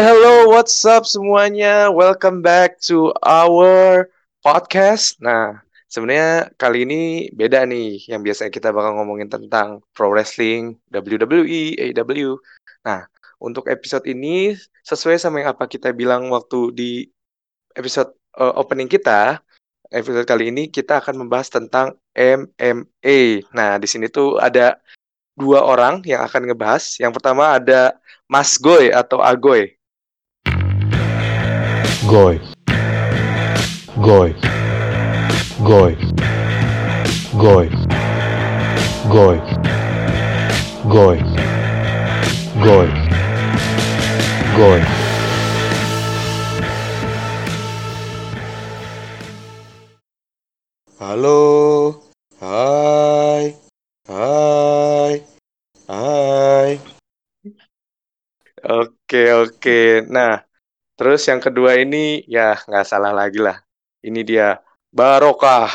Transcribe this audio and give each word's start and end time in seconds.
Hello, 0.00 0.48
what's 0.48 0.80
up 0.88 1.04
semuanya? 1.04 1.92
Welcome 1.92 2.40
back 2.40 2.80
to 2.88 3.12
our 3.20 4.08
podcast. 4.40 5.20
Nah, 5.20 5.60
sebenarnya 5.92 6.48
kali 6.56 6.88
ini 6.88 7.28
beda 7.36 7.68
nih. 7.68 8.08
Yang 8.08 8.20
biasanya 8.24 8.48
kita 8.48 8.72
bakal 8.72 8.96
ngomongin 8.96 9.28
tentang 9.28 9.84
pro 9.92 10.08
wrestling, 10.08 10.80
WWE, 10.88 11.76
AEW. 11.76 12.40
Nah, 12.80 13.04
untuk 13.44 13.68
episode 13.68 14.08
ini 14.08 14.56
sesuai 14.88 15.20
sama 15.20 15.44
yang 15.44 15.52
apa 15.52 15.68
kita 15.68 15.92
bilang 15.92 16.32
waktu 16.32 16.72
di 16.72 16.90
episode 17.76 18.16
uh, 18.40 18.56
opening 18.56 18.88
kita, 18.88 19.36
episode 19.92 20.24
kali 20.24 20.48
ini 20.48 20.72
kita 20.72 21.04
akan 21.04 21.28
membahas 21.28 21.52
tentang 21.52 21.92
MMA. 22.16 23.44
Nah, 23.52 23.76
di 23.76 23.84
sini 23.84 24.08
tuh 24.08 24.40
ada 24.40 24.80
dua 25.36 25.60
orang 25.60 26.00
yang 26.08 26.24
akan 26.24 26.48
ngebahas. 26.48 26.96
Yang 26.96 27.20
pertama 27.20 27.52
ada 27.52 28.00
Mas 28.24 28.56
Goy 28.56 28.88
atau 28.88 29.20
Agoy. 29.20 29.76
Goy. 32.10 32.40
Goy. 34.02 34.34
Goy. 35.62 35.94
Goy. 37.38 37.70
Goy. 39.08 39.38
Goy. 40.90 41.18
Goy. 42.58 42.88
Goy. 44.58 44.80
Halo. 50.98 52.02
Hai. 52.40 53.54
Hai. 54.08 55.22
Hai. 55.86 56.80
Oke, 58.66 59.32
oke. 59.32 60.02
Nah, 60.10 60.49
terus 61.00 61.24
yang 61.24 61.40
kedua 61.40 61.80
ini 61.80 62.20
ya 62.28 62.60
nggak 62.60 62.84
salah 62.84 63.16
lagi 63.16 63.40
lah. 63.40 63.56
Ini 64.04 64.20
dia 64.20 64.60
Barokah. 64.92 65.72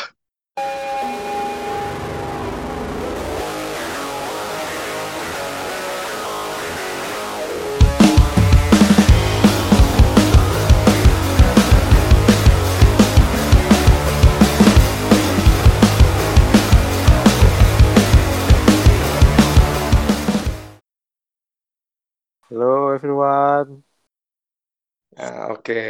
Oke. 25.66 25.82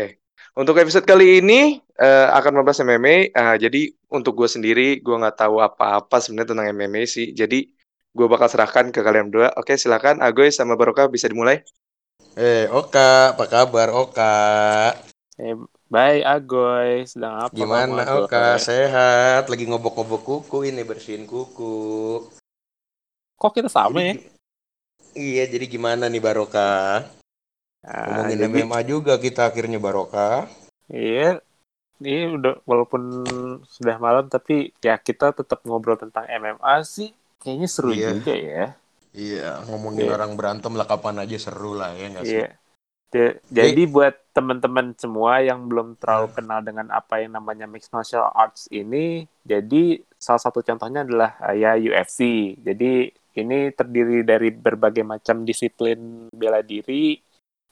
Untuk 0.55 0.79
episode 0.79 1.03
kali 1.03 1.43
ini 1.43 1.83
eh, 1.99 2.27
akan 2.31 2.63
membahas 2.63 2.79
MMA. 2.79 3.35
Ah, 3.35 3.59
jadi 3.59 3.91
untuk 4.07 4.39
gue 4.39 4.47
sendiri, 4.47 5.03
gue 5.03 5.15
nggak 5.19 5.35
tahu 5.35 5.59
apa-apa 5.59 6.23
sebenarnya 6.23 6.55
tentang 6.55 6.67
MMA 6.71 7.03
sih. 7.03 7.35
Jadi 7.35 7.67
gue 8.15 8.27
bakal 8.31 8.47
serahkan 8.47 8.87
ke 8.95 9.03
kalian 9.03 9.27
berdua. 9.27 9.51
Oke, 9.59 9.75
silakan 9.75 10.23
Agoy 10.23 10.47
sama 10.55 10.79
Barokah 10.79 11.11
bisa 11.11 11.27
dimulai. 11.27 11.59
Eh, 12.39 12.71
Oka, 12.71 13.35
apa 13.35 13.45
kabar 13.51 13.91
Oka? 13.91 14.35
Eh, 15.35 15.59
bye 15.91 16.23
Agoy. 16.23 17.03
Sedang 17.03 17.35
apa 17.35 17.51
Gimana 17.51 18.07
kamu, 18.07 18.23
Oka? 18.23 18.55
Sehat? 18.55 19.51
Lagi 19.51 19.67
ngobok-ngobok 19.67 20.23
kuku 20.23 20.71
ini 20.71 20.87
bersihin 20.87 21.27
kuku. 21.27 22.23
Kok 23.35 23.51
kita 23.51 23.67
sama 23.67 23.99
ya? 23.99 24.15
Jadi- 24.15 24.31
Iya, 25.15 25.47
jadi 25.47 25.71
gimana 25.71 26.11
nih 26.11 26.19
Baroka? 26.19 27.03
Nah, 27.85 28.25
Ngomongin 28.25 28.37
jadi, 28.41 28.49
MMA 28.65 28.79
juga 28.81 29.13
kita 29.21 29.45
akhirnya 29.45 29.77
Baroka. 29.77 30.49
iya, 30.89 31.37
ini 32.01 32.33
udah 32.33 32.65
walaupun 32.65 33.01
sudah 33.63 34.01
malam 34.01 34.25
tapi 34.25 34.73
ya 34.81 34.97
kita 34.97 35.31
tetap 35.31 35.61
ngobrol 35.63 35.93
tentang 35.95 36.25
MMA 36.25 36.81
sih. 36.81 37.13
Kayaknya 37.37 37.67
seru 37.69 37.93
Iya. 37.93 38.09
juga 38.11 38.33
ya. 38.33 38.65
Iya, 39.15 39.49
ngomongin 39.69 40.09
Iya. 40.09 40.13
orang 40.17 40.33
berantem 40.33 40.73
lah 40.73 40.89
kapan 40.89 41.21
aja 41.21 41.37
seru 41.37 41.77
lah 41.77 41.93
ya 41.93 42.05
nggak 42.09 42.25
sih? 42.25 42.41
Iya. 42.41 42.49
Ja- 43.15 43.37
Jadi 43.47 43.87
buat 43.87 44.11
teman-teman 44.35 44.91
semua 44.99 45.39
yang 45.39 45.71
belum 45.71 45.95
terlalu 45.95 46.35
kenal 46.35 46.59
dengan 46.59 46.91
apa 46.91 47.23
yang 47.23 47.31
namanya 47.31 47.63
mixed 47.63 47.93
martial 47.95 48.27
arts 48.35 48.67
ini, 48.67 49.23
jadi 49.47 50.03
salah 50.19 50.41
satu 50.41 50.59
contohnya 50.59 51.07
adalah 51.07 51.39
uh, 51.39 51.55
ya 51.55 51.79
UFC. 51.79 52.19
Jadi 52.59 53.07
ini 53.39 53.71
terdiri 53.71 54.19
dari 54.27 54.51
berbagai 54.51 55.07
macam 55.07 55.47
disiplin 55.47 56.27
bela 56.27 56.59
diri 56.59 57.15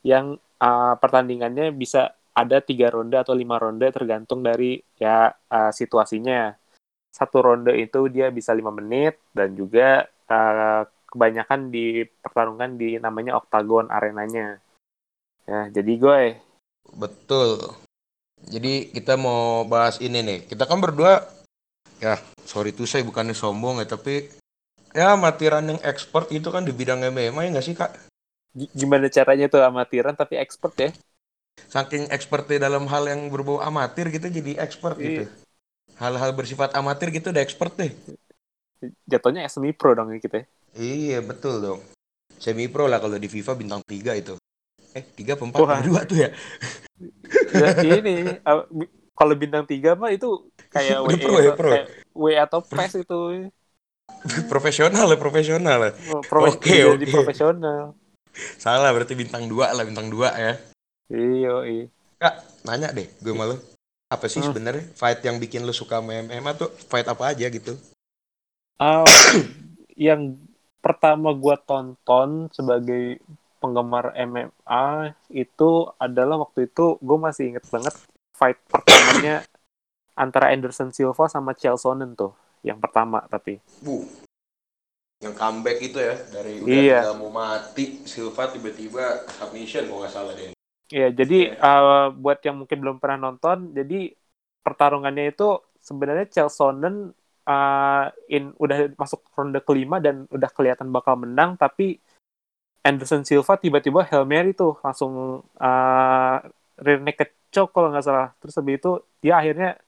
yang 0.04 0.38
uh, 0.60 0.94
pertandingannya 1.00 1.72
bisa 1.72 2.14
ada 2.34 2.60
tiga 2.60 2.90
ronde 2.90 3.16
atau 3.16 3.34
lima 3.38 3.58
ronde 3.58 3.88
tergantung 3.90 4.44
dari 4.44 4.82
ya 5.00 5.32
uh, 5.32 5.72
situasinya. 5.72 6.54
Satu 7.14 7.46
ronde 7.46 7.78
itu 7.78 8.10
dia 8.10 8.34
bisa 8.34 8.52
lima 8.58 8.74
menit 8.74 9.22
dan 9.32 9.54
juga 9.54 10.10
uh, 10.30 10.84
kebanyakan 11.14 11.70
dipertarungkan 11.70 12.74
di 12.74 12.98
namanya 12.98 13.38
octagon 13.38 13.86
arenanya. 13.94 14.58
Ya, 15.46 15.70
jadi 15.70 15.94
gue 16.00 16.20
Betul. 16.92 17.80
Jadi 18.44 18.92
kita 18.92 19.16
mau 19.16 19.64
bahas 19.64 20.04
ini 20.04 20.20
nih. 20.20 20.40
Kita 20.50 20.68
kan 20.68 20.84
berdua, 20.84 21.24
ya 22.04 22.20
sorry 22.44 22.76
tuh 22.76 22.84
saya 22.84 23.08
bukannya 23.08 23.32
sombong 23.32 23.80
ya, 23.80 23.88
tapi 23.88 24.28
ya 24.92 25.16
matiran 25.16 25.64
yang 25.64 25.80
expert 25.82 26.28
itu 26.30 26.52
kan 26.52 26.68
di 26.68 26.76
bidang 26.76 27.02
MMA 27.08 27.40
ya 27.40 27.50
nggak 27.56 27.66
sih 27.66 27.76
kak? 27.78 27.92
Gi- 28.54 28.72
gimana 28.74 29.10
caranya 29.10 29.46
tuh 29.50 29.62
amatiran 29.62 30.14
tapi 30.14 30.38
expert 30.38 30.74
ya. 30.78 30.90
saking 31.70 32.10
expertnya 32.10 32.66
dalam 32.66 32.90
hal 32.90 33.06
yang 33.06 33.30
berbau 33.30 33.62
amatir 33.62 34.10
gitu 34.10 34.26
jadi 34.30 34.58
expert 34.58 34.98
gitu. 34.98 35.26
Iya. 35.26 35.30
Hal-hal 36.02 36.34
bersifat 36.34 36.74
amatir 36.74 37.14
gitu 37.14 37.30
udah 37.30 37.42
expert 37.46 37.74
deh. 37.78 37.94
Jatuhnya 39.06 39.46
semi 39.50 39.70
pro 39.70 39.94
dong 39.94 40.10
ya 40.14 40.18
kita. 40.18 40.50
Iya 40.74 41.22
betul 41.22 41.62
dong. 41.62 41.80
Semi 42.42 42.66
pro 42.66 42.90
lah 42.90 42.98
kalau 42.98 43.22
di 43.22 43.30
FIFA 43.30 43.54
bintang 43.54 43.82
3 43.86 44.18
itu. 44.18 44.34
Eh 44.98 45.06
3 45.06 45.38
apa 45.38 45.44
4 45.46 45.62
Wah. 45.62 45.82
dua 45.86 46.02
tuh 46.10 46.18
ya. 46.26 46.30
Ya, 47.54 47.70
ini 47.86 48.38
bi- 48.74 48.92
kalau 49.14 49.34
bintang 49.38 49.66
tiga 49.70 49.94
mah 49.94 50.10
itu 50.10 50.50
kayak 50.74 51.06
WE 51.06 51.18
pro 51.22 51.38
ya, 51.38 51.52
pro. 51.54 51.70
kayak 51.70 51.88
WE 52.18 52.34
atau 52.38 52.60
PES 52.66 53.06
itu 53.06 53.20
profesional 54.50 55.06
lah 55.06 55.18
profesional. 55.22 55.94
Profe- 56.26 56.58
Oke, 56.58 56.78
jadi 56.98 57.06
oke. 57.06 57.14
profesional. 57.14 57.94
Salah 58.58 58.90
berarti 58.90 59.14
bintang 59.14 59.46
2 59.46 59.74
lah 59.74 59.84
bintang 59.86 60.10
2 60.10 60.30
ya. 60.34 60.54
Iya, 61.14 61.56
iya. 61.70 61.86
Kak 62.18 62.66
nanya 62.66 62.90
deh 62.96 63.08
gue 63.22 63.34
malu. 63.36 63.60
Apa 64.10 64.30
sih 64.30 64.42
Hmm. 64.42 64.54
sebenarnya 64.54 64.86
fight 64.94 65.26
yang 65.26 65.42
bikin 65.42 65.66
lu 65.66 65.74
suka 65.74 65.98
sama 65.98 66.14
MMA 66.22 66.54
tuh 66.54 66.70
fight 66.90 67.06
apa 67.10 67.34
aja 67.34 67.50
gitu? 67.50 67.74
Ah, 68.78 69.06
yang 69.98 70.38
pertama 70.84 71.32
gua 71.34 71.56
tonton 71.58 72.52
sebagai 72.52 73.18
penggemar 73.58 74.12
MMA 74.14 75.16
itu 75.32 75.88
adalah 75.96 76.36
waktu 76.44 76.68
itu 76.68 77.00
gue 77.00 77.18
masih 77.18 77.56
inget 77.56 77.64
banget 77.72 77.96
fight 78.36 78.60
pertamanya 78.68 79.48
antara 80.20 80.52
Anderson 80.52 80.92
Silva 80.92 81.32
sama 81.32 81.56
Chael 81.56 81.80
Sonnen 81.80 82.12
tuh 82.12 82.36
yang 82.60 82.78
pertama 82.84 83.24
tapi 83.32 83.64
Bu. 83.80 84.04
Yang 85.24 85.36
comeback 85.40 85.80
itu 85.80 85.98
ya 86.04 86.16
dari 86.28 86.60
udah 86.60 86.68
Iya. 86.68 87.00
mau 87.16 87.32
mati 87.32 88.04
Silva 88.04 88.52
tiba-tiba 88.52 89.24
submission 89.32 89.88
kalau 89.88 90.04
nggak 90.04 90.12
salah 90.12 90.34
deh. 90.36 90.52
Iya, 90.92 91.08
jadi 91.16 91.56
uh, 91.58 92.12
buat 92.12 92.44
yang 92.44 92.60
mungkin 92.60 92.78
belum 92.84 92.98
pernah 93.00 93.32
nonton, 93.32 93.72
jadi 93.72 94.14
pertarungannya 94.62 95.32
itu 95.32 95.64
sebenarnya 95.80 96.30
Chelsonen 96.30 97.16
uh, 97.48 98.06
in 98.30 98.54
udah 98.60 98.94
masuk 99.00 99.24
ronde 99.34 99.64
kelima 99.64 99.98
dan 100.04 100.28
udah 100.30 100.50
kelihatan 100.52 100.92
bakal 100.94 101.18
menang, 101.18 101.56
tapi 101.58 101.98
Anderson 102.84 103.24
Silva 103.24 103.56
tiba-tiba 103.56 104.04
Hail 104.04 104.28
Mary 104.28 104.52
tuh 104.52 104.76
langsung 104.84 105.42
uh, 105.56 106.36
rear 106.78 107.00
naked 107.00 107.32
choke 107.48 107.72
kalau 107.72 107.90
nggak 107.90 108.04
salah. 108.04 108.36
Terus 108.44 108.60
habis 108.60 108.76
itu 108.78 108.92
dia 109.24 109.40
akhirnya 109.40 109.80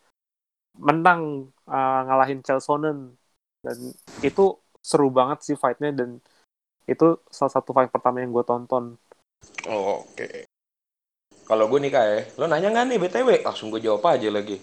menang 0.80 1.52
uh, 1.68 2.02
ngalahin 2.08 2.40
Chelsonen 2.40 3.20
dan 3.62 3.78
itu 4.24 4.56
seru 4.86 5.10
banget 5.10 5.42
sih 5.42 5.58
fightnya 5.58 5.90
dan 5.90 6.22
itu 6.86 7.18
salah 7.34 7.50
satu 7.50 7.74
fight 7.74 7.90
pertama 7.90 8.22
yang 8.22 8.30
gue 8.30 8.46
tonton. 8.46 9.02
Oh, 9.66 10.06
Oke. 10.06 10.46
Kalau 11.46 11.66
gue 11.70 11.78
nih 11.82 11.94
kak 11.94 12.06
ya, 12.06 12.20
lo 12.42 12.46
nanya 12.50 12.70
nggak 12.74 12.86
nih 12.90 12.98
BTW? 13.02 13.30
Langsung 13.46 13.70
gue 13.74 13.82
jawab 13.82 14.06
aja 14.06 14.30
lagi. 14.30 14.58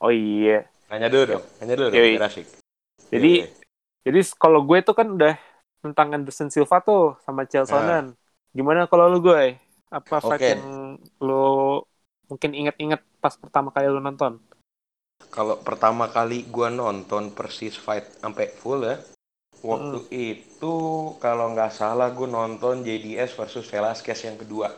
Oh 0.00 0.12
iya. 0.12 0.68
Nanya 0.92 1.08
dulu 1.08 1.24
dong, 1.36 1.44
nanya 1.60 1.74
dulu 1.76 1.88
dong, 1.88 2.00
Yoi. 2.00 2.16
asik. 2.20 2.46
Jadi 3.12 3.32
Iya, 3.44 3.48
Jadi 4.02 4.20
kalau 4.34 4.66
gue 4.66 4.82
tuh 4.82 4.98
kan 4.98 5.08
udah 5.08 5.38
tentang 5.78 6.10
Anderson 6.10 6.50
Silva 6.50 6.82
tuh 6.82 7.14
sama 7.22 7.46
Chelsonen. 7.46 8.18
Gimana 8.50 8.90
kalau 8.90 9.06
lu 9.08 9.22
gue? 9.22 9.56
Apa 9.88 10.18
fight 10.18 10.42
Oke. 10.42 10.50
yang 10.52 10.64
lu 11.22 11.80
mungkin 12.26 12.50
inget-inget 12.50 13.00
pas 13.22 13.36
pertama 13.38 13.70
kali 13.70 13.86
lu 13.86 14.02
nonton? 14.02 14.42
Kalau 15.30 15.54
pertama 15.62 16.10
kali 16.10 16.44
gue 16.50 16.68
nonton 16.68 17.30
persis 17.30 17.78
fight 17.78 18.04
sampai 18.20 18.50
full 18.52 18.82
ya, 18.84 18.98
waktu 19.62 19.98
Hmm. 19.98 20.10
itu 20.10 20.74
kalau 21.16 21.54
nggak 21.54 21.70
salah 21.70 22.10
gue 22.10 22.26
nonton 22.26 22.82
JDS 22.82 23.32
versus 23.32 23.64
Velasquez 23.64 24.18
yang 24.22 24.36
kedua. 24.36 24.68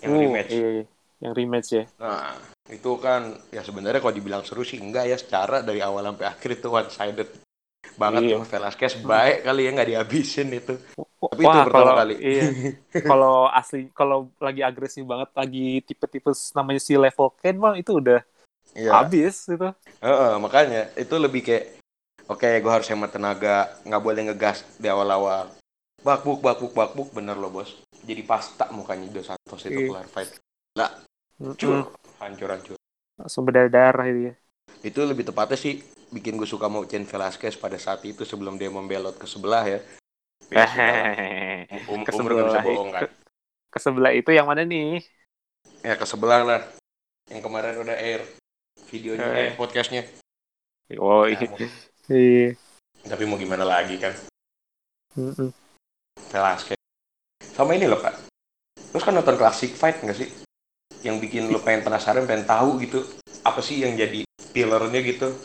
yang 0.00 0.12
Uh, 0.12 0.20
rematch. 0.22 0.50
iya, 0.50 0.68
iya. 0.80 0.84
yang 1.20 1.32
rematch 1.36 1.70
ya. 1.70 1.84
Nah, 1.96 2.32
itu 2.66 2.90
kan 2.96 3.20
ya 3.48 3.60
sebenarnya 3.60 4.00
kalau 4.00 4.12
dibilang 4.12 4.42
seru 4.42 4.62
sih 4.62 4.80
enggak 4.80 5.04
ya 5.04 5.16
secara 5.16 5.60
dari 5.60 5.78
awal 5.78 6.02
sampai 6.02 6.26
akhir 6.26 6.50
itu 6.56 6.66
one 6.66 6.88
sided 6.88 7.28
banget 7.94 8.22
Iya. 8.24 8.36
Velasquez 8.42 8.96
baik 8.98 9.44
kali 9.44 9.60
ya 9.62 9.70
nggak 9.70 9.88
dihabisin 9.88 10.48
itu. 10.50 10.74
Tapi 11.20 11.42
itu 11.44 11.48
Wah, 11.52 11.64
pertama 11.68 11.84
kalau 11.84 11.94
kali. 12.00 12.14
iya. 12.16 12.44
kalau 13.04 13.36
asli 13.46 13.80
kalau 13.92 14.18
lagi 14.40 14.62
agresif 14.64 15.04
banget, 15.04 15.28
lagi 15.36 15.66
tipe-tipe 15.84 16.32
namanya 16.56 16.80
si 16.80 16.96
level 16.96 17.28
Ken 17.36 17.56
mah 17.60 17.76
itu 17.76 18.00
udah 18.00 18.20
Iya. 18.72 18.90
habis 18.96 19.44
itu. 19.44 19.68
Heeh, 20.00 20.32
makanya 20.38 20.88
itu 20.94 21.14
lebih 21.14 21.42
kayak 21.42 21.79
oke 22.30 22.46
gue 22.46 22.72
harus 22.72 22.86
hemat 22.86 23.10
tenaga. 23.10 23.74
Nggak 23.82 24.02
boleh 24.02 24.20
ngegas 24.30 24.62
di 24.78 24.86
awal-awal. 24.86 25.50
Bakbuk 26.00 26.38
bakbuk 26.40 26.72
bakbuk. 26.72 27.10
Bener 27.10 27.34
loh 27.36 27.50
bos. 27.50 27.74
Jadi 28.00 28.22
pasta 28.24 28.70
mukanya 28.72 29.10
Dos 29.12 29.28
Santos 29.28 29.60
itu 29.66 29.90
kelar 29.90 30.08
fight 30.08 30.30
Mm-mm. 31.40 31.56
cur 31.56 31.92
hancur 32.20 32.48
hancur. 32.52 32.76
Langsung 33.16 33.44
berdarah 33.44 34.06
itu 34.08 34.32
ya. 34.32 34.34
itu 34.80 34.96
lebih 35.04 35.28
tepatnya 35.28 35.56
sih 35.60 35.84
bikin 36.08 36.40
gue 36.40 36.48
suka 36.48 36.68
mau 36.68 36.84
Chen 36.88 37.04
Velasquez 37.04 37.52
pada 37.56 37.76
saat 37.76 38.00
itu 38.08 38.24
sebelum 38.24 38.56
dia 38.56 38.72
membelot 38.72 39.16
ke 39.16 39.26
sebelah 39.28 39.64
ya. 39.66 39.80
Ya, 40.50 40.66
lah. 40.66 41.86
Um, 41.86 42.02
ke 42.02 42.10
gak 42.10 42.16
bisa 42.42 42.58
sebelah 42.58 42.62
bohong 42.66 42.90
kan 42.90 43.02
ke, 43.70 43.78
sebelah 43.78 44.10
itu 44.10 44.30
yang 44.34 44.50
mana 44.50 44.66
nih? 44.66 44.98
ya 45.80 45.94
ke 45.94 46.02
sebelah 46.02 46.42
lah. 46.42 46.60
Yang 47.30 47.40
kemarin 47.46 47.74
udah 47.78 47.96
air 47.96 48.20
videonya 48.90 49.26
Eh. 49.30 49.46
eh, 49.46 49.50
podcastnya. 49.54 50.02
Oh 50.98 51.22
iya. 51.30 51.46
mau- 51.46 51.60
Iya. 52.10 52.58
tapi 53.06 53.22
mau 53.22 53.38
gimana 53.38 53.62
lagi 53.62 53.96
kan? 54.02 54.10
Mm-mm. 55.14 55.54
Velasquez 56.30 56.78
sama 57.54 57.78
ini 57.78 57.86
loh 57.86 58.02
kak. 58.02 58.18
Terus 58.90 59.02
kan 59.06 59.14
nonton 59.14 59.38
klasik 59.38 59.78
fight 59.78 60.02
nggak 60.02 60.18
sih? 60.18 60.28
Yang 61.06 61.16
bikin 61.22 61.42
lo 61.54 61.62
pengen 61.62 61.86
penasaran 61.86 62.26
pengen 62.26 62.50
tahu 62.50 62.82
gitu 62.82 63.06
apa 63.46 63.62
sih 63.62 63.86
yang 63.86 63.94
jadi 63.94 64.26
pillarnya 64.50 65.00
gitu? 65.06 65.38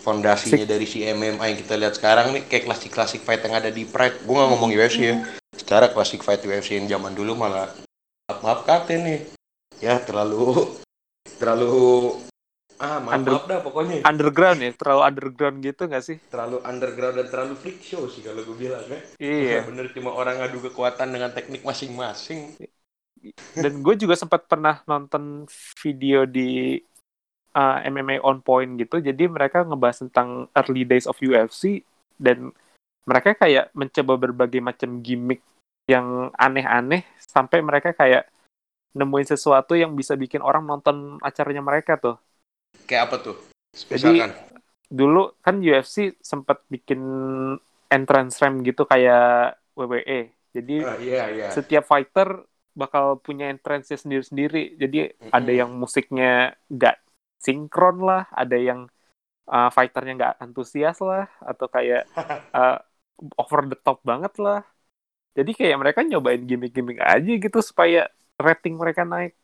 Fondasinya 0.00 0.64
dari 0.64 0.84
si 0.84 1.04
MMA 1.04 1.44
yang 1.52 1.58
kita 1.60 1.74
lihat 1.80 1.96
sekarang 1.96 2.36
nih 2.36 2.44
kayak 2.48 2.64
klasik 2.68 2.92
klasik 2.92 3.20
fight 3.24 3.40
yang 3.44 3.56
ada 3.56 3.72
di 3.72 3.88
Pride. 3.88 4.20
Gue 4.24 4.36
nggak 4.36 4.50
ngomong 4.52 4.70
UFC 4.76 5.00
ya. 5.08 5.16
Secara 5.56 5.88
klasik 5.92 6.20
fight 6.20 6.44
UFC 6.44 6.76
yang 6.76 6.88
zaman 6.88 7.16
dulu 7.16 7.36
malah 7.36 7.68
maaf 8.28 8.40
maaf 8.44 8.60
kate 8.68 8.96
nih. 8.96 9.20
Ya 9.80 9.96
terlalu 10.00 10.68
terlalu 11.40 12.16
ah 12.80 12.96
maaf 12.98 13.14
Under- 13.20 13.36
maaf 13.36 13.44
dah 13.46 13.60
pokoknya 13.60 13.96
Underground 14.08 14.58
ya, 14.64 14.70
terlalu 14.72 15.00
underground 15.04 15.56
gitu 15.60 15.82
nggak 15.84 16.04
sih? 16.04 16.16
terlalu 16.32 16.56
underground 16.64 17.14
dan 17.20 17.26
terlalu 17.28 17.54
freak 17.60 17.78
show 17.84 18.08
sih 18.08 18.24
kalau 18.24 18.40
gue 18.40 18.56
bilang 18.56 18.80
ya 18.88 18.98
Iya. 19.20 19.58
bener 19.68 19.92
cuma 19.92 20.16
orang 20.16 20.40
ngadu 20.40 20.64
kekuatan 20.72 21.12
dengan 21.12 21.30
teknik 21.30 21.60
masing-masing 21.62 22.56
Dan 23.52 23.84
gue 23.84 23.94
juga 24.00 24.16
sempat 24.16 24.48
pernah 24.48 24.80
nonton 24.88 25.44
video 25.76 26.24
di 26.24 26.80
uh, 27.52 27.78
MMA 27.84 28.16
on 28.24 28.40
point 28.40 28.80
gitu. 28.80 28.96
Jadi 28.96 29.28
mereka 29.28 29.60
ngebahas 29.60 30.08
tentang 30.08 30.48
early 30.56 30.88
days 30.88 31.04
of 31.04 31.20
UFC 31.20 31.84
dan 32.16 32.48
mereka 33.04 33.36
kayak 33.36 33.68
mencoba 33.76 34.16
berbagai 34.16 34.64
macam 34.64 35.04
gimmick 35.04 35.44
yang 35.84 36.30
aneh-aneh 36.32 37.04
sampai 37.20 37.60
mereka 37.60 37.92
kayak 37.92 38.24
nemuin 38.94 39.36
sesuatu 39.36 39.76
yang 39.76 39.92
bisa 39.92 40.14
bikin 40.16 40.40
orang 40.40 40.64
nonton 40.64 41.20
acaranya 41.20 41.60
mereka 41.60 42.00
tuh. 42.00 42.16
Kayak 42.88 43.10
apa 43.10 43.16
tuh 43.22 43.36
Jadi 43.70 44.18
dulu 44.90 45.38
kan 45.38 45.62
UFC 45.62 46.18
sempat 46.18 46.66
bikin 46.66 46.98
entrance 47.86 48.42
ramp 48.42 48.66
gitu 48.66 48.82
kayak 48.82 49.58
WWE. 49.78 50.34
Jadi 50.50 50.82
Ah, 50.82 50.98
iya 50.98 51.24
iya 51.30 51.46
setiap 51.54 51.86
fighter 51.86 52.42
bakal 52.74 53.18
punya 53.22 53.50
entrance 53.50 53.94
sendiri-sendiri. 53.94 54.74
Jadi 54.78 55.10
Mm-mm. 55.10 55.30
ada 55.30 55.52
yang 55.52 55.70
musiknya 55.74 56.58
nggak 56.70 56.96
sinkron 57.38 58.02
lah, 58.02 58.26
ada 58.34 58.56
yang 58.58 58.90
uh, 59.46 59.70
fighternya 59.70 60.12
nggak 60.18 60.36
antusias 60.42 60.98
lah, 60.98 61.30
atau 61.42 61.66
kayak 61.70 62.06
uh, 62.54 62.78
over 63.42 63.70
the 63.70 63.78
top 63.78 64.02
banget 64.02 64.34
lah. 64.42 64.66
Jadi 65.38 65.54
kayak 65.54 65.78
mereka 65.78 66.02
nyobain 66.02 66.42
gimmick-gimmick 66.42 66.98
aja 66.98 67.32
gitu 67.38 67.58
supaya 67.62 68.10
rating 68.42 68.74
mereka 68.74 69.06
naik. 69.06 69.38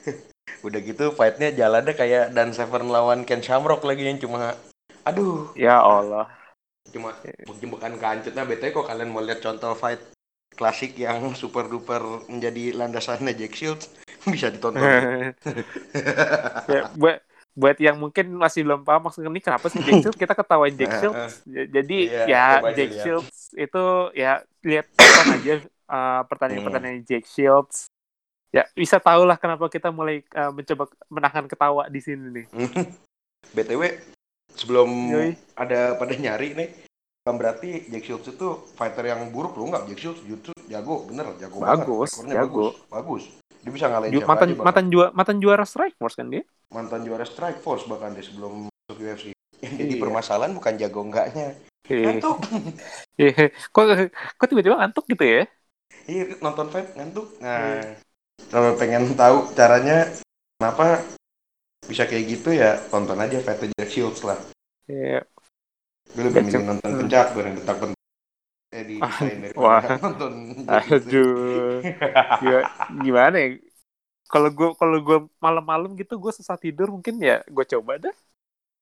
udah 0.62 0.80
gitu 0.82 1.10
fightnya 1.14 1.50
jalannya 1.50 1.94
kayak 1.94 2.30
Dan 2.30 2.54
Severn 2.54 2.86
lawan 2.86 3.26
Ken 3.26 3.42
Shamrock 3.42 3.82
lagi 3.82 4.06
yang 4.06 4.18
cuma 4.18 4.54
aduh. 5.02 5.50
Ya 5.58 5.78
Allah. 5.78 6.30
cuma 6.92 7.14
mungkin 7.46 7.68
bukan 7.72 7.92
kancut 7.96 8.34
nah 8.34 8.42
btw 8.44 8.74
kok 8.74 8.84
kalian 8.90 9.08
mau 9.14 9.22
lihat 9.22 9.38
contoh 9.40 9.72
fight 9.72 10.02
klasik 10.52 10.98
yang 10.98 11.32
super 11.32 11.64
duper 11.64 12.02
menjadi 12.28 12.74
landasannya 12.76 13.32
Jack 13.32 13.54
Shields? 13.56 13.88
Bisa 14.30 14.50
ditonton. 14.52 14.82
Ya, 16.68 16.86
buat 16.94 17.18
buat 17.52 17.76
yang 17.76 18.00
mungkin 18.00 18.32
masih 18.38 18.64
belum 18.64 18.80
paham 18.86 19.08
maksudnya 19.08 19.28
ini 19.28 19.40
kenapa 19.40 19.68
sih 19.68 19.80
Jack 19.80 19.98
Shields? 20.00 20.18
Kita 20.18 20.32
ketawain 20.32 20.74
Jack 20.76 20.92
Shields. 21.00 21.42
Ja- 21.44 21.68
jadi 21.68 21.98
Iya, 22.08 22.24
ya 22.28 22.44
aja 22.60 22.72
Jack 22.76 22.90
lihat. 22.92 23.02
Shields 23.04 23.36
itu 23.52 23.84
ya 24.16 24.32
lihat 24.62 24.86
aja 25.36 25.54
uh, 25.88 26.20
pertandingan-pertandingan 26.28 27.02
Jack 27.04 27.24
Shields 27.28 27.91
ya 28.52 28.68
bisa 28.72 29.00
tahu 29.00 29.24
lah 29.24 29.36
kenapa 29.36 29.64
kita 29.66 29.88
mulai 29.88 30.20
uh, 30.32 30.52
mencoba 30.52 30.84
menahan 31.08 31.48
ketawa 31.48 31.88
di 31.88 31.98
sini 31.98 32.28
nih 32.30 32.46
btw 33.56 33.82
sebelum 34.52 34.88
Yoi. 35.08 35.30
ada 35.56 35.96
pada 35.96 36.12
nyari 36.12 36.52
nih 36.52 36.68
kan 37.22 37.38
berarti 37.38 37.88
Jack 37.88 38.04
Shields 38.04 38.28
itu 38.28 38.48
fighter 38.74 39.06
yang 39.06 39.30
buruk 39.30 39.54
loh 39.54 39.70
nggak 39.70 39.88
Jack 39.88 40.00
Shields 40.00 40.20
jutsu 40.22 40.52
jago 40.66 41.06
bener 41.06 41.32
jago 41.38 41.62
Bagus, 41.62 42.18
banget 42.18 42.34
jago. 42.34 42.66
bagus 42.68 42.74
bagus 42.88 43.24
dia 43.62 43.70
bisa 43.70 43.86
ngalahin 43.86 44.10
Ju- 44.10 44.20
siapa 44.20 44.28
mantan 44.28 44.46
aja 44.46 44.54
bahkan. 44.54 44.66
mantan 44.66 44.86
juara 44.90 45.10
mantan 45.14 45.36
juara 45.38 45.64
Strike 45.64 45.96
Force 45.96 46.14
kan 46.14 46.26
dia 46.28 46.42
mantan 46.68 47.00
juara 47.02 47.24
Strike 47.24 47.60
Force 47.62 47.84
bahkan 47.86 48.10
dia 48.12 48.24
sebelum 48.26 48.66
masuk 48.66 48.98
UFC 48.98 49.24
yang 49.64 49.74
jadi 49.78 49.94
Iya. 49.94 50.02
permasalahan 50.02 50.52
bukan 50.52 50.74
jago 50.76 51.00
enggaknya 51.00 51.46
Iya. 51.86 52.04
ngantuk 52.10 52.36
Iya. 53.22 53.44
kok 53.70 53.84
kok 54.36 54.46
tiba-tiba 54.46 54.76
ngantuk 54.76 55.04
gitu 55.06 55.24
ya 55.24 55.42
iya 56.04 56.24
nonton 56.42 56.66
fight 56.68 56.90
ngantuk 56.92 57.26
nah 57.38 57.80
kalau 58.48 58.74
pengen 58.74 59.12
tahu 59.14 59.46
caranya 59.54 60.08
kenapa 60.58 61.02
bisa 61.86 62.06
kayak 62.06 62.24
gitu 62.38 62.54
ya 62.54 62.78
tonton 62.88 63.18
aja 63.18 63.42
fight 63.42 63.70
Jack 63.74 63.90
Shields 63.90 64.22
lah. 64.22 64.38
Iya. 64.86 65.26
gue 66.12 66.28
lebih 66.28 66.44
milih 66.44 66.68
nonton 66.68 66.90
pencak 67.00 67.32
goreng 67.32 67.56
bentak 67.56 67.76
bentak 67.80 68.02
eh 68.72 68.84
di 68.84 68.96
desain 69.00 69.38
Wah. 69.60 69.80
daripada 69.80 70.00
nonton. 70.00 70.32
Aduh. 70.68 71.80
Gimana, 72.40 72.68
gimana 73.00 73.36
ya? 73.40 73.48
Kalau 74.28 74.48
gue 74.52 74.68
kalau 74.76 74.98
gue 75.00 75.18
malam-malam 75.40 75.96
gitu 75.96 76.20
gue 76.20 76.32
susah 76.32 76.56
tidur 76.56 76.92
mungkin 76.92 77.20
ya 77.20 77.40
gue 77.48 77.64
coba 77.64 77.96
dah. 78.00 78.14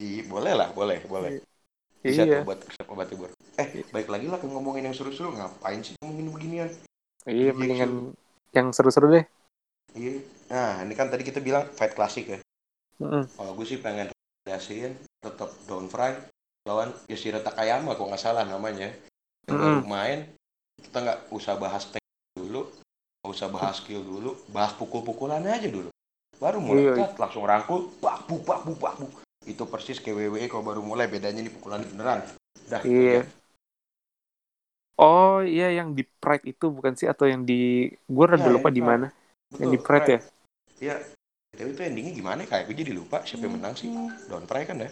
Iya, 0.01 0.27
boleh 0.27 0.53
lah 0.57 0.69
boleh 0.75 0.99
boleh. 1.07 1.43
Bisa 2.01 2.25
iya. 2.25 2.41
tuh 2.41 2.49
buat 2.49 2.61
obat 2.89 3.07
tibur 3.13 3.31
eh 3.61 3.85
baik 3.93 4.09
lagi 4.09 4.27
lah 4.27 4.41
ngomongin 4.41 4.91
yang 4.91 4.97
seru-seru. 4.97 5.31
Ngapain 5.37 5.81
sih 5.85 5.95
ngomongin 6.01 6.27
beginian? 6.33 6.69
Iya 7.29 7.53
mendingan 7.53 8.17
yang 8.57 8.73
seru-seru 8.75 9.13
deh 9.15 9.25
iya 9.95 10.19
nah 10.51 10.83
ini 10.83 10.95
kan 10.95 11.07
tadi 11.07 11.23
kita 11.23 11.39
bilang 11.39 11.67
fight 11.75 11.95
klasik 11.95 12.27
ya 12.29 12.39
Mm-mm. 13.01 13.25
Kalau 13.33 13.57
gue 13.57 13.65
sih 13.65 13.81
pengen 13.81 14.13
rekomendasiin 14.13 14.93
tetap 15.25 15.49
Down 15.65 15.89
Fry 15.89 16.13
lawan 16.69 16.93
Yoshiro 17.09 17.41
Takayama 17.41 17.97
kok 17.97 18.05
nggak 18.05 18.21
salah 18.21 18.45
namanya. 18.45 18.93
Yang 19.49 19.57
baru 19.57 19.81
main 19.89 20.19
kita 20.77 21.01
nggak 21.01 21.19
usah 21.33 21.57
bahas 21.57 21.89
teknik 21.89 22.37
dulu, 22.37 22.69
nggak 23.25 23.33
usah 23.33 23.49
bahas 23.49 23.81
skill 23.81 24.05
dulu, 24.05 24.37
bahas 24.53 24.77
pukul-pukulannya 24.77 25.49
aja 25.49 25.73
dulu. 25.73 25.89
Baru 26.37 26.61
mulai 26.61 26.93
Iya. 26.93 27.09
cut, 27.09 27.13
langsung 27.25 27.49
rangkul, 27.49 27.89
bak 28.05 28.29
bu 28.29 28.37
bak 28.45 28.69
bu 28.69 28.77
bak 28.77 28.95
bu. 29.01 29.09
Itu 29.49 29.65
persis 29.65 29.97
kayak 29.97 30.21
WWE 30.21 30.45
kalau 30.53 30.65
baru 30.69 30.85
mulai 30.85 31.09
bedanya 31.09 31.41
nih 31.41 31.57
pukulan 31.57 31.81
beneran. 31.81 32.21
Dah. 32.69 32.85
Iya. 32.85 33.25
oh 35.01 35.41
iya 35.41 35.73
yang 35.73 35.97
di 35.97 36.05
Pride 36.05 36.45
itu 36.45 36.69
bukan 36.69 36.93
sih 36.93 37.09
atau 37.09 37.25
yang 37.25 37.49
di 37.49 37.89
gue 37.89 38.25
rada 38.29 38.45
Iya, 38.45 38.61
lupa 38.61 38.69
di 38.69 38.77
di 38.77 38.83
mana 38.85 39.09
Betul, 39.51 39.61
yang 39.61 39.71
di 39.71 39.81
Pride 39.81 40.09
ya 40.09 40.21
Iya. 40.81 40.97
Tapi 41.51 41.71
itu 41.71 41.83
endingnya 41.83 42.15
gimana? 42.15 42.41
Kayak 42.47 42.71
gue 42.71 42.77
jadi 42.79 42.93
lupa 42.95 43.21
siapa 43.21 43.45
yang 43.45 43.59
menang 43.59 43.75
sih. 43.75 43.91
Down 44.31 44.47
Fry 44.47 44.65
kan 44.65 44.81
ya. 44.81 44.91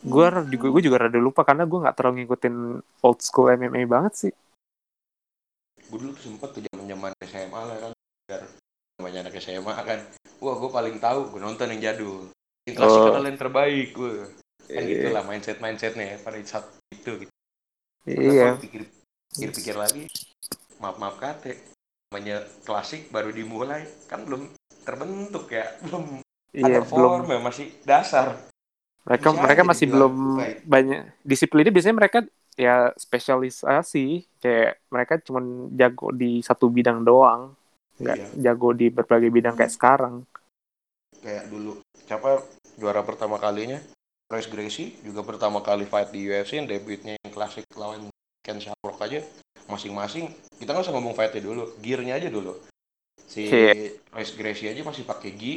gue 0.00 0.24
juga 0.50 0.66
gue 0.68 0.82
juga 0.82 0.96
rada 1.00 1.16
lupa 1.16 1.42
karena 1.42 1.64
gue 1.64 1.78
nggak 1.78 1.96
terlalu 1.96 2.14
ngikutin 2.22 2.54
old 3.00 3.20
school 3.20 3.46
MMA 3.48 3.86
banget 3.86 4.12
sih 4.14 4.32
gue 5.80 5.96
dulu 5.96 6.12
tuh 6.12 6.28
sempet 6.28 6.50
tuh 6.50 6.60
zaman 6.60 6.84
zaman 6.90 7.10
SMA 7.24 7.60
lah 7.62 7.76
kan 7.78 7.92
biar 8.26 8.42
namanya 8.98 9.18
anak 9.24 9.34
SMA 9.38 9.72
kan 9.72 9.98
wah 10.40 10.56
gue 10.56 10.68
paling 10.68 10.96
tahu 10.98 11.30
gue 11.32 11.40
nonton 11.40 11.70
yang 11.72 11.80
jadul 11.80 12.26
yang 12.66 12.74
klasik 12.74 13.00
Oh. 13.00 13.16
yang 13.16 13.38
terbaik 13.38 13.88
gue 13.92 14.12
kan 14.66 14.82
Iya. 14.82 14.88
gitu 14.92 15.06
lah 15.14 15.22
mindset 15.24 15.58
mindsetnya 15.60 16.04
ya 16.04 16.16
pada 16.20 16.36
saat 16.42 16.66
itu 16.90 17.10
gitu 17.24 17.32
iya 18.04 18.58
pikir 18.58 18.82
pikir 19.30 19.50
pikir 19.54 19.76
lagi 19.78 20.04
maaf 20.82 20.98
maaf 20.98 21.16
kate 21.16 21.54
namanya 22.14 22.46
klasik 22.62 23.10
baru 23.10 23.34
dimulai. 23.34 23.82
Kan 24.06 24.22
belum 24.22 24.46
terbentuk 24.86 25.50
ya 25.50 25.66
belum 25.82 26.22
iya 26.54 26.78
ada 26.78 26.86
belum. 26.86 26.86
form 26.86 27.26
ya 27.26 27.40
masih 27.42 27.66
dasar. 27.82 28.38
Mereka 29.02 29.34
Bisa 29.34 29.42
mereka 29.42 29.62
masih 29.66 29.86
belum 29.90 30.14
baik. 30.38 30.56
banyak 30.62 31.00
disiplinnya. 31.26 31.74
Biasanya 31.74 31.96
mereka 31.98 32.18
ya 32.54 32.94
spesialisasi 32.94 34.06
kayak 34.38 34.78
mereka 34.86 35.18
cuma 35.26 35.42
jago 35.74 36.14
di 36.14 36.38
satu 36.38 36.70
bidang 36.70 37.02
doang. 37.02 37.50
Nggak 37.98 38.16
Iya. 38.16 38.26
jago 38.46 38.70
di 38.70 38.86
berbagai 38.94 39.34
bidang 39.34 39.58
kayak 39.58 39.74
sekarang. 39.74 40.22
Kayak 41.18 41.50
dulu 41.50 41.82
siapa 42.06 42.46
juara 42.78 43.02
pertama 43.02 43.42
kalinya? 43.42 43.82
Royce 44.30 44.48
Gracie 44.48 44.94
juga 45.02 45.26
pertama 45.26 45.60
kali 45.60 45.82
fight 45.84 46.14
di 46.14 46.24
UFC 46.24 46.62
yang 46.62 46.70
debutnya 46.70 47.18
yang 47.18 47.32
klasik 47.34 47.66
lawan 47.74 48.06
Ken 48.40 48.56
Shamrock 48.56 49.02
aja 49.02 49.20
masing-masing 49.70 50.28
kita 50.60 50.70
nggak 50.72 50.84
usah 50.84 50.94
ngomong 50.94 51.16
fightnya 51.16 51.42
dulu 51.44 51.64
gearnya 51.80 52.20
aja 52.20 52.28
dulu 52.28 52.52
si. 53.24 53.48
Royce 54.14 54.34
Gracie 54.38 54.70
aja 54.70 54.82
masih 54.86 55.02
pakai 55.02 55.34
gi 55.34 55.54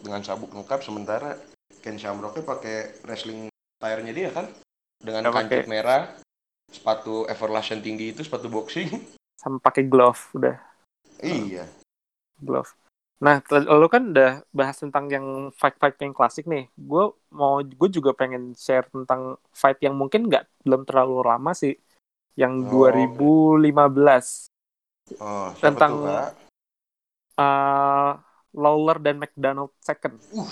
dengan 0.00 0.22
sabuk 0.22 0.54
lengkap 0.54 0.80
sementara 0.86 1.34
Ken 1.82 1.98
Shamrocknya 1.98 2.46
pakai 2.46 3.02
wrestling 3.02 3.50
tire-nya 3.82 4.14
dia 4.14 4.30
kan 4.30 4.46
dengan 5.02 5.26
pakai- 5.26 5.66
kancing 5.66 5.66
merah 5.66 6.02
sepatu 6.70 7.26
everlast 7.26 7.74
yang 7.74 7.82
tinggi 7.82 8.14
itu 8.14 8.22
sepatu 8.22 8.46
boxing 8.46 8.88
sama 9.36 9.58
pakai 9.58 9.84
glove 9.90 10.30
udah 10.38 10.56
iya 11.20 11.66
glove. 12.42 12.74
Nah, 13.22 13.38
lo 13.54 13.86
kan 13.86 14.10
udah 14.10 14.42
bahas 14.50 14.82
tentang 14.82 15.06
yang 15.06 15.54
fight-fight 15.54 15.94
yang 16.02 16.10
klasik 16.10 16.42
nih. 16.50 16.66
Gue 16.74 17.14
mau, 17.30 17.62
gue 17.62 17.88
juga 17.88 18.10
pengen 18.18 18.50
share 18.58 18.90
tentang 18.90 19.38
fight 19.54 19.78
yang 19.78 19.94
mungkin 19.94 20.26
nggak 20.26 20.66
belum 20.66 20.82
terlalu 20.82 21.22
lama 21.22 21.54
sih, 21.54 21.78
yang 22.34 22.64
Oh, 22.64 22.88
2015 22.88 24.48
oh, 25.18 25.48
Tentang- 25.58 25.92
tuh, 25.92 26.06
Kak? 26.06 26.30
uh, 27.36 28.10
Lawler 28.52 28.98
dan 28.98 29.16
McDonald 29.16 29.72
second. 29.78 30.16
Uh. 30.30 30.48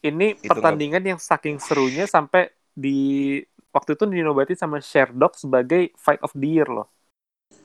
Ini 0.00 0.32
Itu 0.34 0.48
pertandingan 0.48 1.04
yang 1.04 1.20
saking 1.20 1.60
serunya 1.60 2.08
sampai 2.08 2.48
di 2.72 3.36
waktu 3.68 3.92
itu 3.92 4.04
dinobati 4.08 4.56
sama 4.56 4.80
Sherdog 4.80 5.36
sebagai 5.36 5.92
fight 5.94 6.20
of 6.20 6.32
the 6.32 6.48
year 6.50 6.66
loh. 6.66 6.88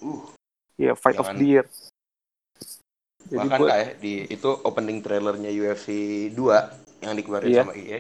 uh 0.04 0.24
Iya, 0.76 0.92
fight 0.94 1.16
of 1.16 1.32
Jangan- 1.32 1.40
the 1.40 1.48
year. 1.48 1.66
Jadi 3.26 3.40
bahkan 3.40 3.58
buat- 3.58 3.72
kayak 3.72 3.92
di 3.98 4.14
itu 4.28 4.50
opening 4.62 5.00
trailernya 5.00 5.50
UFC 5.50 5.88
2 6.30 6.68
yang 7.00 7.16
dikeluarin 7.16 7.48
Iya. 7.50 7.64
sama 7.64 7.74
EA 7.74 8.00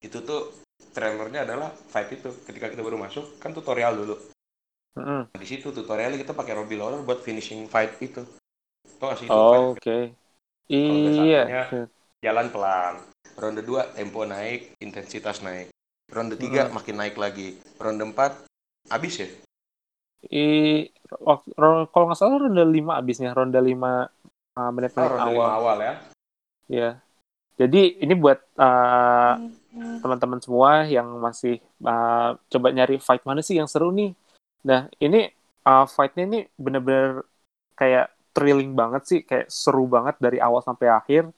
itu 0.00 0.18
tuh 0.22 0.54
trailernya 0.90 1.46
adalah 1.46 1.70
fight 1.70 2.10
itu 2.10 2.28
ketika 2.42 2.66
kita 2.66 2.82
baru 2.82 2.98
masuk 2.98 3.38
kan 3.38 3.54
tutorial 3.54 3.94
dulu 3.94 4.16
Mm-mm. 4.98 5.32
di 5.32 5.46
situ 5.46 5.70
tutorialnya 5.70 6.20
kita 6.20 6.34
pakai 6.34 6.52
Robbie 6.52 6.76
Lawler 6.76 7.00
buat 7.00 7.22
finishing 7.22 7.70
fight 7.70 7.96
itu 8.02 8.26
Tau 8.98 9.10
gak 9.10 9.18
sih 9.18 9.26
itu 9.26 9.32
Oh, 9.32 9.72
Oke. 9.72 10.12
udah 10.68 11.12
Iya. 11.22 11.42
satunya- 11.46 11.88
jalan 12.22 12.46
pelan 12.50 12.94
ronde 13.34 13.62
2 13.64 13.82
tempo 13.94 14.22
naik 14.22 14.76
intensitas 14.78 15.40
naik 15.40 15.72
ronde 16.06 16.36
3 16.36 16.68
Hmm. 16.68 16.76
makin 16.76 16.96
naik 16.98 17.16
lagi 17.16 17.56
ronde 17.80 18.04
4 18.04 18.46
habis 18.86 19.14
ya 19.18 19.28
I, 20.30 20.86
kalau 21.10 22.06
nggak 22.06 22.14
salah 22.14 22.46
ronde 22.46 22.62
5 22.62 22.94
abisnya, 22.94 23.34
ronde 23.34 23.58
5 23.58 24.06
uh, 24.54 24.70
menit-menit 24.70 25.02
oh, 25.02 25.12
ronde 25.18 25.30
awal. 25.34 25.48
5 25.50 25.58
awal 25.58 25.78
ya 25.82 25.94
Ya. 26.70 26.90
Jadi 27.58 28.00
ini 28.00 28.14
buat 28.14 28.38
uh, 28.56 29.34
teman-teman 29.72 30.40
semua 30.42 30.84
yang 30.84 31.08
masih 31.18 31.58
uh, 31.84 32.36
coba 32.36 32.68
nyari 32.70 33.00
fight 33.00 33.24
mana 33.24 33.40
sih 33.40 33.56
yang 33.56 33.68
seru 33.70 33.88
nih. 33.88 34.12
Nah, 34.68 34.86
ini 35.00 35.32
uh, 35.64 35.86
fight-nya 35.88 36.24
ini 36.28 36.40
bener-bener 36.60 37.24
kayak 37.74 38.12
thrilling 38.36 38.72
banget 38.76 39.02
sih, 39.08 39.20
kayak 39.24 39.48
seru 39.48 39.88
banget 39.88 40.16
dari 40.20 40.38
awal 40.38 40.60
sampai 40.60 40.92
akhir. 40.92 41.32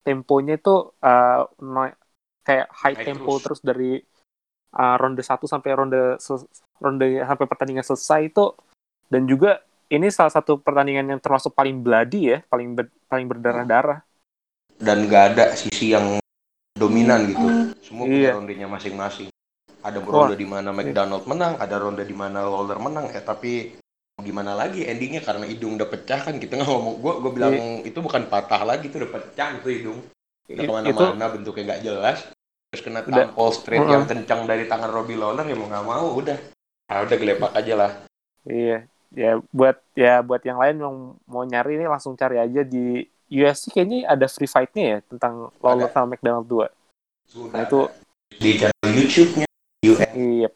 Temponya 0.00 0.56
itu 0.56 0.94
uh, 1.02 1.42
naik- 1.60 1.98
kayak 2.46 2.66
high 2.72 2.96
Naik 2.96 3.06
tempo 3.06 3.32
terus. 3.36 3.42
terus, 3.44 3.60
dari 3.60 3.92
uh, 4.74 4.96
ronde 4.96 5.22
1 5.22 5.44
sampai 5.44 5.70
ronde 5.76 6.16
ronde 6.80 7.06
sampai 7.20 7.46
pertandingan 7.46 7.84
selesai 7.84 8.32
itu 8.32 8.54
dan 9.10 9.26
juga 9.26 9.60
ini 9.90 10.06
salah 10.08 10.30
satu 10.30 10.62
pertandingan 10.62 11.10
yang 11.10 11.20
termasuk 11.20 11.50
paling 11.50 11.82
bloody 11.82 12.30
ya, 12.30 12.38
paling 12.46 12.78
ber- 12.78 12.94
paling 13.10 13.26
berdarah-darah. 13.26 14.06
dan 14.80 15.04
gak 15.10 15.24
ada 15.36 15.52
sisi 15.58 15.92
yang 15.92 16.22
dominan 16.76 17.26
gitu. 17.30 17.46
Semua 17.82 18.04
punya 18.06 18.30
Iya. 18.30 18.36
rondenya 18.36 18.66
masing-masing. 18.70 19.28
Ada 19.80 19.98
ronde 20.04 20.36
di 20.36 20.44
mana. 20.44 20.70
McDonald 20.76 21.24
menang, 21.24 21.56
ada 21.56 21.76
ronde 21.80 22.04
di 22.04 22.12
mana 22.12 22.44
Lawler 22.44 22.76
menang. 22.76 23.08
Ya 23.10 23.24
tapi 23.24 23.74
gimana 24.20 24.52
lagi 24.52 24.84
endingnya 24.84 25.24
karena 25.24 25.48
hidung 25.48 25.80
udah 25.80 25.88
pecah 25.88 26.20
kan 26.20 26.36
kita 26.36 26.60
nggak 26.60 26.68
ngomong. 26.68 26.94
Gue 27.00 27.14
gue 27.24 27.32
bilang 27.32 27.54
itu 27.80 27.98
bukan 28.04 28.28
patah 28.28 28.62
lagi, 28.68 28.92
itu 28.92 29.00
udah 29.00 29.12
pecah 29.16 29.56
itu 29.56 29.68
hidung. 29.72 29.98
Udah 30.50 30.62
ke 30.66 30.72
mana-mana 30.72 31.24
bentuknya 31.32 31.64
nggak 31.74 31.82
jelas. 31.84 32.18
Terus 32.70 32.82
kena 32.86 33.00
Udah. 33.02 33.32
tampol 33.32 33.50
straight 33.50 33.80
Heeh. 33.82 33.94
yang 33.96 34.04
kencang 34.06 34.46
dari 34.46 34.68
tangan 34.68 34.92
Robbie 34.92 35.18
Lawler 35.18 35.48
ya 35.48 35.56
mau 35.56 35.66
nggak 35.66 35.86
mau 35.88 36.06
udah. 36.14 36.38
Ah, 36.90 37.02
udah 37.02 37.16
gelepak 37.16 37.50
aja 37.54 37.74
lah. 37.74 37.90
Iya, 38.44 38.84
ya 39.14 39.38
buat 39.50 39.78
ya 39.96 40.20
buat 40.20 40.42
yang 40.44 40.58
lain 40.58 40.76
yang 40.82 40.96
mau 41.24 41.42
nyari 41.42 41.78
ini 41.80 41.86
langsung 41.86 42.14
cari 42.14 42.36
aja 42.38 42.60
di 42.66 43.02
UFC 43.30 43.70
kayaknya 43.70 44.10
ada 44.10 44.26
free 44.26 44.50
fight-nya 44.50 44.84
ya 44.84 44.98
tentang 45.06 45.54
Lawler 45.62 45.86
sama 45.88 46.18
McDonald 46.18 46.50
2. 46.50 46.66
Sudah 47.30 47.54
Nah, 47.54 47.62
itu- 47.64 47.90
di 48.34 48.50
channel 48.58 48.90
YouTube-nya 48.90 49.48
UFC. 49.86 50.14
Iya. 50.18 50.50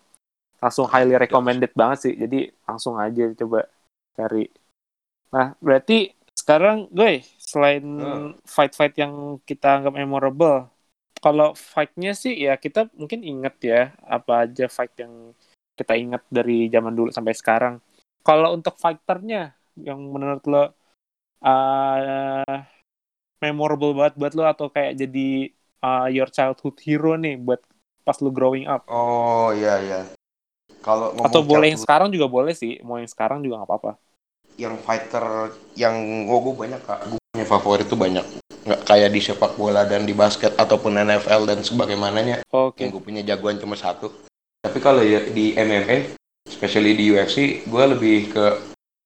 Langsung 0.58 0.86
highly 0.90 1.14
recommended 1.14 1.70
banget 1.72 1.98
sih. 2.10 2.14
Jadi 2.18 2.50
langsung 2.66 2.98
aja 2.98 3.30
coba 3.38 3.70
cari. 4.18 4.50
Nah, 5.30 5.54
berarti 5.62 6.10
sekarang 6.34 6.90
gue 6.90 7.22
selain 7.38 7.84
Hmm. 7.84 8.30
fight-fight 8.42 8.98
yang 8.98 9.38
kita 9.46 9.78
anggap 9.80 9.94
memorable, 9.94 10.66
kalau 11.22 11.54
fight-nya 11.54 12.12
sih 12.12 12.34
ya 12.34 12.58
kita 12.58 12.90
mungkin 12.98 13.22
inget 13.22 13.54
ya 13.62 13.80
apa 14.04 14.44
aja 14.44 14.66
fight 14.66 14.92
yang 14.98 15.32
kita 15.74 15.94
ingat 15.94 16.22
dari 16.30 16.66
zaman 16.70 16.94
dulu 16.94 17.10
sampai 17.10 17.34
sekarang. 17.34 17.78
Kalau 18.24 18.54
untuk 18.54 18.78
fighternya 18.78 19.54
yang 19.78 19.98
menurut 20.00 20.42
lo 20.46 20.64
uh, 21.42 22.58
memorable 23.42 23.96
banget 23.96 24.14
buat 24.20 24.32
lo 24.36 24.44
atau 24.46 24.66
kayak 24.70 24.94
jadi 25.00 25.50
uh, 25.84 26.06
your 26.08 26.28
childhood 26.30 26.76
hero 26.80 27.18
nih 27.18 27.36
buat 27.40 27.60
pas 28.04 28.20
lo 28.20 28.30
growing 28.30 28.68
up. 28.68 28.84
Oh 28.86 29.50
iya 29.56 29.80
iya. 29.80 30.00
Kalau 30.84 31.16
Atau 31.24 31.40
boleh 31.40 31.72
yang 31.72 31.80
sekarang 31.80 32.12
juga 32.12 32.28
boleh 32.28 32.52
sih, 32.52 32.76
mau 32.84 33.00
yang 33.00 33.08
sekarang 33.08 33.40
juga 33.40 33.64
nggak 33.64 33.70
apa-apa. 33.72 33.92
yang 34.54 34.78
fighter 34.78 35.50
yang 35.74 36.30
oh, 36.30 36.38
gue 36.38 36.54
banyak 36.54 36.78
kak 36.86 37.10
gue 37.10 37.18
punya 37.18 37.42
favorit 37.42 37.86
tuh 37.90 37.98
banyak 37.98 38.22
nggak 38.62 38.80
kayak 38.86 39.10
di 39.10 39.18
sepak 39.18 39.58
bola 39.58 39.82
dan 39.82 40.06
di 40.06 40.14
basket 40.14 40.54
ataupun 40.54 40.94
NFL 40.94 41.42
dan 41.50 41.60
sebagaimananya 41.66 42.46
Oke. 42.54 42.86
yang 42.86 42.94
gue 42.94 43.02
punya 43.02 43.22
jagoan 43.26 43.58
cuma 43.58 43.74
satu 43.74 44.14
tapi 44.62 44.78
kalau 44.78 45.02
ya 45.02 45.26
di 45.26 45.58
MMA 45.58 46.14
especially 46.46 46.94
di 46.94 47.10
UFC 47.10 47.66
gue 47.66 47.84
lebih 47.98 48.30
ke 48.30 48.44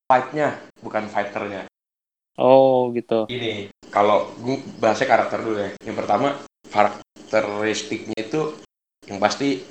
fightnya 0.04 0.60
bukan 0.84 1.08
fighternya 1.08 1.64
Oh 2.38 2.94
gitu. 2.94 3.26
ini 3.26 3.66
kalau 3.90 4.30
gue 4.38 4.62
bahasnya 4.78 5.10
karakter 5.10 5.42
dulu 5.42 5.58
ya. 5.58 5.70
Yang 5.82 5.96
pertama 5.98 6.38
karakteristiknya 6.70 8.14
itu 8.14 8.54
yang 9.10 9.18
pasti 9.18 9.66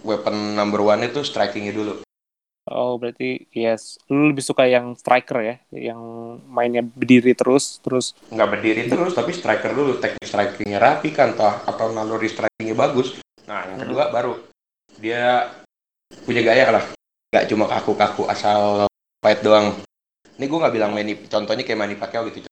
weapon 0.00 0.56
number 0.56 0.80
one 0.80 1.04
itu 1.04 1.20
strikingnya 1.20 1.76
dulu. 1.76 1.94
Oh 2.70 2.96
berarti 2.96 3.50
yes, 3.52 3.98
lu 4.08 4.30
lebih 4.30 4.46
suka 4.46 4.64
yang 4.64 4.94
striker 4.94 5.42
ya, 5.42 5.56
yang 5.74 6.00
mainnya 6.46 6.86
berdiri 6.86 7.34
terus, 7.34 7.82
terus. 7.82 8.14
nggak 8.30 8.48
berdiri 8.48 8.86
terus 8.86 9.12
tapi 9.12 9.34
striker 9.34 9.74
dulu. 9.74 9.98
Teknik 10.00 10.24
strikingnya 10.24 10.78
rapi 10.80 11.10
kan 11.12 11.36
toh 11.36 11.52
atau 11.66 11.92
naluri 11.92 12.30
strikingnya 12.30 12.76
bagus. 12.78 13.18
Nah 13.44 13.66
yang 13.68 13.84
kedua 13.84 14.08
baru. 14.08 14.40
Dia 14.96 15.50
punya 16.24 16.40
gaya 16.46 16.80
lah. 16.80 16.84
Nggak 17.34 17.44
cuma 17.50 17.64
kaku-kaku 17.66 18.24
asal 18.30 18.86
fight 19.20 19.42
doang 19.44 19.74
ini 20.40 20.48
gue 20.48 20.58
nggak 20.58 20.72
bilang 20.72 20.96
Manny 20.96 21.28
contohnya 21.28 21.60
kayak 21.60 21.76
Manny 21.76 21.94
Pacquiao 22.00 22.24
gitu 22.32 22.48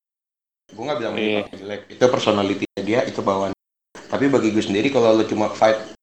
gue 0.69 0.85
nggak 0.85 1.01
bilang 1.01 1.13
Manny 1.17 1.25
Iya. 1.25 1.41
Pacquiao 1.49 1.61
jelek. 1.65 1.81
Itu 1.97 2.05
personality 2.13 2.65
dia 2.85 3.01
itu 3.09 3.25
bawaan. 3.25 3.57
Tapi 4.13 4.29
bagi 4.29 4.53
gue 4.53 4.61
sendiri 4.61 4.93
kalau 4.93 5.17
lo 5.17 5.25
cuma 5.25 5.49
fight 5.49 5.97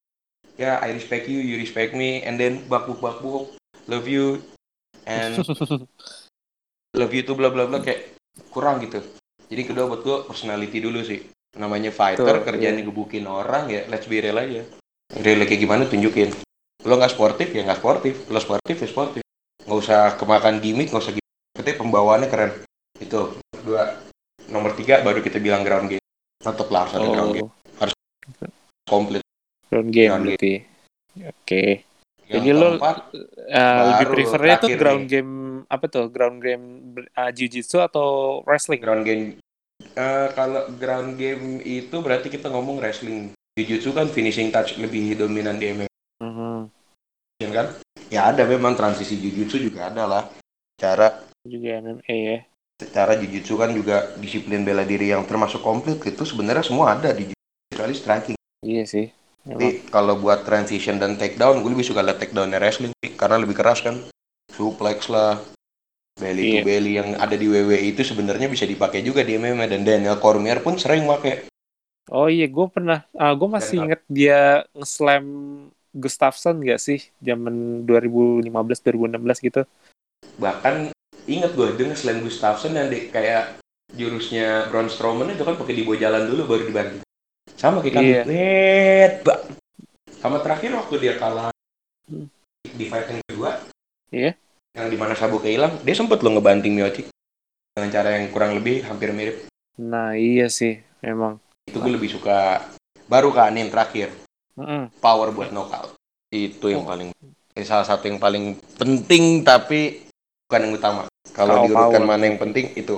ya 0.58 0.82
I 0.82 0.98
respect 0.98 1.30
you 1.30 1.38
you 1.38 1.62
respect 1.62 1.94
me 1.94 2.26
and 2.26 2.42
then 2.42 2.66
bakbuk 2.66 2.98
bakbuk 2.98 3.54
love 3.86 4.10
you 4.10 4.42
and 5.06 5.38
love 7.00 7.14
you 7.14 7.22
tuh 7.22 7.38
bla 7.38 7.54
bla 7.54 7.70
bla 7.70 7.86
kayak 7.86 8.18
kurang 8.50 8.82
gitu. 8.82 9.06
Jadi 9.46 9.62
kedua 9.62 9.86
buat 9.86 10.02
gue 10.02 10.18
personality 10.26 10.82
dulu 10.82 11.06
sih. 11.06 11.22
Namanya 11.56 11.94
fighter 11.94 12.26
Betul, 12.42 12.46
kerjaan 12.52 12.82
iya. 12.82 12.84
gebukin 12.84 13.26
orang 13.30 13.70
ya 13.70 13.86
let's 13.88 14.10
be 14.10 14.18
real 14.20 14.42
aja. 14.42 14.66
Real 15.22 15.40
kayak 15.46 15.62
gimana 15.62 15.86
tunjukin. 15.86 16.34
Lo 16.84 16.98
nggak 16.98 17.14
sportif 17.14 17.54
ya 17.54 17.62
nggak 17.62 17.80
sportif. 17.80 18.16
Lo 18.34 18.42
sportif 18.42 18.76
ya 18.82 18.88
sportif. 18.90 19.22
Nggak 19.64 19.78
usah 19.80 20.00
kemakan 20.18 20.60
gimmick 20.60 20.90
nggak 20.90 21.04
usah 21.06 21.16
Penting 21.66 21.82
pembawaannya 21.82 22.30
keren 22.30 22.62
itu 23.02 23.42
dua 23.66 23.98
nomor 24.54 24.78
tiga 24.78 25.02
baru 25.02 25.18
kita 25.26 25.42
bilang 25.42 25.66
ground 25.66 25.90
game 25.90 26.06
tetap 26.38 26.70
lah 26.70 26.86
harus 26.86 26.94
ada 26.94 27.10
ground 27.10 27.34
game 27.34 27.50
Oh, 27.82 27.90
komplit 28.86 29.26
ground 29.74 29.90
game 29.90 30.10
Ground 30.14 30.26
berarti. 30.30 30.54
Oke. 31.26 31.64
yang 32.30 32.46
Jadi 32.46 32.50
lo 32.54 32.78
uh, 32.78 33.82
lebih 33.98 34.06
prefernya 34.14 34.62
tuh 34.62 34.78
ground 34.78 35.10
nih. 35.10 35.10
game 35.10 35.34
apa 35.66 35.86
tuh? 35.90 36.06
Ground 36.14 36.38
game 36.46 36.66
uh, 37.18 37.34
jiu-jitsu 37.34 37.82
atau 37.82 38.46
wrestling? 38.46 38.86
ground 38.86 39.02
game 39.02 39.42
Eh, 39.98 40.28
kalau 40.38 40.70
ground 40.78 41.18
game 41.18 41.66
itu 41.66 41.98
berarti 41.98 42.30
kita 42.30 42.54
ngomong 42.54 42.78
wrestling 42.78 43.34
Jujutsu 43.58 43.90
kan 43.90 44.06
finishing 44.06 44.54
touch 44.54 44.78
lebih 44.78 45.18
dominan 45.18 45.58
di 45.58 45.74
MMA 45.74 45.90
Mhm. 46.22 46.70
kan 47.50 47.74
ya 48.14 48.30
ada 48.30 48.46
memang 48.46 48.78
transisi 48.78 49.18
jujutsu 49.18 49.66
juga 49.66 49.90
ada 49.90 50.06
lah 50.06 50.24
cara 50.78 51.26
juga 51.46 51.80
MMA 51.80 52.16
ya. 52.16 52.40
Secara 52.76 53.16
jujutsu 53.16 53.56
kan 53.56 53.72
juga 53.72 54.12
disiplin 54.20 54.68
bela 54.68 54.84
diri 54.84 55.14
yang 55.16 55.24
termasuk 55.24 55.64
komplit 55.64 56.04
itu 56.04 56.24
sebenarnya 56.28 56.66
semua 56.66 57.00
ada 57.00 57.16
di 57.16 57.32
kecuali 57.72 57.96
striking. 57.96 58.38
Iya 58.66 58.84
sih. 58.84 59.08
Tapi 59.46 59.86
kalau 59.94 60.18
buat 60.18 60.42
transition 60.44 60.98
dan 60.98 61.16
takedown, 61.16 61.62
gue 61.62 61.72
lebih 61.72 61.86
suka 61.86 62.02
lihat 62.02 62.18
takedownnya 62.18 62.58
wrestling 62.58 62.92
sih, 62.98 63.14
karena 63.14 63.38
lebih 63.38 63.56
keras 63.56 63.80
kan. 63.80 64.02
Suplex 64.50 65.08
lah, 65.08 65.38
belly 66.18 66.42
to 66.42 66.56
Iya. 66.60 66.62
belly 66.66 66.92
yang 66.98 67.10
ada 67.22 67.38
di 67.38 67.46
WWE 67.46 67.94
itu 67.94 68.02
sebenarnya 68.02 68.50
bisa 68.50 68.66
dipakai 68.66 69.06
juga 69.06 69.22
di 69.22 69.38
MMA 69.38 69.70
dan 69.70 69.86
Daniel 69.86 70.18
Cormier 70.18 70.66
pun 70.66 70.76
sering 70.82 71.06
pakai. 71.06 71.46
Oh 72.10 72.26
iya, 72.30 72.50
gue 72.50 72.68
pernah, 72.70 73.06
ah 73.18 73.34
gue 73.38 73.50
masih 73.50 73.78
Dan- 73.78 73.86
inget 73.90 74.02
dia 74.10 74.40
nge-slam 74.74 75.26
Gustafsson 75.96 76.60
gak 76.66 76.82
sih? 76.82 77.00
Zaman 77.22 77.86
2015-2016 77.88 79.40
gitu. 79.42 79.62
Bahkan 80.42 80.92
ingat 81.26 81.52
gue 81.54 81.68
dengan 81.74 81.98
selain 81.98 82.22
Gustafsson 82.22 82.74
yang 82.74 82.88
di, 82.88 83.10
kayak 83.10 83.58
jurusnya 83.92 84.70
Braun 84.70 84.90
Strowman 84.90 85.34
itu 85.34 85.42
kan 85.42 85.56
pakai 85.56 85.74
dibawa 85.74 85.98
jalan 85.98 86.24
dulu 86.28 86.42
baru 86.46 86.64
dibantu. 86.66 86.98
Sama 87.56 87.80
kayak. 87.80 87.98
Iya. 87.98 88.22
Wet, 88.26 89.14
Bak. 89.24 89.40
Sama 90.20 90.38
terakhir 90.42 90.74
waktu 90.74 90.96
dia 91.00 91.14
kalah 91.16 91.50
Hmm. 92.06 92.30
di 92.62 92.86
fight 92.86 93.10
yang 93.10 93.22
kedua. 93.26 93.58
Iya. 94.14 94.38
Yang 94.78 94.88
di 94.94 94.98
mana 95.00 95.14
sabuknya 95.18 95.52
hilang, 95.56 95.74
dia 95.82 95.96
sempet 95.98 96.22
loh 96.22 96.38
ngebanting 96.38 96.78
Miocic 96.78 97.10
dengan 97.74 97.90
cara 97.90 98.20
yang 98.20 98.30
kurang 98.30 98.54
lebih 98.54 98.86
hampir 98.86 99.10
mirip. 99.10 99.50
Nah 99.82 100.14
iya 100.14 100.46
sih, 100.46 100.78
memang. 101.02 101.42
Itu 101.66 101.82
gue 101.82 101.98
lebih 101.98 102.14
suka 102.14 102.62
baru 103.10 103.34
kan 103.34 103.58
yang 103.58 103.74
terakhir 103.74 104.14
Mm-mm. 104.54 104.94
power 105.02 105.34
buat 105.34 105.50
knockout. 105.50 105.98
Itu 106.30 106.70
yang 106.70 106.86
Oh. 106.86 106.90
paling 106.94 107.10
ini 107.56 107.66
salah 107.66 107.88
satu 107.88 108.06
yang 108.06 108.20
paling 108.20 108.60
penting 108.76 109.42
tapi 109.42 110.06
bukan 110.46 110.62
yang 110.70 110.74
utama. 110.76 111.04
Kalau 111.34 111.66
diurutkan 111.66 112.04
power. 112.04 112.10
mana 112.10 112.24
yang 112.30 112.38
penting 112.38 112.76
itu 112.78 112.96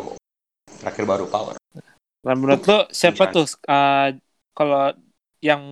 terakhir 0.81 1.03
baru 1.07 1.25
power. 1.29 1.55
Nah 2.25 2.33
menurut 2.35 2.63
lo 2.67 2.79
siapa 2.91 3.29
Bisa. 3.29 3.35
tuh 3.35 3.47
uh, 3.69 4.09
kalau 4.51 4.91
yang 5.39 5.63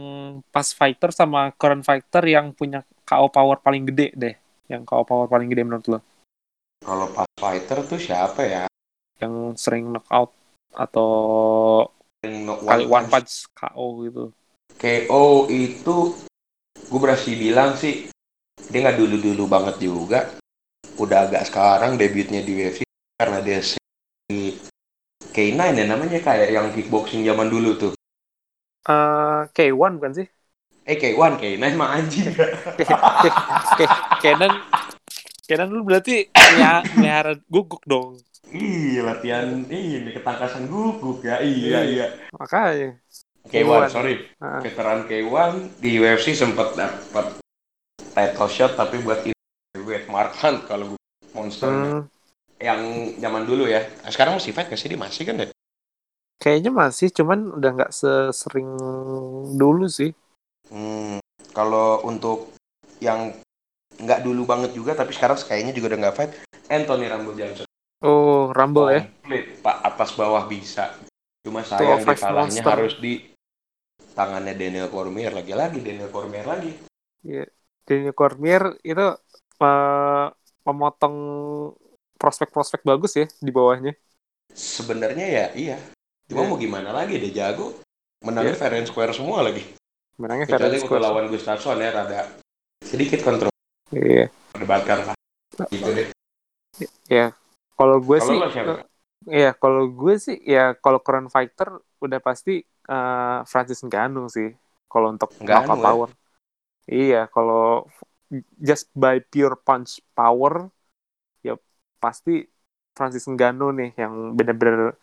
pas 0.53 0.69
fighter 0.71 1.09
sama 1.09 1.51
current 1.57 1.81
fighter 1.81 2.21
yang 2.29 2.53
punya 2.53 2.85
KO 3.03 3.27
power 3.33 3.59
paling 3.59 3.89
gede 3.89 4.13
deh? 4.15 4.35
Yang 4.69 4.85
KO 4.87 5.03
power 5.03 5.27
paling 5.27 5.49
gede 5.49 5.63
menurut 5.65 5.85
lo? 5.89 5.99
Kalau 6.85 7.09
pas 7.11 7.27
fighter 7.41 7.81
tuh 7.83 7.97
siapa 7.97 8.41
ya? 8.45 8.63
Yang 9.17 9.57
sering 9.57 9.89
knockout 9.89 10.31
atau 10.75 11.09
Yang 12.21 12.35
no- 12.45 12.61
kali 12.61 12.85
one 12.85 13.09
punch. 13.09 13.11
punch 13.11 13.33
KO 13.57 13.85
gitu? 14.05 14.23
KO 14.77 15.49
itu 15.49 15.95
gue 16.85 16.99
berhasil 17.01 17.33
bilang 17.33 17.73
sih 17.73 18.07
dia 18.69 18.79
nggak 18.85 18.97
dulu-dulu 19.01 19.43
banget 19.49 19.75
juga. 19.81 20.19
Udah 20.95 21.27
agak 21.27 21.43
sekarang 21.47 21.99
debutnya 21.99 22.39
di 22.39 22.55
UFC 22.55 22.87
karena 23.19 23.43
dia 23.43 23.59
si 23.59 24.55
K9 25.35 25.59
ya 25.75 25.85
namanya 25.87 26.19
kayak 26.23 26.49
yang 26.55 26.71
kickboxing 26.71 27.27
zaman 27.27 27.51
dulu 27.51 27.75
tuh. 27.75 27.93
Uh, 28.87 29.43
K1 29.51 29.99
bukan 29.99 30.13
sih? 30.23 30.27
Eh 30.85 30.95
K1, 30.95 31.41
K9 31.41 31.65
mah 31.75 31.99
anjing. 31.99 32.31
Kenan 34.23 34.53
Kenan 35.45 35.69
lu 35.69 35.85
berarti 35.85 36.25
ya 36.33 36.81
melihara 36.97 37.37
guguk 37.45 37.85
dong. 37.85 38.17
Iya 38.49 39.05
latihan 39.05 39.45
ini 39.69 40.09
ketangkasan 40.09 40.65
guguk 40.65 41.21
ya. 41.21 41.37
Iya 41.41 41.79
iya. 41.85 42.05
Makanya. 42.33 42.97
K1 43.45 43.81
sorry. 43.93 44.25
Ah. 44.41 44.57
Veteran 44.63 45.05
K1 45.05 45.77
di 45.77 46.01
UFC 46.01 46.33
sempat 46.33 46.73
dapat 46.73 47.37
title 48.17 48.49
shot 48.49 48.73
tapi 48.73 49.03
buat 49.05 49.34
Wade 49.85 50.09
Mark 50.09 50.33
Hunt 50.41 50.65
kalau 50.67 50.85
gue 50.93 51.01
monster 51.37 51.69
Hmm, 51.69 52.09
yang 52.59 52.81
zaman 53.19 53.43
dulu 53.45 53.67
ya. 53.69 53.83
Nah, 54.03 54.11
sekarang 54.11 54.39
masih 54.39 54.51
fight 54.55 54.67
gak 54.71 54.79
sih? 54.79 54.89
Dia 54.91 54.99
masih 54.99 55.23
kan 55.27 55.35
ya? 55.43 55.47
kayaknya 56.35 56.69
masih, 56.69 57.09
cuman 57.09 57.39
udah 57.57 57.69
nggak 57.73 57.91
sesering 57.95 58.69
dulu 59.55 59.85
sih. 59.89 60.11
Hmm, 60.69 61.17
kalau 61.53 62.01
untuk 62.03 62.53
yang 62.99 63.33
nggak 63.95 64.23
dulu 64.27 64.43
banget 64.43 64.71
juga 64.75 64.91
tapi 64.91 65.15
sekarang 65.15 65.39
kayaknya 65.39 65.71
juga 65.71 65.95
udah 65.95 65.99
nggak 66.03 66.15
fight 66.17 66.31
Anthony 66.67 67.05
Rambo 67.07 67.31
Johnson 67.31 67.63
Oh, 68.03 68.51
Rumble 68.51 68.91
ya? 68.91 69.01
komplit 69.07 69.45
pak 69.63 69.77
atas 69.81 70.09
bawah 70.19 70.43
bisa 70.45 70.91
cuma 71.45 71.61
sayang 71.63 72.03
di 72.03 72.15
kalahnya 72.17 72.61
Monster. 72.61 72.71
harus 72.75 72.93
di 72.99 73.13
tangannya 74.15 74.53
Daniel 74.55 74.87
Cormier 74.91 75.31
lagi-lagi 75.31 75.79
Daniel 75.79 76.11
Cormier 76.11 76.43
lagi 76.43 76.71
Iya. 77.23 77.45
Daniel 77.85 78.15
Cormier 78.17 78.63
itu 78.81 79.05
memotong 80.65 81.15
prospek-prospek 82.15 82.81
bagus 82.81 83.15
ya 83.19 83.27
di 83.41 83.51
bawahnya. 83.51 83.93
sebenarnya 84.55 85.27
ya 85.27 85.45
iya 85.55 85.77
cuma 86.31 86.47
Iya. 86.47 86.49
mau 86.49 86.57
gimana 86.57 86.89
lagi 86.95 87.19
dia 87.19 87.43
jago 87.43 87.75
menangnya 88.23 88.55
Iya. 88.55 88.59
fair 88.59 88.73
and 88.79 88.87
square 88.87 89.11
semua 89.11 89.43
lagi 89.43 89.61
Menangnya 90.15 90.47
Ferenc 90.47 90.79
waktu 90.79 90.79
Square. 90.87 91.03
lawan 91.03 91.25
Gustafsson 91.27 91.77
ya 91.83 91.91
rada 91.91 92.31
sedikit 92.79 93.19
kontrol 93.19 93.51
Iya. 93.91 94.31
perdebatkan 94.55 95.11
lah 95.11 95.15
gitu 95.67 95.91
deh 95.91 96.07
Kalau 97.75 97.99
gue 97.99 98.17
Kalau 98.23 98.29
sih, 98.31 98.37
lo 98.39 98.47
siapa? 98.47 98.71
eh, 98.71 98.79
iya 99.27 99.51
kalau 99.51 99.91
gue 99.91 100.15
sih 100.15 100.39
ya 100.39 100.71
kalau 100.79 101.03
current 101.03 101.27
fighter 101.27 101.83
udah 101.99 102.19
pasti 102.23 102.63
eh, 102.63 103.37
Francis 103.43 103.83
Ngannou 103.83 104.31
sih. 104.31 104.55
Kalau 104.87 105.11
untuk 105.11 105.35
knockout 105.43 105.75
ya? 105.75 105.83
power. 105.83 106.09
Iya, 106.87 107.21
kalau 107.27 107.83
just 108.57 108.89
by 108.97 109.21
pure 109.21 109.55
punch 109.61 110.01
power 110.17 110.69
ya 111.45 111.55
pasti 112.01 112.45
Francis 112.95 113.27
Ngannou 113.27 113.75
nih 113.75 113.91
yang 113.99 114.33
bener-bener 114.33 114.95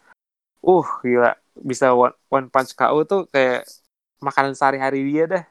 uh 0.62 0.88
gila 1.02 1.37
bisa 1.58 1.92
one, 1.92 2.16
one 2.32 2.48
punch 2.48 2.72
KO 2.72 3.04
tuh 3.04 3.28
kayak 3.28 3.68
makanan 4.22 4.54
sehari-hari 4.54 5.02
dia 5.04 5.24
dah. 5.26 5.44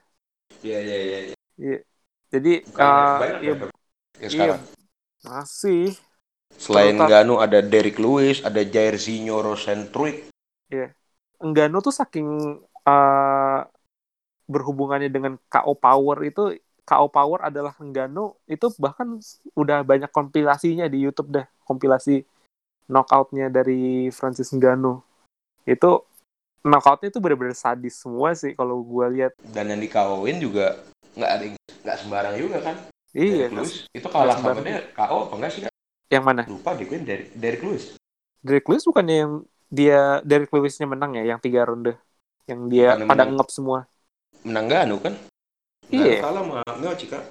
iya 0.64 0.80
iya 0.80 0.98
iya 0.98 1.20
iya. 1.32 1.36
Iya. 1.60 1.80
Jadi 2.32 2.54
eh, 2.64 3.18
banyak 3.20 3.40
ya, 3.44 3.54
ya, 3.54 3.68
ya 4.24 4.28
sekarang 4.32 4.62
masih 5.22 6.00
Selain 6.62 6.94
Ganu 7.00 7.40
ada 7.40 7.64
Derrick 7.64 7.98
Lewis, 7.98 8.44
ada 8.44 8.62
Jairzinho 8.62 9.40
Rosenstruik. 9.40 10.30
Ngannou 11.42 11.82
tuh 11.82 11.96
saking 11.96 12.28
eh, 12.86 13.60
berhubungannya 14.46 15.10
dengan 15.10 15.40
KO 15.48 15.74
Power 15.80 16.22
itu 16.28 16.54
KO 16.86 17.08
Power 17.08 17.46
adalah 17.46 17.74
Ngannou 17.78 18.36
itu 18.50 18.68
bahkan 18.82 19.22
udah 19.54 19.86
banyak 19.86 20.10
kompilasinya 20.10 20.90
di 20.90 21.06
YouTube 21.06 21.32
dah 21.32 21.46
kompilasi 21.64 22.26
knockoutnya 22.90 23.48
dari 23.48 24.10
Francis 24.12 24.52
Ngannou 24.52 25.00
itu 25.64 25.92
knockoutnya 26.66 27.10
itu 27.14 27.20
benar-benar 27.22 27.56
sadis 27.56 28.02
semua 28.02 28.34
sih 28.36 28.54
kalau 28.58 28.82
gue 28.82 29.06
lihat 29.18 29.34
Dan 29.54 29.72
yang 29.72 29.82
di 29.82 29.90
KO-in 29.90 30.38
juga 30.42 30.78
nggak 31.18 31.32
ada 31.32 31.46
nggak 31.82 31.98
sembarang 31.98 32.36
juga 32.38 32.58
kan. 32.64 32.76
iya 33.12 33.48
Lewis 33.52 33.86
itu 33.92 34.08
kalah 34.08 34.38
sama 34.40 34.62
dia 34.64 34.86
KO 34.96 35.28
apa 35.28 35.34
enggak 35.36 35.52
sih? 35.52 35.62
Kak? 35.66 35.74
yang 36.12 36.28
mana 36.28 36.44
Lupa 36.44 36.76
deh 36.76 36.84
gue 36.84 37.00
Derrick, 37.00 37.32
Derrick 37.40 37.64
Lewis. 37.64 37.96
Derek 38.44 38.68
Lewis 38.68 38.84
bukannya 38.84 39.16
yang 39.16 39.34
dia 39.72 40.20
Derek 40.28 40.52
Lewisnya 40.52 40.84
menang 40.84 41.16
ya 41.16 41.24
yang 41.24 41.40
tiga 41.40 41.64
ronde 41.64 41.96
yang 42.44 42.68
dia 42.68 43.00
pada 43.08 43.24
ngep 43.24 43.48
semua 43.48 43.88
Menang 44.44 44.68
Ganu 44.68 44.98
kan? 45.00 45.14
Iya. 45.92 46.20
Kalah 46.20 46.42
sama 46.42 46.78
Miocic 46.78 47.10
kan? 47.10 47.24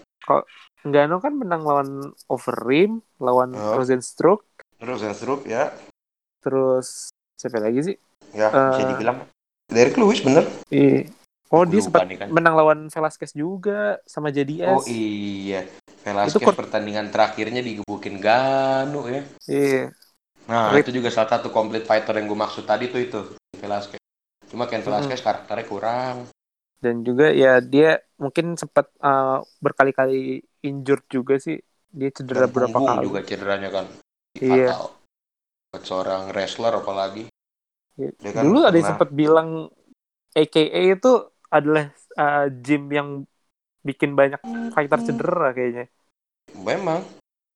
Ngannou 0.82 1.18
kan 1.18 1.32
menang 1.32 1.62
lawan 1.62 1.88
Overeem 2.26 3.00
lawan 3.16 3.50
Oh. 3.52 3.76
Rosenstruck 3.76 4.44
Rosenstruik 4.78 5.44
ya. 5.44 5.72
terus 6.40 7.08
siapa 7.34 7.58
lagi 7.58 7.80
sih 7.82 7.96
Ya, 8.30 8.46
bisa 8.48 8.78
Eh. 8.78 8.88
dibilang. 8.88 9.18
Derrick 9.66 9.96
Lewis 9.96 10.20
bener. 10.20 10.46
Iya. 10.68 11.10
Oh, 11.48 11.62
Aku 11.62 11.68
dia 11.68 11.82
lupa 11.82 11.98
sempat 11.98 12.14
kan. 12.16 12.28
menang 12.30 12.54
lawan 12.54 12.80
Velasquez 12.86 13.32
juga 13.32 13.98
sama 14.04 14.30
JDS. 14.30 14.70
Oh 14.70 14.82
iya. 14.86 15.66
Velasquez 16.00 16.38
Itu 16.38 16.54
pertandingan 16.54 17.10
terakhirnya 17.10 17.58
digebukin 17.58 18.22
Ganu 18.22 19.02
ya. 19.04 19.26
Iya. 19.44 19.90
Nah, 20.46 20.70
Rip. 20.70 20.86
itu 20.86 20.96
juga 20.96 21.10
salah 21.10 21.26
satu 21.28 21.50
complete 21.50 21.82
fighter 21.82 22.14
yang 22.14 22.26
gue 22.26 22.38
maksud 22.38 22.62
tadi 22.62 22.86
tuh 22.86 22.98
itu. 22.98 23.20
Velasquez. 23.52 23.98
Cuma 24.46 24.64
Ken 24.64 24.80
Velasquez 24.80 25.18
karakternya 25.18 25.66
kurang. 25.66 26.16
Dan 26.78 27.02
juga 27.02 27.28
ya 27.28 27.58
dia 27.58 27.98
mungkin 28.20 28.54
sempat 28.54 28.92
uh, 29.00 29.40
berkali-kali 29.58 30.44
injured 30.62 31.04
juga 31.08 31.40
sih. 31.40 31.56
Dia 31.90 32.12
cedera 32.14 32.46
Dan 32.46 32.54
berapa 32.54 32.78
kali. 32.78 33.02
juga 33.02 33.20
cederanya 33.26 33.70
kan. 33.72 33.86
Iya. 34.38 34.70
Fatal. 34.70 34.84
Buat 35.72 35.82
seorang 35.82 36.22
wrestler 36.30 36.72
apalagi. 36.76 37.24
Iya. 37.98 38.10
Dia 38.20 38.30
kan 38.36 38.42
Dulu 38.46 38.58
ada 38.60 38.70
yang 38.70 38.74
pernah- 38.76 38.88
sempat 38.94 39.10
bilang 39.10 39.48
AKA 40.36 40.80
itu 40.94 41.12
adalah 41.50 41.90
uh, 42.14 42.46
gym 42.62 42.86
yang 42.94 43.08
bikin 43.82 44.14
banyak 44.14 44.38
fighter 44.76 45.00
cedera 45.02 45.50
kayaknya. 45.50 45.90
Memang 46.54 47.02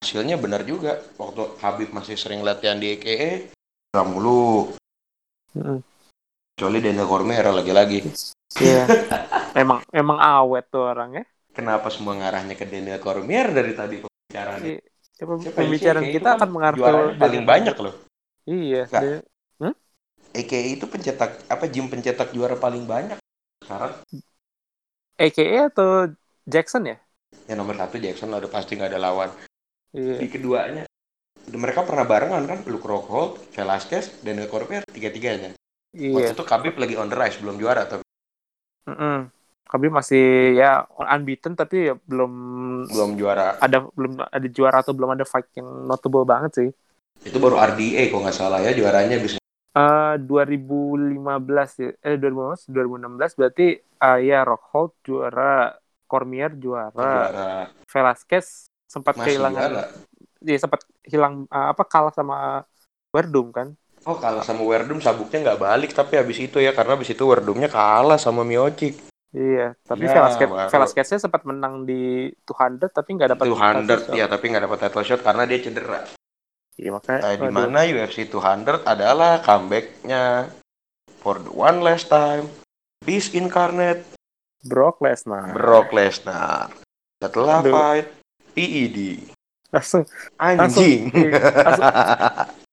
hasilnya 0.03 0.41
benar 0.41 0.67
juga. 0.67 0.99
Waktu 1.21 1.61
Habib 1.63 1.95
masih 1.95 2.19
sering 2.19 2.43
latihan 2.43 2.81
di 2.81 2.99
nggak 2.99 4.07
mulu. 4.11 4.75
Mm. 5.55 5.79
Kecuali 6.55 6.79
Daniel 6.83 7.07
Cormier 7.07 7.47
lagi-lagi. 7.47 8.03
Iya. 8.59 8.85
emang 9.57 9.83
emang 9.91 10.19
awet 10.19 10.71
tuh 10.71 10.85
orang 10.85 11.11
ya. 11.19 11.25
Kenapa 11.55 11.87
semua 11.91 12.19
ngarahnya 12.19 12.55
ke 12.55 12.67
Daniel 12.67 12.99
Cormier 12.99 13.51
dari 13.51 13.73
tadi 13.75 14.03
pembicaraan? 14.03 14.61
Iya. 14.63 14.79
Ya, 15.15 15.25
Siapa? 15.25 15.55
pembicaraan 15.55 16.03
JK 16.03 16.11
kita 16.11 16.19
itu 16.19 16.27
kan 16.27 16.37
akan 16.39 16.51
mengarah 16.51 16.77
ke 16.77 16.93
paling 17.19 17.45
banyak 17.47 17.77
loh. 17.79 17.95
Iya. 18.45 18.83
Dia- 18.91 19.25
AKA 20.35 20.75
itu 20.75 20.91
pencetak 20.91 21.47
apa 21.47 21.65
gym 21.71 21.87
pencetak 21.87 22.35
juara 22.35 22.59
paling 22.59 22.83
banyak 22.83 23.23
sekarang. 23.63 23.95
AKA 25.15 25.71
atau 25.71 26.11
Jackson 26.43 26.91
ya? 26.91 26.99
Ya 27.47 27.55
nomor 27.55 27.79
satu 27.79 28.03
Jackson 28.03 28.35
lah 28.35 28.43
udah 28.43 28.51
pasti 28.51 28.75
nggak 28.75 28.91
ada 28.91 28.99
lawan. 28.99 29.31
Iya. 29.95 30.19
Di 30.19 30.27
keduanya 30.27 30.91
mereka 31.55 31.87
pernah 31.87 32.03
barengan 32.03 32.51
kan 32.51 32.59
Luke 32.67 32.83
Rockhold, 32.83 33.55
Velasquez, 33.55 34.11
Daniel 34.27 34.51
Cormier 34.51 34.83
tiga-tiganya. 34.91 35.55
Waktu 35.95 36.03
Iya. 36.03 36.35
itu 36.35 36.43
Khabib 36.43 36.75
lagi 36.75 36.99
on 36.99 37.07
the 37.07 37.15
rise 37.15 37.39
belum 37.39 37.55
juara 37.55 37.87
tapi 37.87 38.03
Mm-mm. 38.85 39.33
Khabib 39.65 39.91
masih 39.91 40.55
ya 40.55 40.85
unbeaten 40.93 41.57
tapi 41.57 41.91
ya 41.91 41.95
belum 42.07 42.33
belum 42.87 43.11
juara. 43.19 43.59
ada 43.59 43.89
belum 43.97 44.23
ada 44.23 44.49
juara 44.53 44.85
atau 44.85 44.93
belum 44.93 45.17
ada 45.17 45.25
fight 45.27 45.49
yang 45.57 45.67
notable 45.89 46.23
banget 46.23 46.53
sih. 46.55 46.69
Itu 47.25 47.41
baru 47.41 47.57
RDA 47.57 48.13
kalau 48.13 48.23
nggak 48.29 48.37
salah 48.37 48.61
ya 48.61 48.77
juaranya 48.77 49.17
bisa 49.19 49.41
Eh 49.75 50.15
2015 50.23 51.19
ya, 51.83 51.91
eh 51.99 52.15
2015 52.15 52.71
2016 52.71 53.35
berarti 53.35 53.67
eh 53.83 54.19
ya 54.23 54.47
Rockhold 54.47 54.95
juara, 55.03 55.75
Cormier 56.07 56.55
juara, 56.55 56.95
juara 56.95 57.51
Velasquez 57.91 58.71
sempat 58.87 59.19
masih 59.19 59.35
kehilangan 59.35 59.71
juara. 59.75 59.85
dia 60.39 60.59
sempat 60.63 60.87
hilang 61.03 61.51
eh, 61.51 61.67
apa 61.75 61.83
kalah 61.91 62.15
sama 62.15 62.63
Werdum 63.11 63.51
kan? 63.51 63.75
Oh 64.05 64.21
kalah 64.21 64.45
sama 64.45 64.61
Werdum 64.69 65.01
sabuknya 65.01 65.41
nggak 65.41 65.61
balik 65.61 65.91
tapi 65.97 66.21
habis 66.21 66.37
itu 66.37 66.61
ya 66.61 66.77
karena 66.77 66.93
habis 66.97 67.09
itu 67.09 67.25
Werdumnya 67.25 67.73
kalah 67.73 68.21
sama 68.21 68.45
Miocic. 68.45 69.01
Iya, 69.35 69.75
tapi 69.83 70.07
Ya, 70.07 70.31
Velasquez 70.71 71.19
sempat 71.19 71.43
menang 71.43 71.83
di 71.83 72.31
200 72.47 72.87
tapi 72.95 73.19
nggak 73.19 73.35
dapat 73.35 73.45
200 73.51 73.83
title 73.83 74.15
ya 74.15 74.31
tapi 74.31 74.45
nggak 74.47 74.65
dapat 74.71 74.79
title 74.87 75.03
shot 75.03 75.21
karena 75.27 75.43
dia 75.49 75.59
cedera. 75.59 76.07
Iya, 76.79 76.91
makanya 76.95 77.21
Nah, 77.23 77.35
di 77.35 77.49
mana 77.51 77.79
UFC 77.83 78.31
200 78.31 78.87
adalah 78.87 79.43
comebacknya 79.43 80.53
for 81.19 81.43
the 81.43 81.51
one 81.51 81.83
last 81.83 82.07
time 82.07 82.47
Beast 83.03 83.35
Incarnate. 83.35 84.07
Brock 84.63 85.03
Lesnar. 85.03 85.51
Brock 85.51 85.91
Lesnar. 85.91 86.71
Setelah 87.19 87.59
Aduh. 87.65 87.75
fight 87.75 88.07
PED 88.55 88.99
langsung 89.75 90.07
anjing. 90.39 91.11
iya, 91.11 91.43
langsung 91.67 91.91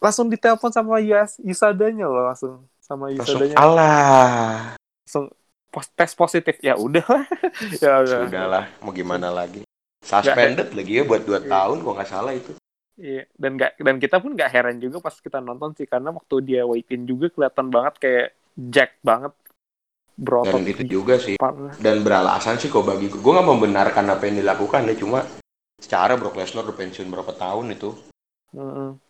langsung 0.00 0.26
ditelepon 0.26 0.72
sama 0.72 0.98
Yas 0.98 1.36
Yusadanya 1.38 2.08
loh 2.08 2.24
langsung 2.24 2.64
sama 2.80 3.08
langsung 3.08 3.36
Yusadanya 3.38 3.56
Allah 3.56 4.74
langsung 5.04 5.24
pos- 5.68 5.92
tes 5.92 6.12
positif. 6.12 6.58
Ya 6.58 6.74
udah 6.74 7.04
lah. 7.04 7.24
ya 7.84 7.92
udah. 8.00 8.18
Sudahlah 8.26 8.64
mau 8.80 8.90
gimana 8.90 9.30
lagi? 9.30 9.62
Suspended 10.00 10.72
lagi 10.72 10.92
ya 10.96 11.04
buat 11.04 11.22
2 11.22 11.36
Iya. 11.36 11.38
tahun 11.46 11.76
kok 11.80 11.94
nggak 11.94 12.10
salah 12.10 12.32
itu. 12.32 12.52
Iya, 12.96 13.24
dan 13.32 13.56
nggak 13.56 13.72
dan 13.80 13.96
kita 13.96 14.16
pun 14.18 14.34
nggak 14.34 14.50
heran 14.50 14.76
juga 14.76 15.00
pas 15.00 15.14
kita 15.14 15.38
nonton 15.38 15.72
sih 15.72 15.84
karena 15.84 16.10
waktu 16.10 16.34
dia 16.42 16.64
in 16.88 17.04
juga 17.04 17.28
kelihatan 17.28 17.68
banget 17.68 17.94
kayak 17.96 18.26
Jack 18.56 18.98
banget. 19.00 19.32
Berotot 20.20 20.52
dan 20.52 20.68
itu 20.68 20.82
juga 20.84 21.16
sih. 21.16 21.36
Parah. 21.36 21.72
dan 21.78 22.04
beralasan 22.04 22.60
sih 22.60 22.68
kok 22.68 22.84
bagi 22.84 23.08
gue 23.08 23.16
gue 23.16 23.32
nggak 23.32 23.48
membenarkan 23.48 24.04
apa 24.10 24.22
yang 24.26 24.44
dilakukan 24.44 24.84
ya 24.84 24.96
cuma 24.96 25.24
secara 25.80 26.12
Brock 26.14 26.36
Lesnar 26.36 26.64
udah 26.64 26.76
pensiun 26.76 27.08
berapa 27.08 27.32
tahun 27.32 27.72
itu. 27.72 27.96
Mm-mm. 28.52 29.00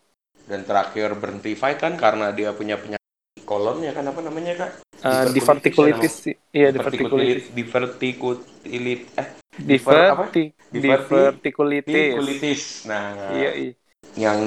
Dan 0.51 0.67
terakhir 0.67 1.15
berhenti 1.15 1.55
fight 1.55 1.79
kan 1.79 1.95
karena 1.95 2.35
dia 2.35 2.51
punya 2.51 2.75
penyakit 2.75 3.47
kolon 3.47 3.87
ya 3.87 3.95
kan 3.95 4.03
apa 4.11 4.19
namanya 4.21 4.55
kak 4.59 4.73
Eh, 5.01 5.25
Diverticulitis. 5.33 6.29
Iya, 6.53 6.77
diverticulitis. 6.77 7.57
diverticulitis 7.57 9.09
eh 9.17 9.29
Diver, 9.57 10.13
apa? 10.13 10.29
diverticulitis. 10.69 12.85
nah 12.85 13.33
Iya, 13.33 13.51
iya. 13.57 13.73
yang 14.19 14.41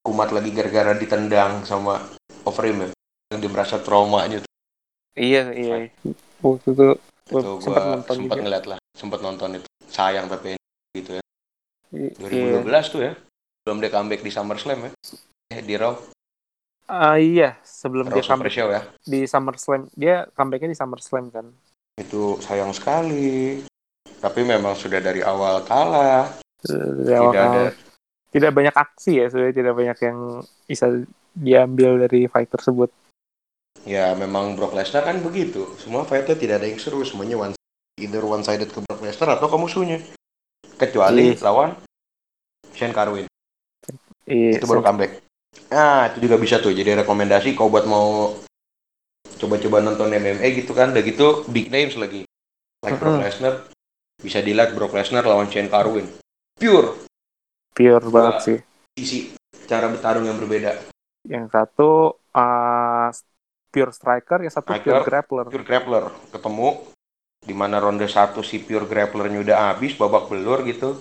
kumat 0.00 0.32
lagi 0.32 0.48
gara-gara 0.54 0.94
ditendang 0.96 1.66
sama 1.68 2.00
Overeem 2.46 2.86
ya 2.86 2.88
yang 3.34 3.42
dia 3.42 3.50
merasa 3.50 3.82
traumanya 3.82 4.38
tuh 4.40 4.48
Iya, 5.12 5.52
iya. 5.52 5.90
Waktu 6.40 6.72
itu 6.72 6.96
itu 7.26 7.58
sempat 7.60 7.82
nonton 7.84 8.14
sempat 8.16 8.38
ngeliat 8.38 8.64
lah 8.70 8.78
sempat 8.94 9.18
nonton 9.20 9.58
itu 9.58 9.66
sayang 9.90 10.30
tapi 10.30 10.54
gitu 10.94 11.18
ya 11.18 11.22
I- 11.92 12.14
2012 12.16 12.86
Iya. 12.86 12.92
tuh 12.92 13.00
ya 13.02 13.12
belum 13.66 13.82
dia 13.82 13.90
comeback 13.90 14.22
di 14.22 14.30
SummerSlam 14.30 14.78
ya? 14.78 14.90
Eh 15.50 15.58
di 15.58 15.74
Raw? 15.74 15.98
Ah, 16.86 17.18
iya, 17.18 17.58
sebelum 17.66 18.06
Raw 18.06 18.14
dia 18.14 18.22
Super 18.22 18.38
comeback 18.38 18.54
Show 18.54 18.68
ya? 18.70 18.82
di 19.02 19.20
SummerSlam, 19.26 19.90
dia 19.90 20.14
comebacknya 20.30 20.70
di 20.70 20.78
SummerSlam 20.78 21.34
kan. 21.34 21.46
itu 21.96 22.36
sayang 22.38 22.70
sekali. 22.70 23.64
Tapi 24.20 24.40
memang 24.44 24.76
sudah 24.76 25.00
dari 25.00 25.18
awal 25.18 25.64
kalah. 25.64 26.28
Dari 26.62 27.08
tidak 27.08 27.18
awal- 27.18 27.34
ada 27.34 27.64
tidak 28.30 28.52
banyak 28.52 28.74
aksi 28.76 29.12
ya, 29.16 29.26
sebenarnya 29.26 29.56
tidak 29.56 29.74
banyak 29.74 29.98
yang 30.04 30.18
bisa 30.62 30.86
diambil 31.32 31.98
dari 31.98 32.30
fight 32.30 32.46
tersebut. 32.46 32.92
ya 33.82 34.12
memang 34.12 34.54
Brock 34.54 34.74
Lesnar 34.74 35.02
kan 35.02 35.22
begitu. 35.22 35.62
Semua 35.78 36.02
fightnya 36.02 36.34
tidak 36.34 36.54
ada 36.58 36.66
yang 36.68 36.76
seru. 36.76 37.00
Semuanya 37.00 37.38
one 37.40 37.54
either 37.96 38.22
one 38.22 38.42
sided 38.42 38.66
ke 38.68 38.78
Brock 38.78 39.00
Lesnar 39.00 39.34
atau 39.34 39.46
ke 39.46 39.56
musuhnya. 39.56 39.98
Kecuali 40.76 41.32
Iya. 41.32 41.42
lawan 41.42 41.70
Shane 42.74 42.92
Carwin 42.92 43.24
Iya, 44.26 44.58
itu 44.58 44.66
baru 44.66 44.82
comeback. 44.82 45.22
Nah 45.70 46.10
itu 46.10 46.18
juga 46.26 46.36
bisa 46.36 46.58
tuh 46.58 46.74
jadi 46.74 46.98
rekomendasi 47.02 47.54
kau 47.54 47.70
buat 47.70 47.86
mau 47.86 48.34
coba-coba 49.38 49.78
nonton 49.82 50.10
MMA 50.10 50.46
gitu 50.58 50.74
kan. 50.74 50.90
Udah 50.90 51.04
gitu 51.06 51.46
big 51.50 51.70
names 51.70 51.94
lagi. 51.94 52.26
Like 52.82 52.98
Brock. 52.98 53.22
Lesnar. 53.22 53.54
Bisa 54.18 54.42
dilihat 54.42 54.74
Brock 54.74 54.92
Lesnar 54.92 55.22
lawan 55.22 55.46
Shane 55.48 55.70
Carwin. 55.70 56.10
Pure. 56.58 57.06
Pure 57.76 58.06
banget 58.10 58.36
sih. 58.42 58.58
sisi 58.96 59.18
cara 59.68 59.92
bertarung 59.92 60.24
yang 60.24 60.40
berbeda. 60.40 60.72
Yang 61.28 61.52
satu 61.52 62.16
uh, 62.32 63.12
pure 63.68 63.92
striker, 63.92 64.40
yang 64.40 64.54
satu 64.54 64.72
Striker. 64.72 64.88
pure 64.88 65.04
grappler. 65.04 65.46
pure 65.52 65.66
grappler. 65.68 66.04
Ketemu 66.32 66.68
di 67.44 67.54
mana 67.54 67.76
ronde 67.76 68.08
satu 68.08 68.40
si 68.40 68.58
pure 68.58 68.88
grapplernya 68.88 69.44
udah 69.44 69.56
habis 69.70 69.92
babak 69.94 70.32
belur 70.32 70.64
gitu 70.64 70.96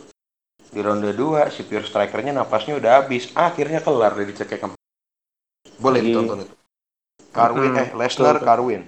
di 0.76 0.80
ronde 0.84 1.16
2 1.16 1.48
si 1.56 1.64
pure 1.64 1.88
strikernya 1.88 2.36
napasnya 2.36 2.76
udah 2.76 2.92
habis 3.00 3.32
akhirnya 3.32 3.80
kelar 3.80 4.12
dari 4.12 4.36
cekek 4.36 4.76
boleh 5.80 6.00
Iya. 6.04 6.12
ditonton 6.12 6.40
itu 6.44 6.54
Carwin 7.32 7.72
Mm-mm, 7.72 7.80
eh 7.80 7.90
Lesnar. 7.96 8.36
Carwin 8.44 8.82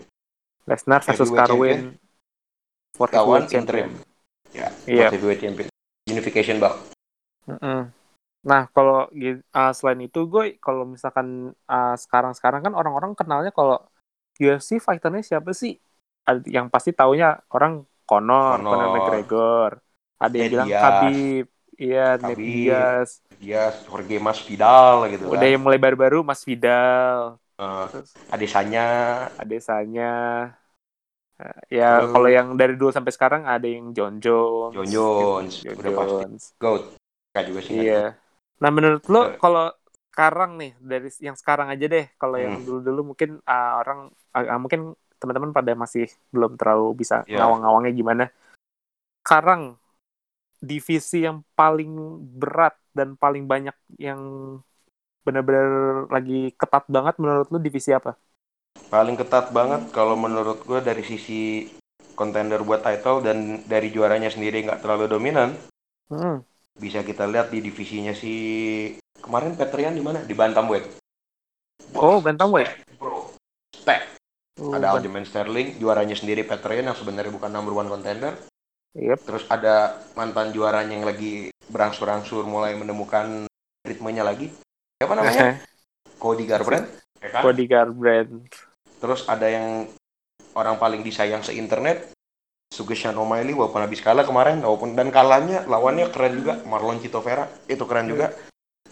Lesnar 0.68 1.02
versus 1.08 1.32
Carwin. 1.32 1.96
For 3.00 3.08
lawan 3.08 3.48
interim 3.48 3.90
ya 4.52 4.68
Iya. 4.84 5.08
buat 5.08 5.16
heavyweight 5.16 5.42
champion 5.44 5.68
unification 6.12 6.60
belt. 6.60 6.76
Nah, 8.48 8.64
kalau 8.72 9.12
uh, 9.12 9.72
selain 9.76 10.00
itu, 10.08 10.20
gue 10.28 10.56
kalau 10.64 10.88
misalkan 10.88 11.52
uh, 11.68 11.96
sekarang-sekarang 12.00 12.64
kan 12.64 12.74
orang-orang 12.80 13.12
kenalnya 13.12 13.52
kalau 13.52 13.76
UFC 14.40 14.80
fighternya 14.80 15.20
siapa 15.20 15.52
sih? 15.52 15.76
Yang 16.48 16.68
pasti 16.72 16.92
taunya 16.96 17.36
orang 17.52 17.84
Conor, 18.08 18.64
Conor. 18.64 18.72
Conor 18.72 18.88
McGregor. 18.96 19.72
Ada 20.16 20.36
yang 20.40 20.50
bilang. 20.52 20.68
Khabib, 20.72 21.46
iya, 21.78 22.18
Nate 22.18 22.34
Khabib. 22.34 22.42
Diaz. 22.42 23.10
dia 23.38 23.70
Jorge 23.86 24.18
Masvidal 24.18 25.06
gitu 25.08 25.30
Udah 25.30 25.40
kan 25.40 25.54
yang 25.54 25.62
mulai 25.62 25.78
baru-baru 25.78 26.22
Mas 26.22 26.42
Vidal, 26.42 27.38
Eh, 27.54 27.86
terus 27.90 28.14
Adesanya 28.28 28.86
Adesanya. 29.38 30.14
Uh, 31.38 31.54
ya, 31.70 32.02
Terus- 32.02 32.12
kalau 32.12 32.30
yang 32.30 32.48
dari 32.54 32.74
dulu 32.74 32.90
sampai 32.90 33.10
sekarang 33.10 33.46
ada 33.46 33.64
yang 33.64 33.94
John 33.94 34.18
Jones. 34.18 34.74
John 34.74 34.90
Jones 34.90 35.54
John 35.62 35.76
udah 35.76 35.92
pasti 35.94 36.14
Jones. 36.18 36.44
goat 36.58 36.84
Kayak 37.30 37.46
juga 37.46 37.62
sih 37.62 37.76
Iya. 37.80 38.04
Nah, 38.58 38.70
menurut 38.70 39.06
lo 39.06 39.22
Eh. 39.24 39.38
kalau 39.38 39.70
sekarang 40.10 40.58
nih 40.58 40.74
dari 40.80 41.10
yang 41.20 41.34
sekarang 41.34 41.70
aja 41.70 41.86
deh, 41.86 42.10
kalau 42.16 42.36
yang 42.36 42.58
Hmm. 42.58 42.66
dulu-dulu 42.66 43.14
mungkin 43.14 43.38
ah, 43.44 43.78
orang 43.78 44.10
ah, 44.34 44.58
mungkin 44.58 44.98
teman-teman 45.18 45.50
pada 45.52 45.74
masih 45.74 46.10
belum 46.28 46.58
terlalu 46.58 46.94
bisa 46.96 47.22
Iya. 47.24 47.38
ngawang-ngawangnya 47.38 47.94
gimana. 47.96 48.26
Sekarang 49.22 49.78
divisi 50.60 51.24
yang 51.24 51.44
paling 51.54 51.92
berat 52.38 52.76
dan 52.92 53.14
paling 53.16 53.46
banyak 53.46 53.76
yang 53.98 54.20
benar-benar 55.22 56.08
lagi 56.08 56.56
ketat 56.56 56.88
banget 56.88 57.20
menurut 57.20 57.48
lo 57.52 57.60
divisi 57.60 57.92
apa? 57.92 58.16
paling 58.88 59.18
ketat 59.18 59.52
banget 59.52 59.90
kalau 59.92 60.16
menurut 60.16 60.62
gue 60.64 60.80
dari 60.80 61.02
sisi 61.04 61.68
contender 62.16 62.62
buat 62.64 62.86
title 62.86 63.26
dan 63.26 63.62
dari 63.66 63.90
juaranya 63.92 64.30
sendiri 64.32 64.64
nggak 64.64 64.82
terlalu 64.82 65.06
dominan 65.10 65.54
Hmm. 66.08 66.40
bisa 66.80 67.04
kita 67.04 67.28
lihat 67.28 67.52
di 67.52 67.60
divisinya 67.60 68.16
si 68.16 68.32
kemarin 69.20 69.60
Petrian 69.60 69.92
di 69.92 70.00
mana 70.00 70.24
di 70.24 70.32
bantamweight 70.32 71.04
Oh, 71.98 72.22
bantamweight. 72.24 72.70
Bro 72.96 73.36
Stack. 73.74 74.16
Oh, 74.62 74.72
ada 74.72 74.96
Aljamain 74.96 75.26
Sterling 75.28 75.76
juaranya 75.78 76.16
sendiri 76.16 76.48
Petrian 76.48 76.88
yang 76.88 76.96
sebenarnya 76.96 77.30
bukan 77.34 77.52
number 77.52 77.74
one 77.76 77.92
contender 77.92 78.34
Yep. 78.96 79.20
terus 79.28 79.44
ada 79.52 80.00
mantan 80.18 80.56
juaranya 80.56 80.94
yang 80.98 81.06
lagi 81.06 81.52
berangsur-angsur 81.68 82.48
mulai 82.48 82.74
menemukan 82.74 83.46
ritmenya 83.84 84.24
lagi. 84.24 84.52
Siapa 84.98 85.14
namanya? 85.14 85.62
Cody 86.18 86.46
Garbrandt. 86.48 86.88
Ya 87.22 87.30
kan? 87.30 87.42
Cody 87.44 87.66
Garbrandt. 87.66 88.54
terus 88.98 89.30
ada 89.30 89.46
yang 89.46 89.86
orang 90.58 90.82
paling 90.82 91.06
disayang 91.06 91.46
se-internet 91.46 92.10
Suggestion 92.74 93.14
O'Malley 93.14 93.54
walaupun 93.54 93.86
habis 93.86 94.02
kalah 94.02 94.26
kemarin 94.26 94.66
walaupun 94.66 94.98
dan 94.98 95.14
kalahnya 95.14 95.64
lawannya 95.70 96.10
keren 96.10 96.42
juga. 96.42 96.60
Marlon 96.66 96.98
Chito 96.98 97.22
Vera 97.22 97.46
itu 97.70 97.86
keren 97.86 98.10
juga. 98.10 98.34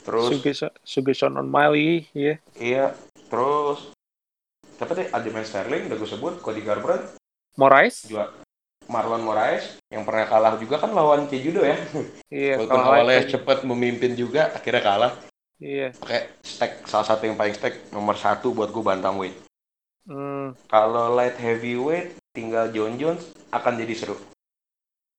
Terus 0.06 0.30
on 1.26 1.50
Miley, 1.50 2.06
ya. 2.14 2.38
iya. 2.62 2.94
Terus 3.26 3.90
siapa 4.78 4.94
teh 4.94 5.10
Aljamain 5.10 5.42
Sterling 5.42 5.90
udah 5.90 5.98
gue 5.98 6.10
sebut 6.10 6.34
Cody 6.46 6.62
Garbrandt. 6.62 7.18
Moraes, 7.58 8.06
juga 8.06 8.45
Marlon 8.88 9.22
Moraes 9.22 9.64
yang 9.88 10.02
pernah 10.02 10.24
kalah 10.24 10.56
juga 10.56 10.78
kan 10.78 10.90
lawan 10.90 11.26
Cejudo 11.26 11.62
ya 11.62 11.78
iya. 12.30 12.56
walaupun 12.56 12.76
kalah 12.76 12.98
awalnya 12.98 13.22
cepat 13.28 13.58
memimpin 13.62 14.14
juga 14.14 14.52
akhirnya 14.52 14.82
kalah 14.82 15.14
Iya. 15.56 15.96
pakai 15.96 16.36
stack 16.42 16.84
salah 16.84 17.08
satu 17.08 17.24
yang 17.24 17.34
paling 17.34 17.54
stack 17.54 17.90
nomor 17.90 18.14
satu 18.14 18.52
buat 18.52 18.70
gue 18.70 18.82
bantamweight 18.82 19.38
Hmm. 20.06 20.54
kalau 20.66 21.10
light 21.12 21.34
heavyweight 21.36 22.14
tinggal 22.30 22.70
John 22.70 22.94
Jones 22.96 23.26
akan 23.50 23.74
jadi 23.76 23.96
seru 23.96 24.18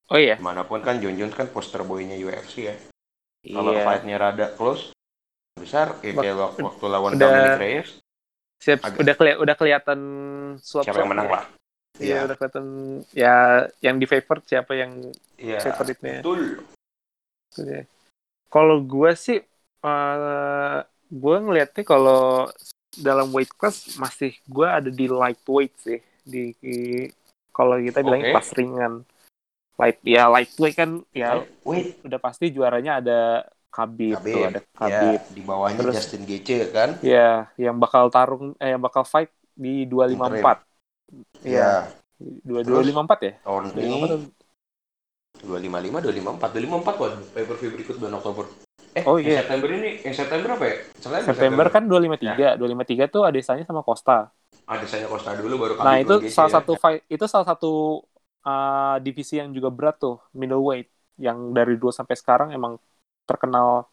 Oh 0.06 0.14
iya. 0.16 0.38
mana 0.38 0.62
pun 0.62 0.78
kan 0.78 0.96
John 0.96 1.14
Jones 1.14 1.32
kan 1.32 1.48
poster 1.48 1.82
boynya 1.82 2.14
UFC 2.14 2.54
ya 2.64 2.76
kalau 3.44 3.72
Iya. 3.72 3.82
fightnya 3.82 4.16
rada 4.16 4.46
close 4.52 4.94
besar 5.54 5.98
ya 6.00 6.12
kayak 6.12 6.36
waktu, 6.36 6.60
waktu 6.62 6.84
lawan 6.86 7.10
udah- 7.12 7.20
Dominic 7.24 7.58
Reyes 7.58 7.90
Siap, 8.56 8.78
agak- 8.80 9.00
udah 9.00 9.14
keli- 9.16 9.38
udah 9.38 9.54
kelihatan 9.54 10.00
swap 10.56 10.84
siapa 10.84 11.00
yang 11.00 11.10
menang 11.10 11.28
lah 11.28 11.44
Iya, 11.96 12.04
Iya. 12.04 12.26
udah 12.26 12.36
kelihatan 12.36 12.66
ya 13.10 13.34
yang 13.80 13.96
di 13.96 14.06
favored 14.06 14.44
siapa 14.44 14.72
yang 14.72 14.92
iya 15.36 15.58
favoritnya. 15.58 16.20
betul 16.20 16.60
Iya. 17.56 17.88
Kalau 18.46 18.78
gue 18.80 19.12
sih, 19.16 19.40
eh 19.82 20.76
gue 21.06 21.36
ngeliatnya 21.38 21.82
kalau 21.82 22.44
dalam 22.92 23.28
weight 23.30 23.52
class 23.52 23.96
masih 23.96 24.36
gue 24.44 24.66
ada 24.66 24.88
di 24.88 25.06
lightweight 25.06 25.74
sih. 25.78 26.00
Di, 26.20 26.52
di- 26.58 27.08
kalau 27.48 27.78
kita 27.78 28.04
bilangnya 28.04 28.28
Oke. 28.28 28.34
kelas 28.36 28.50
ringan. 28.52 28.94
Light 29.76 30.00
ya 30.02 30.24
lightweight 30.26 30.72
kan 30.74 30.90
ya 31.10 31.44
wait 31.62 32.00
udah 32.00 32.16
pasti 32.16 32.48
juaranya 32.48 32.98
ada 32.98 33.20
Khabib, 33.68 34.16
tuh, 34.20 34.40
ada 34.42 34.60
ya 34.60 34.68
Khabib. 34.72 35.20
di 35.30 35.40
bawahnya 35.40 35.76
Terus- 35.78 35.96
Justin 35.96 36.24
Gaethje 36.24 36.72
kan 36.72 36.96
Ya, 37.00 37.52
yang 37.56 37.76
bakal 37.76 38.08
tarung 38.08 38.56
eh 38.56 38.72
yang 38.72 38.80
bakal 38.80 39.04
fight 39.04 39.28
di 39.52 39.84
254. 39.84 40.64
Iya, 41.46 41.70
ya 42.18 42.34
2254 42.42 43.22
ya? 43.22 43.32
tahun 43.40 43.62
254 43.70 43.78
ini 43.78 43.94
atau- 44.02 44.34
255 45.36 46.00
254 46.02 46.48
254 46.50 46.96
kan 46.96 47.20
pay 47.30 47.44
per 47.44 47.56
view 47.56 47.70
berikut 47.70 47.94
bulan 47.96 48.14
Oktober 48.16 48.44
eh 48.92 49.04
Oh, 49.04 49.20
yang 49.20 49.28
iya. 49.28 49.40
September 49.44 49.68
ini 49.70 49.90
yang 50.00 50.14
September 50.16 50.48
apa 50.50 50.64
ya 50.64 50.74
September, 50.96 51.26
September 51.28 51.66
kan 51.68 51.82
Ya. 51.84 51.90
253. 51.92 52.48
253 52.56 53.06
tuh 53.06 53.22
adesanya 53.22 53.64
sama 53.64 53.80
Costa. 53.80 54.32
ada 54.66 54.82
saya 54.82 55.06
Costa 55.06 55.30
dulu 55.32 55.54
baru 55.56 55.72
Nah, 55.78 56.00
itu 56.00 56.26
salah 56.26 56.50
ya. 56.50 56.56
satu 56.58 56.72
fight 56.74 57.06
itu 57.06 57.24
salah 57.28 57.46
satu 57.46 58.02
uh, 58.42 58.96
divisi 58.98 59.36
yang 59.36 59.52
juga 59.52 59.70
berat 59.70 59.94
tuh, 59.96 60.18
middleweight 60.32 60.90
yang 61.16 61.52
dari 61.52 61.76
dulu 61.76 61.94
sampai 61.94 62.18
sekarang 62.18 62.50
emang 62.50 62.74
terkenal 63.22 63.86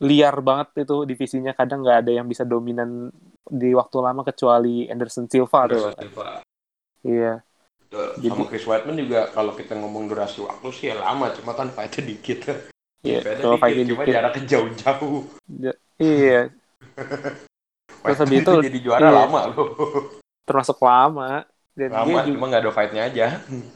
liar 0.00 0.40
banget 0.40 0.72
itu 0.80 1.04
divisinya 1.04 1.52
kadang 1.52 1.84
nggak 1.84 1.98
ada 2.00 2.12
yang 2.14 2.24
bisa 2.24 2.42
dominan 2.42 3.12
di 3.46 3.72
waktu 3.72 3.96
lama 3.98 4.20
kecuali 4.20 4.84
Anderson 4.86 5.24
Silva 5.26 5.60
tuh. 5.66 5.88
Anderson 5.88 5.96
Silva. 5.98 6.28
Iya. 7.00 7.32
Tuh, 7.86 8.14
Jadi- 8.16 8.30
sama 8.30 8.44
Chris 8.46 8.64
Weidman 8.64 8.96
juga 8.96 9.20
kalau 9.28 9.52
kita 9.52 9.74
ngomong 9.74 10.06
durasi 10.06 10.38
waktu 10.40 10.66
sih 10.70 10.86
ya 10.88 10.96
lama 10.96 11.32
cuma 11.32 11.52
kan 11.52 11.68
fightnya 11.68 12.02
dikit 12.06 12.40
Iya, 13.00 13.18
Fightnya 13.18 13.40
kalau 13.40 13.56
dikit, 13.56 13.64
fight 13.64 13.76
cuma 13.80 13.86
dikit. 13.98 14.14
jaraknya 14.14 14.42
jauh-jauh 14.46 15.20
Iya, 15.98 16.40
Terus 18.00 18.16
habis 18.16 18.38
itu 18.38 18.46
itu- 18.46 18.62
jadi 18.62 18.78
juara 18.80 19.02
iya. 19.02 19.16
lama 19.18 19.40
loh 19.48 19.68
termasuk 20.46 20.78
lama 20.78 21.42
dan 21.72 21.88
dia 21.88 21.96
lama 21.96 22.10
juga 22.20 22.30
cuma 22.30 22.44
nggak 22.46 22.62
ada 22.62 22.72
fightnya 22.72 23.02
aja 23.04 23.26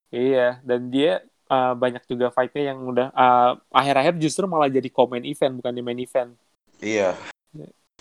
Iya, 0.09 0.49
dan 0.63 0.81
dia 0.89 1.13
uh, 1.47 1.75
banyak 1.75 2.03
juga 2.05 2.31
fightnya 2.31 2.71
yang 2.71 2.79
udah 2.85 3.11
uh, 3.11 3.59
akhir-akhir 3.69 4.15
justru 4.17 4.47
malah 4.47 4.69
jadi 4.69 4.87
komen 4.89 5.23
event 5.23 5.59
bukan 5.59 5.73
di 5.73 5.83
main 5.83 5.99
event. 5.99 6.31
iya 6.79 7.19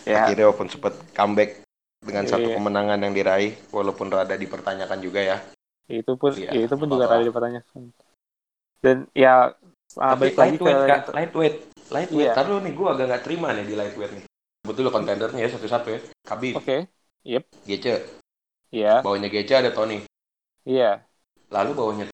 Ya, 0.04 0.28
akhirnya 0.28 0.50
walaupun 0.50 0.68
sempat 0.68 0.94
comeback 1.16 1.64
dengan 2.04 2.26
satu 2.28 2.48
Iya. 2.52 2.56
kemenangan 2.60 3.00
yang 3.00 3.14
diraih 3.16 3.54
walaupun 3.72 4.12
rada 4.12 4.36
dipertanyakan 4.36 5.00
juga 5.00 5.22
ya. 5.24 5.38
Itu 5.88 6.20
pun 6.20 6.36
Iya, 6.36 6.52
ya, 6.52 6.62
itu 6.68 6.76
pun 6.76 6.88
juga 6.92 7.08
tadi 7.08 7.24
dipertanyakan. 7.30 7.82
Dan 8.84 8.98
ya 9.16 9.56
uh, 9.96 10.12
tapi 10.18 10.36
balik 10.36 10.38
lagi 10.38 10.58
ke 10.60 10.64
lightweight 10.68 11.08
lightweight. 11.16 11.58
Lightweight. 11.94 12.32
Iya. 12.32 12.34
taruh 12.36 12.60
nih 12.60 12.74
gue 12.76 12.88
agak 12.90 13.06
nggak 13.08 13.24
terima 13.24 13.48
nih 13.56 13.66
di 13.68 13.76
lightweight 13.80 14.14
nih. 14.18 14.24
Betul 14.64 14.92
kontendernya 14.92 15.40
ya 15.44 15.50
satu-satu 15.52 15.88
ya. 15.92 16.00
Khabib. 16.28 16.60
Oke, 16.60 16.88
Gece. 17.68 18.04
Iya, 18.74 19.00
bawahnya 19.06 19.30
Gece 19.32 19.54
ada 19.56 19.72
Tony. 19.72 20.04
Iya. 20.68 21.04
lalu 21.54 21.72
bawahnya 21.78 22.06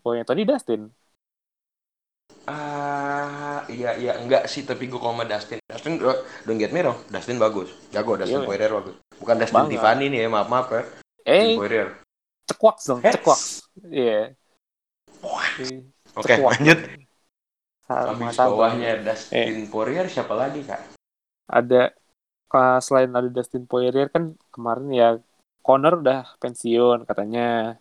Pokoknya 0.00 0.24
tadi 0.24 0.42
Dustin. 0.48 0.88
Ah 2.50 3.62
iya 3.66 3.94
iya 3.94 4.12
enggak 4.16 4.44
sih 4.44 4.62
tapi 4.62 4.84
gue 4.84 4.98
sama 4.98 5.22
Dustin 5.22 5.62
Dustin 5.62 6.02
don't 6.42 6.58
get 6.58 6.70
me 6.70 6.82
wrong 6.82 6.98
Dustin 7.06 7.38
bagus 7.38 7.70
jago 7.88 8.18
Dustin 8.18 8.42
Iya. 8.42 8.48
Poirier 8.48 8.72
bagus 8.72 8.94
bukan 9.16 9.34
Dustin 9.38 9.56
Banget. 9.56 9.70
Tiffany 9.72 10.06
nih 10.08 10.20
ya 10.20 10.28
maaf 10.28 10.48
maaf 10.48 10.68
ya 10.68 10.82
Eh, 11.22 11.54
Poirier 11.54 11.88
cekwak 12.42 12.76
dong, 12.82 12.98
cekwak. 13.00 13.38
Iya. 13.86 14.34
Iya, 15.60 15.78
oke 16.12 16.26
Cekwak. 16.26 16.50
lanjut 16.56 16.78
habis 17.86 18.36
bawahnya 18.36 18.90
Dustin 19.00 19.66
Poirier 19.66 20.06
siapa 20.06 20.34
lagi 20.34 20.62
kak 20.62 20.80
Ada 21.46 21.94
selain 22.80 23.10
ada 23.10 23.26
Dustin 23.26 23.62
Poirier 23.64 24.10
kan 24.10 24.34
kemarin 24.50 24.88
ya 24.90 25.08
Connor 25.60 26.00
udah 26.00 26.24
pensiun 26.38 27.04
katanya. 27.04 27.76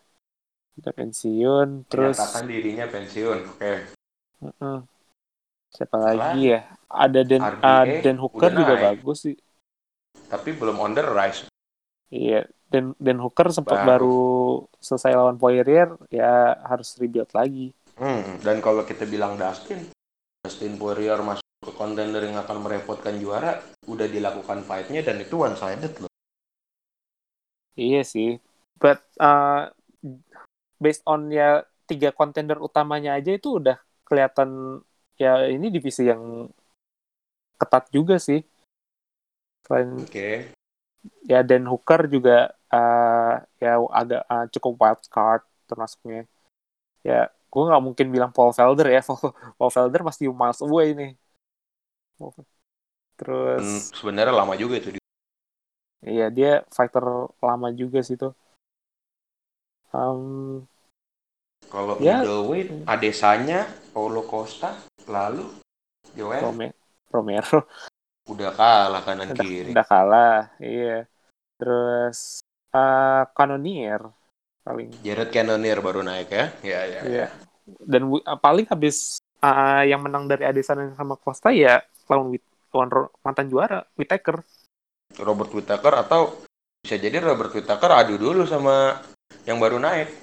Udah 0.75 0.93
pensiun 0.93 1.67
terus 1.87 2.15
menyatakan 2.15 2.45
dirinya 2.45 2.85
pensiun 2.85 3.39
oke 3.49 3.73
Heeh. 4.39 4.77
Siapa 5.69 5.95
Siapa 5.95 5.97
lagi 6.01 6.41
ya? 6.49 6.59
Ada 6.89 7.21
Dan 7.21 7.41
ah, 7.61 7.85
Dan 7.85 8.17
Hooker 8.17 8.51
juga 8.51 8.73
naik. 8.73 8.83
bagus 9.03 9.29
sih. 9.29 9.37
tapi 10.29 10.53
belum 10.53 10.77
on 10.77 10.93
the 10.93 11.01
rise 11.01 11.45
Iya. 12.09 12.45
Dan 12.69 12.93
Dan 12.97 13.21
Hooker 13.21 13.49
sempat 13.49 13.81
Baru. 13.81 13.89
baru 13.89 14.19
selesai 14.77 15.13
lawan 15.13 15.37
Poirier 15.37 15.93
ya 16.09 16.57
harus 16.65 16.97
rebuild 16.97 17.29
lagi. 17.33 17.73
Hmm, 17.99 18.39
dan 18.39 18.61
kalau 18.61 18.81
kita 18.81 19.03
bilang 19.05 19.35
Dustin, 19.35 19.89
Dustin 20.41 20.77
Poirier 20.77 21.19
masuk 21.19 21.43
ke 21.59 21.71
kontender 21.75 22.23
yang 22.23 22.39
akan 22.39 22.63
merepotkan 22.63 23.19
juara, 23.19 23.59
udah 23.85 24.07
dilakukan 24.07 24.63
fight-nya 24.63 25.03
dan 25.03 25.19
itu 25.19 25.35
one 25.35 25.53
sided 25.53 25.91
loh. 25.99 26.11
Iya 27.75 28.01
sih. 28.01 28.39
But 28.79 29.03
uh, 29.19 29.69
based 30.77 31.03
on 31.03 31.27
ya 31.29 31.61
tiga 31.85 32.09
kontender 32.09 32.57
utamanya 32.57 33.19
aja 33.19 33.35
itu 33.35 33.59
udah 33.59 33.75
kelihatan 34.09 34.81
ya 35.15 35.45
ini 35.45 35.69
divisi 35.69 36.09
yang 36.09 36.49
ketat 37.59 37.91
juga 37.93 38.17
sih. 38.17 38.41
Selain 39.67 40.01
Oke. 40.01 40.49
ya 41.27 41.45
Dan 41.45 41.69
Hooker 41.69 42.09
juga 42.09 42.51
uh, 42.73 43.33
ya 43.61 43.77
agak 43.93 44.23
uh, 44.25 44.45
cukup 44.49 44.73
wild 44.81 45.03
card 45.11 45.43
termasuknya. 45.69 46.25
Ya, 47.05 47.29
gue 47.29 47.63
nggak 47.63 47.83
mungkin 47.83 48.07
bilang 48.09 48.31
Paul 48.33 48.55
Felder 48.55 48.87
ya. 48.89 49.01
Paul, 49.59 49.71
Felder 49.71 50.01
masih 50.01 50.33
miles 50.33 50.63
away 50.63 50.97
nih. 50.97 51.11
Terus, 53.19 53.91
sebenarnya 53.95 54.31
lama 54.31 54.55
juga 54.55 54.79
itu. 54.79 54.95
iya 55.99 56.31
dia 56.31 56.63
fighter 56.71 57.03
lama 57.43 57.67
juga 57.75 57.99
sih 57.99 58.15
tuh. 58.15 58.31
Um, 59.91 60.63
Kalau 61.69 62.01
Ya. 62.01 62.25
middleweight, 62.25 62.89
Adesanya, 62.89 63.69
Paulo 63.93 64.25
Costa, 64.25 64.73
lalu 65.05 65.45
Joel 66.17 66.41
Rome- 66.49 66.77
Romero 67.13 67.69
udah 68.29 68.53
kalah 68.53 69.01
kanan 69.01 69.33
udah, 69.33 69.41
kiri. 69.41 69.69
udah 69.73 69.85
kalah, 69.85 70.41
iya. 70.61 71.05
Terus 71.57 72.41
uh, 72.73 73.25
paling, 74.65 74.89
Jared 75.01 75.33
Cannonier 75.33 75.81
baru 75.81 76.05
naik 76.05 76.29
ya. 76.29 76.45
Ya 76.61 76.81
ya. 76.85 77.01
iya. 77.05 77.27
Dan 77.65 78.09
wi- 78.13 78.25
uh, 78.25 78.37
paling 78.37 78.69
habis 78.69 79.17
uh, 79.41 79.81
yang 79.85 80.01
menang 80.05 80.29
dari 80.29 80.45
Adesanya 80.45 80.93
sama 80.93 81.17
Costa 81.17 81.49
ya 81.49 81.81
lawan 82.09 82.37
lawan 82.69 82.89
mantan 83.25 83.49
juara 83.49 83.85
Whittaker. 83.97 84.41
Robert 85.21 85.49
Whittaker 85.53 85.93
atau 86.05 86.37
bisa 86.85 87.01
jadi 87.01 87.17
Robert 87.17 87.53
Whittaker 87.53 87.91
adu 87.93 88.17
dulu 88.21 88.45
sama 88.45 89.01
yang 89.49 89.57
baru 89.57 89.81
naik. 89.81 90.21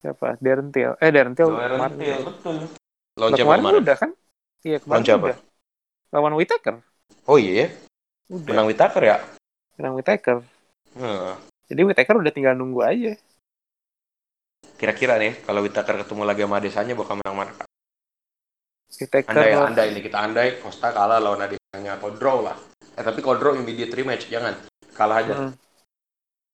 Siapa? 0.00 0.40
Darren 0.40 0.72
Till. 0.72 0.96
Eh 0.96 1.10
Darren 1.12 1.36
Till 1.36 1.48
kemarin. 1.52 1.96
Till, 2.00 2.20
betul. 2.24 2.54
Lah, 2.56 3.28
Lawan 3.28 3.32
siapa 3.36 3.52
kemarin 3.60 3.80
udah 3.84 3.96
kan? 4.00 4.10
Iya 4.64 4.78
kemarin 4.80 5.02
Lawan 5.04 5.20
udah. 5.20 5.38
Lawan 6.10 6.34
Whittaker. 6.40 6.76
Oh 7.28 7.36
iya 7.36 7.52
ya, 7.52 7.66
Udah. 8.32 8.50
menang 8.50 8.66
Whittaker 8.66 9.02
ya. 9.04 9.16
Menang 9.76 9.94
Whittaker. 10.00 10.38
Hmm. 10.96 11.36
Jadi 11.68 11.80
Whittaker 11.84 12.16
udah 12.16 12.32
tinggal 12.32 12.54
nunggu 12.56 12.80
aja. 12.82 13.12
Kira-kira 14.80 15.20
nih, 15.20 15.36
kalau 15.44 15.60
Whittaker 15.60 16.00
ketemu 16.00 16.22
lagi 16.24 16.42
sama 16.42 16.56
Adesanya 16.58 16.94
bakal 16.96 17.20
menang 17.20 17.36
mana? 17.36 17.52
Whittaker. 18.90 19.30
Andai, 19.30 19.52
andai 19.52 19.88
nih 19.92 20.02
kita 20.02 20.18
andai 20.18 20.48
Costa 20.64 20.90
kalah 20.90 21.20
lawan 21.20 21.44
Adesanya 21.44 22.00
atau 22.00 22.10
draw 22.16 22.40
lah. 22.40 22.56
Eh 22.96 23.04
tapi 23.04 23.20
kalau 23.20 23.36
draw 23.36 23.52
immediate 23.52 23.92
rematch 23.92 24.32
jangan 24.32 24.56
kalah 24.96 25.20
aja. 25.20 25.34
Hmm. 25.36 25.52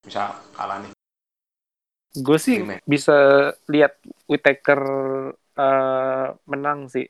Bisa 0.03 0.35
kalah 0.53 0.83
nih. 0.83 0.96
Gue 2.17 2.39
sih 2.41 2.65
Rematch. 2.65 2.85
bisa 2.89 3.17
lihat 3.69 4.01
Whittaker 4.25 4.81
eh, 5.37 6.29
menang 6.49 6.89
sih. 6.89 7.05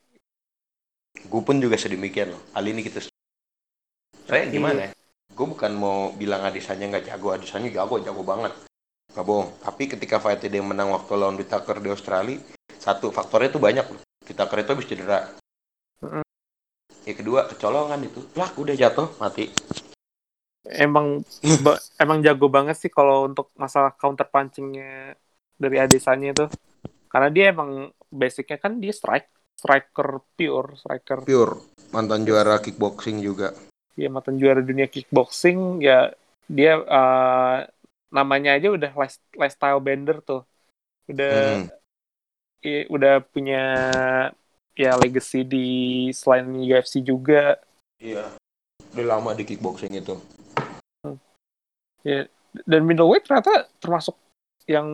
Gue 1.30 1.42
pun 1.46 1.56
juga 1.62 1.78
sedemikian 1.78 2.34
loh. 2.34 2.42
Kali 2.50 2.74
ini 2.74 2.82
kita 2.82 3.06
saya 4.26 4.50
gimana 4.50 4.90
ya? 4.90 4.92
Gue 5.30 5.46
bukan 5.46 5.70
mau 5.78 6.10
bilang 6.18 6.42
Adesanya 6.42 6.90
nggak 6.90 7.06
jago, 7.14 7.30
Adesanya 7.30 7.70
jago, 7.70 8.02
jago 8.02 8.26
banget. 8.26 8.52
Gak 9.14 9.24
bohong. 9.24 9.48
Tapi 9.62 9.82
ketika 9.86 10.18
fight 10.18 10.44
dia 10.44 10.60
menang 10.60 10.92
waktu 10.92 11.14
lawan 11.14 11.38
Whittaker 11.38 11.78
di 11.80 11.88
Australia, 11.88 12.36
satu 12.76 13.14
faktornya 13.14 13.54
tuh 13.54 13.62
banyak 13.62 13.86
loh. 13.86 14.02
Whittaker 14.26 14.58
itu 14.60 14.70
habis 14.76 14.88
cedera. 14.90 15.18
Mm-mm. 16.02 16.24
Yang 17.06 17.16
kedua 17.22 17.46
kecolongan 17.46 18.02
itu, 18.02 18.20
lah 18.34 18.50
udah 18.58 18.74
jatuh 18.74 19.08
mati. 19.22 19.48
Emang 20.72 21.22
emang 22.02 22.18
jago 22.20 22.46
banget 22.48 22.76
sih 22.76 22.90
kalau 22.90 23.26
untuk 23.26 23.50
masalah 23.54 23.94
counter 23.94 24.26
punchingnya 24.26 25.14
dari 25.56 25.76
Adesanya 25.78 26.34
itu. 26.34 26.46
Karena 27.06 27.28
dia 27.30 27.44
emang 27.50 27.88
basicnya 28.06 28.58
kan 28.58 28.76
dia 28.76 28.92
strike 28.92 29.30
striker 29.56 30.20
pure 30.36 30.76
striker 30.76 31.24
Pure 31.24 31.54
mantan 31.88 32.28
juara 32.28 32.60
kickboxing 32.60 33.24
juga. 33.24 33.56
dia 33.96 34.12
mantan 34.12 34.36
juara 34.36 34.60
dunia 34.60 34.84
kickboxing 34.84 35.80
ya 35.80 36.12
dia 36.44 36.76
eh, 36.76 37.58
namanya 38.12 38.60
aja 38.60 38.68
udah 38.68 38.92
life- 38.92 39.24
lifestyle 39.32 39.80
bender 39.80 40.20
tuh 40.20 40.44
udah 41.08 41.64
Hmm. 41.64 41.66
i- 42.60 42.84
udah 42.92 43.24
punya 43.24 43.62
ya 44.76 44.92
legacy 45.00 45.48
di 45.48 45.66
selain 46.12 46.52
UFC 46.52 47.00
juga 47.00 47.56
Iya. 47.96 48.36
Udah 48.92 49.06
lama 49.16 49.32
di 49.32 49.48
kickboxing 49.48 49.96
itu. 49.96 50.20
Ya 52.06 52.30
dan 52.62 52.86
middleweight 52.86 53.26
ternyata 53.26 53.66
termasuk 53.82 54.14
yang 54.70 54.86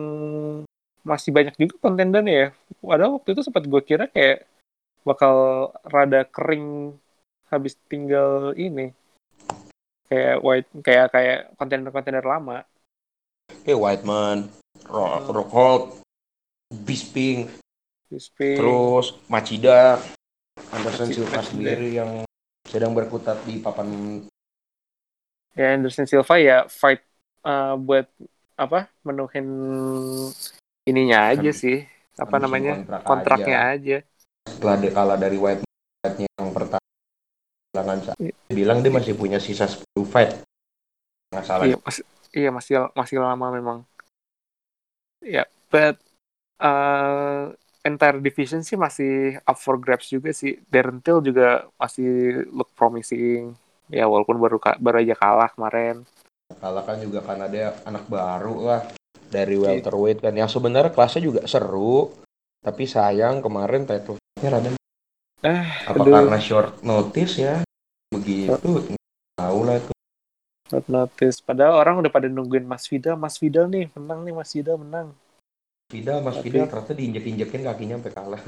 masih 1.05 1.29
banyak 1.35 1.53
juga 1.59 1.75
kontendernya 1.83 2.33
ya. 2.33 2.47
Padahal 2.79 3.21
waktu 3.21 3.37
itu 3.37 3.41
sempat 3.45 3.67
gue 3.67 3.81
kira 3.83 4.09
kayak 4.09 4.47
bakal 5.03 5.69
rada 5.85 6.23
kering 6.25 6.95
habis 7.51 7.75
tinggal 7.91 8.55
ini. 8.57 8.95
Kayak 10.07 10.37
white 10.41 10.69
kayak 10.81 11.07
kayak 11.11 11.39
kontender-kontender 11.59 12.25
lama. 12.25 12.65
Eh 13.67 13.75
Whiteman, 13.75 14.47
Rock, 14.87 15.29
Rockhold, 15.29 15.83
Bisping, 16.71 17.51
Bisping, 18.07 18.57
terus 18.57 19.19
Machida, 19.27 19.99
Anderson. 20.71 21.11
Silva 21.11 21.43
sendiri 21.43 21.99
yang 21.99 22.23
sedang 22.63 22.95
berkutat 22.95 23.43
di 23.43 23.59
papan 23.59 24.23
ya 25.53 25.73
Anderson 25.73 26.05
Silva 26.05 26.35
ya 26.37 26.57
fight 26.65 27.01
uh, 27.41 27.77
buat 27.77 28.09
apa 28.53 28.89
menuhin 29.01 29.47
ininya 30.85 31.33
aja 31.33 31.49
Habis- 31.49 31.61
sih 31.61 31.77
apa 32.13 32.37
namanya 32.37 32.77
kontrak 32.77 33.01
kontraknya 33.01 33.57
aja. 33.73 33.97
aja. 33.97 33.97
setelah 34.45 34.75
dia 34.77 34.91
kalah 34.93 35.17
dari 35.17 35.37
White 35.41 35.63
White-nya 35.65 36.29
yang 36.37 36.51
pertama 36.53 36.85
kehilangan 37.73 37.97
Iya. 38.21 38.33
dia 38.37 38.53
bilang 38.53 38.77
dia 38.85 38.91
masih 38.93 39.13
punya 39.17 39.39
sisa 39.41 39.65
10 39.65 40.05
fight 40.05 40.45
nggak 41.33 41.45
salah 41.45 41.65
Iya 41.65 41.77
masih 41.81 42.03
iya 42.33 42.49
masih 42.53 42.73
masih 42.93 43.17
lama 43.17 43.47
memang. 43.49 43.79
Ya, 45.23 45.47
but 45.71 45.95
uh, 46.59 47.55
entire 47.81 48.19
division 48.19 48.59
sih 48.59 48.75
masih 48.75 49.39
up 49.47 49.55
for 49.55 49.79
grabs 49.79 50.11
juga 50.11 50.35
sih. 50.35 50.59
Darren 50.67 50.99
Till 50.99 51.23
juga 51.23 51.65
masih 51.79 52.43
look 52.51 52.69
promising. 52.75 53.55
Ya 53.93 54.05
walaupun 54.05 54.35
baru 54.35 54.57
baru 54.57 54.97
aja 54.99 55.13
kalah 55.13 55.49
kemarin. 55.49 56.01
kalah 56.53 56.81
kan 56.81 56.97
juga 56.97 57.21
karena 57.21 57.45
dia 57.45 57.73
anak 57.83 58.05
baru 58.05 58.55
lah 58.63 58.81
dari 59.27 59.53
Iya. 59.55 59.73
welterweight 59.73 60.19
kan 60.19 60.33
yang 60.33 60.45
sebenarnya 60.45 60.89
kelasnya 60.89 61.21
juga 61.23 61.41
seru 61.45 62.13
tapi 62.59 62.85
sayang 62.85 63.37
kemarin 63.39 63.83
title 63.83 64.17
fight-nya 64.17 64.49
rada 64.51 64.69
Eh, 65.41 65.65
apa 65.83 65.97
aduh. 65.97 66.13
karena 66.15 66.37
short 66.39 66.81
notice 66.81 67.35
ya 67.35 67.65
begitu 68.07 68.53
tahu 69.33 69.59
lah 69.63 69.77
itu 69.77 69.91
Not 70.69 70.85
notice. 70.87 71.37
Padahal 71.39 71.75
orang 71.75 71.99
udah 71.99 72.09
pada 72.09 72.25
nungguin 72.25 72.63
Mas 72.63 72.85
Vidal, 72.85 73.13
Mas 73.13 73.37
Vidal 73.37 73.67
nih 73.67 73.91
menang 73.91 74.21
nih 74.21 74.33
Mas 74.33 74.49
Vidal 74.49 74.77
menang. 74.77 75.13
Vidal 75.87 76.17
Mas 76.19 76.37
Tapi- 76.37 76.49
Vidal 76.49 76.65
ternyata 76.65 76.93
diinjek-injekin 76.93 77.61
kakinya 77.63 77.95
sampai 77.97 78.11
kalah 78.11 78.41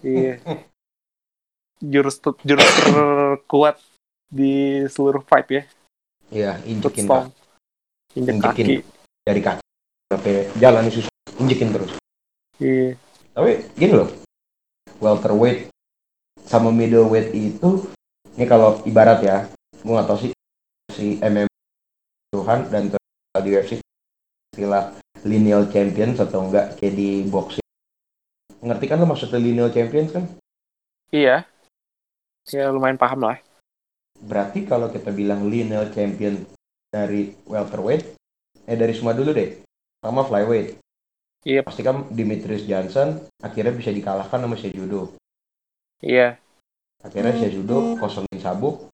Iya. 0.00 0.34
Jurus 1.82 2.16
jurus 2.40 2.66
terkuat 2.82 3.76
di 4.28 4.84
seluruh 4.86 5.24
fight 5.24 5.48
ya. 5.48 5.62
Iya, 6.28 6.52
injekin 6.64 7.08
kaki 7.08 7.32
Injek 8.16 8.34
Injekin. 8.36 8.66
kaki. 8.68 8.76
dari 9.24 9.40
kaki 9.40 9.62
sampai 10.08 10.34
jalan 10.56 10.88
susah 10.88 11.12
injekin 11.36 11.68
terus 11.68 11.92
Iya. 12.56 12.96
tapi 13.32 13.64
gini 13.76 13.92
loh 13.92 14.08
welterweight 14.98 15.68
sama 16.44 16.68
middleweight 16.68 17.32
itu 17.32 17.84
ini 18.34 18.44
kalau 18.44 18.80
ibarat 18.84 19.20
ya 19.20 19.38
gue 19.78 19.92
nggak 19.92 20.08
tahu 20.08 20.18
sih 20.24 20.32
si 20.90 21.20
MMA 21.20 21.48
Tuhan 22.32 22.68
dan 22.68 22.92
di 23.38 23.50
UFC 23.52 23.78
istilah 24.52 24.96
lineal 25.28 25.68
champions 25.68 26.18
atau 26.18 26.48
enggak 26.48 26.76
kayak 26.76 26.92
di 26.92 27.22
boxing 27.24 27.64
ngerti 28.58 28.84
kan 28.84 28.98
lo 28.98 29.06
maksudnya 29.06 29.38
lineal 29.38 29.70
champions 29.70 30.12
kan 30.12 30.24
Iya. 31.08 31.44
Ya 32.52 32.68
lumayan 32.68 33.00
paham 33.00 33.24
lah. 33.24 33.40
Berarti 34.20 34.64
kalau 34.64 34.88
kita 34.88 35.10
bilang 35.10 35.46
lineal 35.46 35.88
champion 35.90 36.42
dari 36.88 37.36
welterweight 37.44 38.16
eh 38.64 38.76
dari 38.76 38.92
semua 38.92 39.12
dulu 39.12 39.30
deh 39.30 39.60
sama 39.98 40.22
flyweight 40.22 40.78
Iya. 41.46 41.62
pasti 41.62 41.80
kan 41.80 42.04
Dimitris 42.10 42.66
Johnson 42.66 43.14
akhirnya 43.38 43.70
bisa 43.70 43.88
dikalahkan 43.88 44.42
sama 44.42 44.58
Sejudo 44.58 45.14
Iya. 45.98 46.34
akhirnya 46.98 47.34
Sejudo 47.34 47.94
kosongin 47.96 48.38
sabuk 48.38 48.90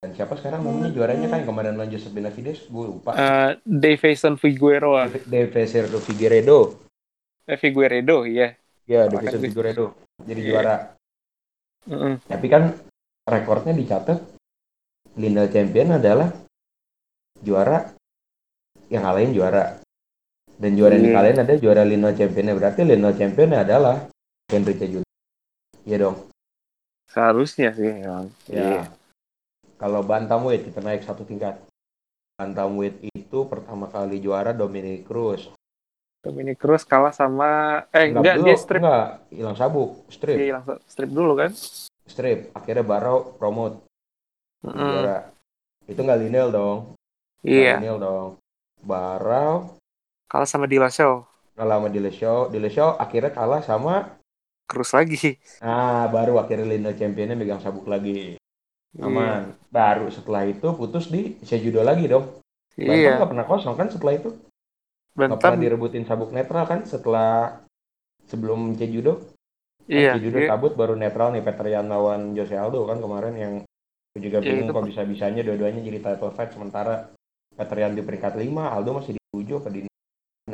dan 0.00 0.12
siapa 0.12 0.36
sekarang 0.36 0.60
namanya 0.60 0.92
juaranya 0.92 1.28
kan 1.28 1.44
kemarin 1.44 1.76
lawan 1.76 1.88
Joseph 1.88 2.12
Benavides 2.12 2.64
gue 2.66 2.84
lupa 2.86 3.12
Eh 3.12 3.60
Davison 3.62 4.36
Figueroa. 4.36 5.08
Cerdo 5.08 5.98
Figueredo 6.00 6.80
Eh, 7.46 7.54
Figueredo, 7.56 8.26
iya. 8.26 8.56
ya 8.84 9.06
Kalahkan 9.06 9.20
Davison 9.20 9.40
sih. 9.40 9.46
Figueredo 9.52 9.86
jadi 10.24 10.40
Iya. 10.40 10.48
juara 10.48 10.76
Mm-mm. 11.86 12.14
tapi 12.26 12.46
kan 12.48 12.62
rekornya 13.24 13.72
dicatat 13.72 14.18
lineal 15.16 15.48
champion 15.48 15.96
adalah 15.96 16.28
juara 17.40 17.92
yang 18.88 19.02
ngalahin 19.02 19.32
juara 19.32 19.80
dan 20.56 20.70
juara 20.72 20.96
yang 20.96 21.04
Iya. 21.04 21.10
dikalahin 21.12 21.38
ada 21.42 21.54
juara 21.56 21.82
lineal 21.82 22.14
championnya 22.14 22.54
berarti 22.54 22.80
lineal 22.82 23.12
championnya 23.12 23.60
adalah 23.64 23.96
Henry 24.46 24.74
Cejudo 24.74 25.08
iya 25.82 25.96
dong 25.98 26.16
Seharusnya 27.06 27.72
sih 27.72 27.88
emang. 27.96 28.28
Ya. 28.44 28.60
Iya. 28.60 28.82
Kalau 29.80 30.04
bantamweight 30.04 30.68
kita 30.68 30.84
naik 30.84 31.00
satu 31.00 31.24
tingkat. 31.24 31.56
Bantamweight 32.36 33.08
itu 33.08 33.38
pertama 33.48 33.88
kali 33.88 34.20
juara 34.20 34.52
Dominic 34.52 35.08
Cruz. 35.08 35.48
Dominic 36.20 36.60
Cruz 36.60 36.84
kalah 36.84 37.16
sama 37.16 37.80
eh 37.88 38.12
enggak, 38.12 38.36
dulu, 38.36 38.44
dia 38.44 38.56
strip. 38.58 38.80
enggak, 38.84 39.08
hilang 39.32 39.56
sabuk, 39.56 40.04
strip, 40.12 40.36
Dia 40.36 40.46
hilang 40.52 40.64
strip 40.84 41.08
dulu 41.08 41.32
kan? 41.40 41.50
strip. 42.04 42.52
Akhirnya 42.52 42.84
Barrow 42.84 43.32
promote 43.40 43.85
juara. 44.74 45.18
Itu 45.86 46.00
nggak 46.02 46.20
lineal 46.26 46.48
dong. 46.50 46.78
Iya. 47.46 47.78
lineal 47.78 47.98
dong. 48.00 48.28
Barrow 48.82 49.78
Kalah 50.26 50.48
sama 50.48 50.66
Dillashaw. 50.66 51.22
kalah 51.54 51.78
sama 51.78 51.88
Dillashaw. 51.88 52.50
Dillashaw 52.50 52.98
akhirnya 52.98 53.30
kalah 53.30 53.62
sama 53.62 53.94
Cruz 54.66 54.90
lagi. 54.90 55.38
ah 55.62 56.10
baru 56.10 56.42
akhirnya 56.42 56.66
lineal 56.66 56.98
championnya 56.98 57.38
megang 57.38 57.62
sabuk 57.62 57.86
lagi. 57.86 58.34
Aman. 58.98 59.54
Baru 59.70 60.08
setelah 60.10 60.42
itu 60.48 60.66
putus 60.74 61.06
di 61.06 61.36
Sejudo 61.44 61.84
lagi 61.86 62.08
dong. 62.10 62.26
Bantam 62.74 62.96
Iya. 62.98 63.16
nggak 63.20 63.30
pernah 63.30 63.46
kosong 63.46 63.74
kan 63.78 63.88
setelah 63.88 64.18
itu. 64.18 64.30
Nggak 65.16 65.38
pernah 65.38 65.56
Bantam. 65.56 65.62
direbutin 65.62 66.04
sabuk 66.04 66.30
netral 66.34 66.64
kan 66.66 66.80
setelah 66.84 67.62
sebelum 68.26 68.74
Cejudo. 68.74 69.22
Iya. 69.86 70.18
Cejudo 70.18 70.42
iya. 70.42 70.50
cabut 70.50 70.74
baru 70.74 70.98
netral 70.98 71.30
nih 71.30 71.46
Petrian 71.46 71.86
lawan 71.86 72.34
Jose 72.34 72.58
Aldo 72.58 72.90
kan 72.90 72.98
kemarin 72.98 73.34
yang 73.38 73.54
gue 74.16 74.32
juga 74.32 74.40
Ya, 74.40 74.48
bingung 74.48 74.72
kok 74.72 74.88
bisa-bisanya 74.88 75.44
dua-duanya 75.44 75.84
jadi 75.84 76.00
title 76.00 76.32
fight 76.32 76.56
sementara 76.56 77.12
Petrian 77.52 77.92
di 77.92 78.00
peringkat 78.00 78.40
5, 78.40 78.48
Aldo 78.48 78.90
masih 78.96 79.12
di 79.16 79.20
7 79.28 79.60
apa 79.60 79.68
di 79.68 79.80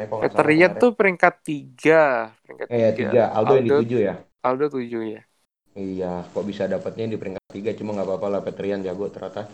Petrian 0.03 0.73
tuh 0.83 0.97
peringkat 0.99 1.35
tiga. 1.47 2.33
Peringkat 2.43 2.67
eh 2.73 2.79
ya, 2.81 2.91
tiga, 2.91 3.23
Aldo, 3.31 3.55
yang 3.61 3.67
di 3.87 3.95
7 3.95 4.09
ya. 4.11 4.15
Aldo 4.43 4.67
tujuh 4.73 5.03
ya. 5.15 5.23
Iya, 5.73 6.27
kok 6.33 6.45
bisa 6.45 6.67
dapatnya 6.67 7.07
di 7.07 7.17
peringkat 7.21 7.45
3 7.55 7.79
cuma 7.79 7.95
nggak 7.95 8.09
apa-apa 8.09 8.27
lah 8.29 8.41
Petrian 8.43 8.83
jago 8.83 9.07
ternyata. 9.13 9.47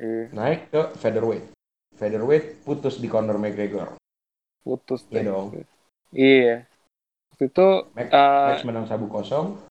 Iya. 0.00 0.32
Naik 0.32 0.72
ke 0.72 0.82
featherweight. 0.96 1.44
Featherweight 2.00 2.64
putus 2.64 2.96
di 2.96 3.08
Conor 3.12 3.36
McGregor. 3.36 4.00
Putus. 4.64 5.04
Iya 5.12 5.20
deh. 5.20 5.24
dong. 5.28 5.46
Iya. 6.16 6.56
Itu 7.40 7.90
Max, 7.96 8.08
eh, 8.12 8.48
Max 8.54 8.60
menang 8.64 8.86
sabuk 8.88 9.12
kosong. 9.12 9.69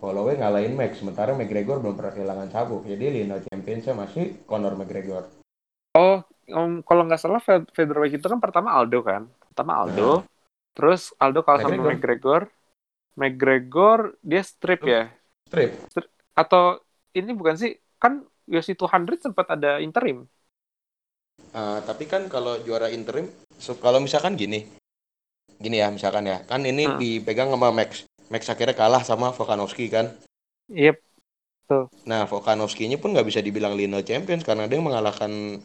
Holloway 0.00 0.40
ngalahin 0.40 0.74
Max, 0.74 0.96
sementara 0.96 1.36
McGregor 1.36 1.76
belum 1.78 1.92
pernah 1.92 2.12
kehilangan 2.12 2.48
sabuk. 2.48 2.88
Jadi 2.88 3.04
lineal 3.06 3.44
championsnya 3.44 3.92
masih 3.92 4.40
Conor 4.48 4.74
McGregor. 4.74 5.28
oh 5.92 6.22
um, 6.48 6.80
kalau 6.80 7.02
nggak 7.04 7.18
salah 7.18 7.42
fe- 7.42 7.66
featherweight 7.74 8.14
itu 8.14 8.24
kan 8.24 8.38
pertama 8.38 8.72
Aldo 8.72 9.02
kan. 9.02 9.26
pertama 9.50 9.82
Aldo, 9.82 10.22
terus 10.72 11.10
Aldo 11.18 11.42
kalah 11.42 11.60
sama 11.60 11.74
McGregor. 11.76 11.92
McGregor. 11.92 12.42
McGregor 13.12 13.98
dia 14.22 14.40
strip 14.40 14.80
ya? 14.80 15.10
Strip. 15.50 15.76
Atau 16.32 16.80
ini 17.12 17.34
bukan 17.34 17.58
sih? 17.58 17.74
Kan 17.98 18.24
UFC 18.46 18.72
200 18.72 19.20
sempat 19.20 19.50
ada 19.50 19.82
interim. 19.82 20.24
Ah, 21.50 21.82
tapi 21.82 22.06
kan 22.06 22.30
kalau 22.30 22.62
juara 22.62 22.88
interim, 22.88 23.26
so- 23.58 23.76
kalau 23.76 23.98
misalkan 23.98 24.38
gini, 24.38 24.64
gini 25.58 25.76
ya 25.76 25.90
misalkan 25.90 26.24
ya, 26.24 26.46
kan 26.46 26.62
ini 26.62 26.86
Hmm. 26.86 26.96
dipegang 26.96 27.50
sama 27.50 27.74
Max. 27.74 28.06
Max 28.30 28.46
akhirnya 28.46 28.78
kalah 28.78 29.02
sama 29.02 29.34
Volkanovski 29.34 29.90
kan. 29.90 30.14
Yep. 30.70 31.02
Nah, 32.06 32.24
Volkanovski-nya 32.30 32.96
pun 32.96 33.10
nggak 33.10 33.26
bisa 33.26 33.42
dibilang 33.42 33.74
lineal 33.74 34.06
champions 34.06 34.46
karena 34.46 34.70
dia 34.70 34.78
mengalahkan 34.78 35.58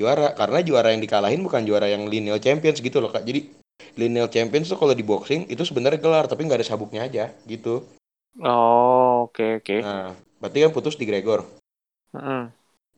juara. 0.00 0.32
Karena 0.32 0.64
juara 0.64 0.96
yang 0.96 1.04
dikalahin 1.04 1.44
bukan 1.44 1.68
juara 1.68 1.86
yang 1.92 2.08
lineal 2.08 2.40
champions 2.40 2.80
gitu 2.80 2.98
loh 2.98 3.12
kak. 3.12 3.28
Jadi 3.28 3.52
lineal 4.00 4.32
champions 4.32 4.72
tuh 4.72 4.80
kalau 4.80 4.96
di 4.96 5.04
boxing 5.04 5.48
itu 5.52 5.62
sebenarnya 5.64 6.00
gelar 6.00 6.24
tapi 6.24 6.48
nggak 6.48 6.64
ada 6.64 6.68
sabuknya 6.68 7.04
aja 7.04 7.24
gitu. 7.44 7.84
Oh, 8.40 9.28
oke 9.28 9.60
oke. 9.60 9.76
Nah, 9.80 10.12
berarti 10.40 10.58
kan 10.64 10.72
putus 10.72 11.00
di 11.00 11.08
Gregor, 11.08 11.44
Heeh. 12.12 12.52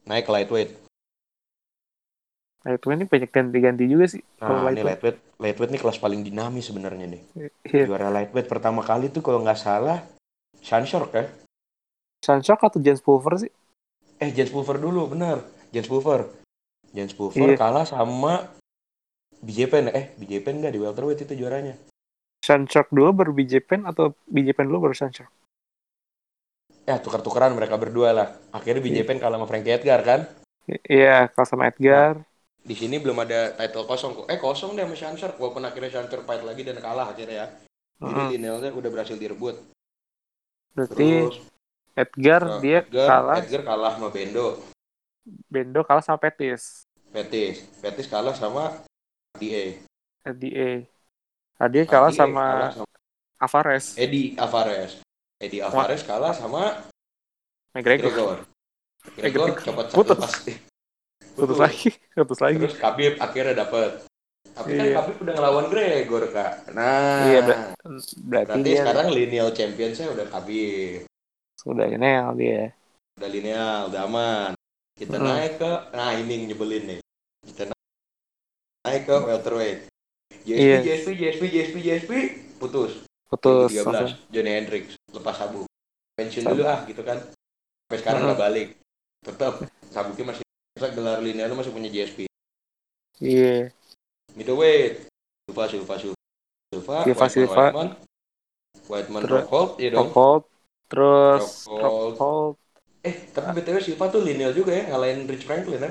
naik 0.06 0.26
ke 0.26 0.87
lightweight. 2.62 2.98
Ini 2.98 3.06
banyak 3.06 3.30
ganti-ganti 3.30 3.84
juga 3.86 4.06
sih. 4.08 4.22
Nah, 4.40 4.48
ini 4.48 4.58
lightweight. 4.80 4.86
lightweight, 4.86 5.18
lightweight 5.38 5.70
nih 5.74 5.80
kelas 5.80 5.98
paling 5.98 6.20
dinamis 6.22 6.66
sebenarnya 6.66 7.06
nih. 7.06 7.22
Iya. 7.64 7.84
Juara 7.86 8.08
lightweight 8.10 8.48
pertama 8.48 8.82
kali 8.82 9.08
tuh 9.08 9.22
kalau 9.22 9.42
nggak 9.42 9.58
salah 9.58 10.02
Sean 10.58 10.82
Short 10.84 11.10
ya. 11.14 11.24
Sunshock 12.18 12.58
atau 12.58 12.82
James 12.82 12.98
Pulver 12.98 13.38
sih? 13.38 13.52
Eh, 14.18 14.34
James 14.34 14.50
Pulver 14.50 14.74
dulu, 14.74 15.14
benar. 15.14 15.38
James 15.70 15.86
Pulver. 15.86 16.26
James 16.90 17.14
Pulver 17.14 17.54
Iya. 17.54 17.54
kalah 17.54 17.86
sama 17.86 18.50
BJ 19.38 19.70
Penn. 19.70 19.86
Eh, 19.94 20.10
BJ 20.18 20.42
Penn 20.42 20.58
nggak 20.58 20.74
di 20.74 20.82
welterweight 20.82 21.22
itu 21.22 21.38
juaranya. 21.38 21.78
Sunshock 22.42 22.90
dulu 22.90 23.14
baru 23.14 23.30
BJ 23.30 23.62
Penn 23.62 23.86
atau 23.86 24.18
BJ 24.26 24.50
Penn 24.50 24.66
dulu 24.66 24.90
baru 24.90 24.98
Sunshock? 24.98 25.30
Ya, 26.88 26.98
tukar-tukaran 26.98 27.54
mereka 27.54 27.78
berdua 27.78 28.10
lah. 28.10 28.28
Akhirnya 28.50 28.82
BJ 28.82 29.04
Iya. 29.04 29.06
Penn 29.06 29.22
kalah 29.22 29.38
sama 29.38 29.46
Frankie 29.46 29.78
Edgar 29.78 30.00
kan. 30.02 30.20
Iya, 30.90 31.30
kalah 31.30 31.48
sama 31.48 31.70
Edgar. 31.70 32.26
Di 32.68 32.76
sini 32.76 33.00
belum 33.00 33.16
ada 33.24 33.56
title 33.56 33.88
kosong 33.88 34.12
kok. 34.12 34.26
Eh, 34.28 34.36
kosong 34.36 34.76
deh 34.76 34.84
sama 34.84 34.92
Sean 34.92 35.16
Sharp. 35.16 35.40
Walaupun 35.40 35.64
akhirnya 35.64 35.88
Sean 35.88 36.04
Sharp 36.12 36.28
fight 36.28 36.44
lagi 36.44 36.60
dan 36.68 36.76
kalah 36.84 37.08
akhirnya 37.08 37.36
ya. 37.40 37.46
Jadi 37.96 38.12
Heeh. 38.12 38.28
linealnya 38.36 38.70
udah 38.76 38.90
berhasil 38.92 39.16
direbut. 39.16 39.56
Berarti 40.76 41.08
Terus 41.24 41.36
Edgar 41.96 42.42
uh, 42.44 42.60
dia 42.60 42.84
Edgar, 42.84 43.08
kalah, 43.08 43.36
Edgar 43.40 43.62
kalah 43.64 43.92
sama 43.96 44.08
Bendo. 44.12 44.60
Bendo 45.48 45.80
kalah 45.80 46.04
sama 46.04 46.20
Petis. 46.20 46.84
Petis. 47.08 47.64
Petis 47.80 48.04
kalah 48.04 48.36
sama 48.36 48.84
DA. 49.40 49.80
FDA. 50.28 50.84
Nah, 51.56 51.68
dia 51.72 51.82
kalah 51.88 52.12
DA 52.12 52.20
sama 52.20 52.44
kalah 52.44 52.72
sama 52.76 52.94
Alvarez. 53.40 53.86
Eddie 53.96 54.36
Alvarez. 54.36 54.92
Eddie 55.40 55.62
Alvarez 55.64 56.04
kalah 56.04 56.36
sama 56.36 56.84
McGregor. 57.72 58.12
Gregor. 58.12 58.36
Gregor 59.16 59.48
McGregor. 59.56 59.64
copot 59.64 59.86
Putus. 59.88 60.20
lepas. 60.20 60.34
Putus 61.38 61.58
lagi, 61.58 61.88
putus 62.18 62.40
lagi. 62.40 62.58
Terus 62.58 62.76
Khabib 62.76 63.14
akhirnya 63.16 63.54
dapet. 63.56 63.90
Tapi 64.50 64.68
kan 64.74 64.84
Iya. 64.84 64.94
Khabib 64.98 65.16
udah 65.22 65.34
ngelawan 65.34 65.66
Gregor, 65.68 66.24
Kak. 66.28 66.52
Nah, 66.74 67.22
Iya, 67.24 67.40
ber- 67.42 67.60
Berarti 67.78 68.14
berarti 68.20 68.58
dia 68.64 68.76
sekarang 68.82 69.08
lineal 69.08 69.48
championsnya 69.52 70.06
udah 70.10 70.26
Khabib. 70.28 71.06
sudah 71.54 71.86
nel 71.90 72.26
dia. 72.34 72.70
Udah 73.18 73.28
lineal, 73.28 73.78
udah 73.88 74.00
aman. 74.04 74.50
Kita 74.94 75.14
Hmm. 75.14 75.26
naik 75.26 75.58
ke, 75.58 75.72
nah 75.92 76.10
ini 76.12 76.32
yang 76.32 76.44
nyebelin 76.48 76.84
nih. 76.86 77.00
Kita 77.44 77.62
na- 77.66 77.86
naik 78.84 79.02
ke 79.04 79.14
welterweight. 79.16 79.80
JSP, 80.40 80.58
Iya. 80.60 80.78
JSP, 80.80 81.08
JSP, 81.14 81.42
JSP, 81.46 81.76
JSP, 81.78 82.12
putus. 82.56 83.02
Putus 83.26 83.68
2013, 83.68 83.84
langsung. 83.84 84.10
Johnny 84.28 84.50
Hendricks, 84.50 84.94
lepas 85.08 85.34
sabuk. 85.36 85.66
Pensiun 86.14 86.44
dulu 86.46 86.64
ah, 86.64 86.80
gitu 86.82 87.02
kan. 87.02 87.18
Sampai 87.20 87.98
sekarang 88.00 88.20
Hmm. 88.22 88.28
nggak 88.32 88.40
balik. 88.40 88.68
Tetap, 89.20 89.52
sabuknya 89.88 90.24
masih, 90.28 90.44
masa 90.78 90.94
gelar 90.94 91.18
lineal 91.18 91.50
lu 91.50 91.58
masih 91.58 91.74
punya 91.74 91.90
JSP. 91.90 92.30
Iya. 93.18 93.74
Middleweight, 94.38 95.10
Silva, 95.50 95.66
Silva, 95.66 95.94
Silva. 95.98 96.14
Silva, 97.02 97.26
Silva, 97.26 97.64
Whiteman, 98.86 99.20
Rockhold, 99.26 99.82
iya 99.82 99.90
dong. 99.90 100.06
Rockhold, 100.06 100.44
terus 100.86 101.66
Rockhold. 101.66 102.54
Eh, 103.02 103.26
tapi 103.34 103.58
BTW 103.58 103.82
Silva 103.82 104.06
tuh 104.06 104.22
lineal 104.22 104.54
juga 104.54 104.70
ya, 104.70 104.94
ngalahin 104.94 105.26
Rich 105.26 105.50
Franklin 105.50 105.82
ya. 105.82 105.90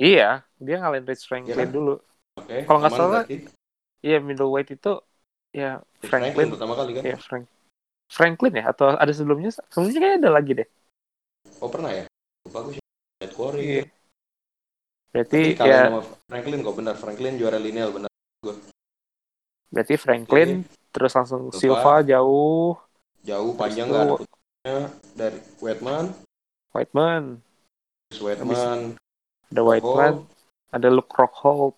Iya, 0.00 0.28
dia 0.56 0.76
ngalahin 0.80 1.04
Rich 1.04 1.28
Franklin 1.28 1.52
Iya 1.52 1.68
kan? 1.68 1.68
dulu. 1.68 1.94
Oke, 2.40 2.56
Kalau 2.64 2.78
nggak 2.80 2.94
salah, 2.96 3.22
berarti. 3.28 3.36
Iya, 4.00 4.18
middleweight 4.24 4.72
itu 4.72 4.92
ya 5.52 5.84
Rich 6.00 6.08
Franklin 6.08 6.32
Franklin. 6.32 6.48
pertama 6.56 6.74
kali 6.80 6.90
kan? 6.96 7.02
Ya, 7.04 7.16
Frank. 7.20 7.44
Franklin 8.08 8.54
ya 8.56 8.64
atau 8.72 8.96
ada 8.96 9.12
sebelumnya? 9.12 9.52
Sebelumnya 9.68 10.00
kayaknya 10.00 10.18
ada 10.24 10.30
lagi 10.32 10.52
deh. 10.64 10.68
Oh 11.60 11.68
pernah 11.68 11.92
ya? 11.92 12.08
Lupa 12.48 12.72
gue 12.72 12.85
Red 13.16 13.32
Quarry. 13.32 13.64
Iya. 13.64 13.80
ya. 13.80 13.84
Berarti 15.16 15.42
Tapi 15.56 15.68
ya 15.72 15.80
sama 15.88 16.02
Franklin 16.28 16.58
kok 16.60 16.76
benar. 16.76 16.94
Franklin 17.00 17.34
juara 17.40 17.56
lineal 17.56 17.90
benar. 17.92 18.10
berarti 19.66 19.98
Franklin 19.98 20.62
terus 20.94 21.12
langsung 21.18 21.50
Silva 21.50 21.98
jauh, 22.06 22.78
Jauh 23.26 23.52
panjang 23.58 23.90
putusnya 23.90 24.94
dari 25.18 25.42
Whiteman, 25.58 26.14
Whiteman, 26.70 27.42
terus 28.06 28.22
Whiteman, 28.22 28.94
ada 29.50 29.62
Whiteman, 29.66 30.12
ada 30.70 30.88
Luke 30.88 31.10
Rockhold, 31.10 31.74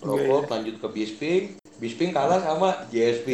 Rockhold 0.00 0.48
lanjut 0.48 0.80
ke 0.80 0.88
Bisping, 0.88 1.44
Bisping 1.76 2.16
kalah 2.16 2.40
sama 2.40 2.88
JSP. 2.88 3.28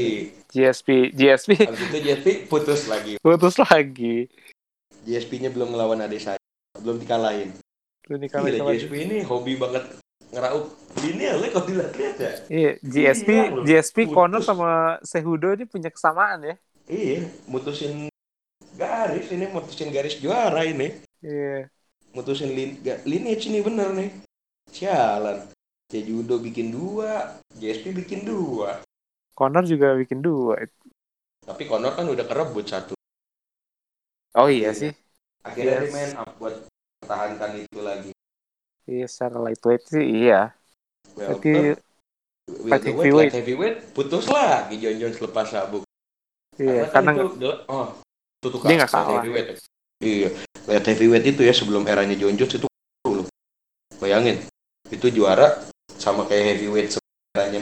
GSP, 0.51 1.15
GSP 1.15 1.51
Habis 1.63 1.87
itu 1.87 1.99
JSP 2.03 2.29
putus 2.51 2.91
lagi. 2.91 3.13
putus 3.23 3.55
lagi. 3.63 4.27
JSP-nya 5.07 5.55
belum 5.55 5.71
ngelawan 5.71 6.03
adik 6.03 6.19
saya, 6.19 6.42
belum 6.83 6.99
dikalahin. 6.99 7.51
Lu 8.11 8.19
nih 8.19 8.29
kalau 8.29 8.47
Gila, 8.47 8.59
sama 8.59 8.71
JSP 8.75 8.93
ini 8.99 9.17
hobi 9.23 9.55
banget 9.57 9.85
ngeraup 10.33 10.67
lineal 11.01 11.39
ya 11.39 11.49
kalau 11.51 11.67
dilihat-lihat 11.67 12.17
ya. 12.19 12.33
Iya, 12.51 12.71
GSP, 12.83 13.29
Gila 13.31 13.55
lu. 13.55 13.61
GSP. 13.65 13.97
Connor 14.11 14.43
sama 14.43 14.69
Sehudo 15.03 15.55
ini 15.55 15.65
punya 15.65 15.89
kesamaan 15.89 16.43
ya. 16.43 16.55
Iya, 16.91 17.31
mutusin 17.47 18.11
garis 18.75 19.31
ini, 19.31 19.47
mutusin 19.49 19.89
garis 19.89 20.19
juara 20.19 20.67
ini. 20.67 20.99
Iya. 21.23 21.71
mutusin 22.13 22.53
lin 22.53 22.77
lineage 23.09 23.49
ini 23.49 23.65
bener 23.65 23.89
nih 23.97 24.11
sialan 24.69 25.49
Jejudo 25.89 26.37
bikin 26.37 26.69
dua 26.69 27.41
JSP 27.57 27.89
bikin 27.95 28.29
dua 28.29 28.85
Connor 29.33 29.65
juga 29.65 29.97
bikin 29.97 30.21
dua. 30.21 30.61
tapi 31.41 31.65
Conor 31.65 31.97
kan 31.97 32.05
udah 32.05 32.29
kerebut 32.29 32.69
satu 32.69 32.93
Oh 34.35 34.45
iya 34.45 34.73
Iya. 34.73 34.77
sih. 34.77 34.93
akhirnya 35.41 35.73
Yes. 35.79 35.83
dia 35.83 35.95
main 35.95 36.13
up 36.21 36.31
buat 36.37 36.69
pertahankan 37.03 37.51
itu 37.59 37.81
lagi 37.83 38.11
Iya, 38.87 39.07
secara 39.07 39.39
lightweight 39.43 39.83
sih 39.91 40.03
iya. 40.03 40.55
Berarti 41.19 41.51
welter 41.51 41.63
heavyweight. 41.63 41.81
welterweight 42.67 43.15
light 43.19 43.35
heavyweight 43.35 43.77
putus 43.95 44.25
lagi 44.31 44.75
John 44.79 44.97
Jones 44.99 45.19
lepas 45.19 45.47
sabuk 45.51 45.83
iya, 46.59 46.83
kan 46.91 47.03
karena 47.07 47.13
itu 47.15 47.23
de- 47.39 47.63
oh 47.71 47.87
itu 48.43 48.47
tuh 48.51 48.61
Dia 48.63 48.75
nggak 48.79 48.91
light 48.91 48.95
kalah. 48.95 49.23
heavyweight 49.23 49.47
ya. 49.51 49.55
iya 50.03 50.29
light 50.67 50.87
heavyweight 50.87 51.27
itu 51.27 51.43
ya 51.43 51.55
sebelum 51.55 51.83
eranya 51.87 52.15
John 52.19 52.35
Jones 52.39 52.55
itu 52.55 52.67
loh. 53.07 53.27
bayangin 54.03 54.43
itu 54.91 55.07
juara 55.15 55.63
sama 55.99 56.27
kayak 56.27 56.59
heavyweight 56.59 56.91
sebenarnya 56.99 57.61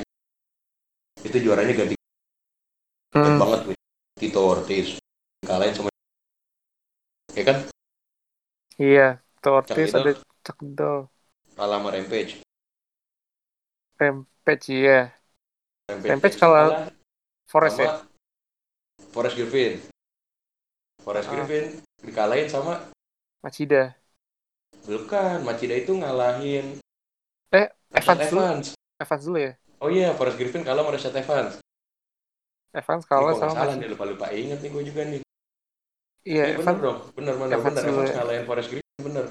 itu 1.20 1.36
juaranya 1.41 1.74
ganti 1.76 1.95
Hmm, 3.11 3.43
banget 3.43 3.61
gue. 3.66 3.76
Tito 4.16 4.41
Ortiz 4.41 4.97
kalahin 5.45 5.74
sama 5.74 5.91
ya 7.36 7.43
kan 7.45 7.57
iya, 8.80 9.20
tuh 9.41 9.53
Ortiz 9.57 9.91
ada 9.91 10.12
Liddell. 10.61 11.09
kalah 11.55 11.78
sama 11.78 11.88
Rampage 11.91 12.32
Rampage 13.97 14.66
iya. 14.70 15.01
Rampage 15.88 16.34
itu 16.34 16.36
kalah 16.36 16.88
Forest 17.45 17.76
sama 17.76 17.84
ya. 17.84 17.93
Forrest 19.11 19.34
Griffin 19.34 19.72
Forrest 21.01 21.26
Ah. 21.26 21.32
Griffin 21.34 21.64
dikalahin 22.01 22.47
sama 22.47 22.74
Machida. 23.41 23.97
bukan 24.80 25.43
Machida 25.43 25.74
itu 25.74 25.93
ngalahin 25.93 26.78
Eh, 27.51 27.66
Rashad 27.91 28.16
Evans 28.16 28.30
dulu. 28.30 28.41
Evans 28.41 28.66
Evans 28.97 29.22
dulu 29.24 29.38
ya. 29.41 29.53
oh 29.80 29.88
iya 29.88 30.09
Forrest 30.14 30.36
Griffin 30.36 30.62
kalah 30.62 30.80
sama 30.80 30.93
Rashad 30.95 31.14
Evans 31.14 31.55
Evans 32.70 33.05
kalah 33.05 33.34
sama 33.34 33.53
salah 33.53 33.74
nih 33.74 33.88
lupa 33.91 34.05
lupa 34.07 34.26
inget 34.30 34.61
nih 34.61 34.70
gue 34.70 34.84
juga 34.86 35.03
nih 35.05 35.20
Iya, 36.20 36.53
bener 36.55 36.61
Evans. 36.62 36.78
dong 36.78 36.99
bener 37.16 37.34
bener 37.34 37.55
Evans 37.59 37.74
bener 37.74 37.84
Evans 37.91 38.09
ya. 38.09 38.14
ngalahin 38.16 38.45
Forrest 38.47 38.68
Griffin 38.70 38.89
bener 39.01 39.26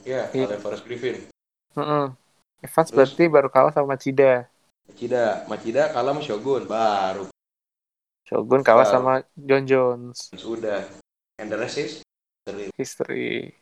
Iya, 0.00 0.32
Iya. 0.32 0.48
ngalahin 0.48 0.60
Forrest 0.60 0.84
Griffin 0.84 1.16
Heeh. 1.76 2.06
Evans 2.60 2.88
Terus? 2.88 2.96
berarti 2.96 3.24
baru 3.26 3.48
kalah 3.48 3.70
sama 3.70 3.94
Machida. 3.94 4.48
Machida 4.84 5.24
Machida 5.46 5.82
kalah 5.88 6.12
sama 6.12 6.20
Shogun 6.20 6.64
baru 6.64 7.26
Shogun 8.24 8.60
kalah 8.60 8.86
Wow. 8.86 8.92
sama 8.92 9.12
John 9.34 9.64
Jones. 9.64 10.30
sudah 10.34 10.86
and 11.36 11.48
the 11.48 11.56
rest 11.56 11.76
is 11.76 11.92
History. 12.74 13.54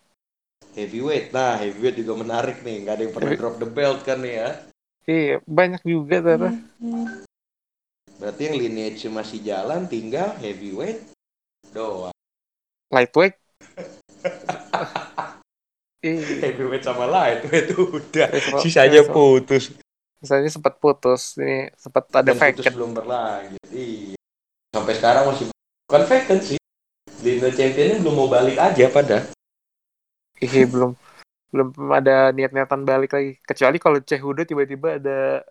heavyweight 0.73 1.31
nah 1.31 1.59
heavyweight 1.59 1.99
juga 1.99 2.15
menarik 2.17 2.63
nih 2.63 2.87
nggak 2.87 2.95
ada 2.95 3.03
yang 3.03 3.13
pernah 3.13 3.31
Heavy- 3.33 3.41
drop 3.41 3.57
the 3.59 3.67
belt 3.67 4.01
kan 4.03 4.19
nih 4.19 4.35
ya 4.39 4.51
Iya, 5.09 5.41
banyak 5.43 5.81
juga 5.83 6.21
ternyata. 6.21 6.53
Berarti 8.21 8.43
yang 8.45 8.57
lineage 8.57 9.09
masih 9.09 9.41
jalan, 9.41 9.89
tinggal 9.89 10.37
heavyweight 10.37 11.01
doang. 11.73 12.13
Lightweight. 12.93 13.41
Iya, 15.99 16.15
Heavyweight 16.47 16.87
sama 16.87 17.11
lightweight 17.11 17.75
udah. 17.99 18.29
Iya, 18.31 18.59
Sisanya 18.63 19.03
iya, 19.03 19.11
putus. 19.11 19.75
misalnya 20.19 20.47
sempat 20.47 20.79
putus, 20.79 21.35
ini 21.37 21.71
sempat 21.75 22.07
ada 22.13 22.31
Dan 22.31 22.39
putus 22.39 22.63
vacant. 22.63 22.75
belum 22.75 22.91
berlanjut. 22.95 23.63
Iya. 23.69 24.15
Sampai 24.71 24.95
sekarang 24.95 25.25
masih 25.27 25.51
bukan 25.87 26.03
vacant 26.07 26.43
sih. 26.45 26.59
Lineage 27.19 27.59
championnya 27.59 27.97
belum 27.99 28.15
mau 28.15 28.31
balik 28.31 28.55
aja 28.55 28.87
pada. 28.89 29.27
Iya, 30.39 30.71
belum 30.71 30.95
belum 31.51 31.69
ada 31.91 32.31
niat-niatan 32.31 32.87
balik 32.87 33.11
lagi. 33.11 33.43
Kecuali 33.43 33.83
kalau 33.83 33.99
Cehudo 33.99 34.47
tiba-tiba 34.47 35.03
ada 35.03 35.43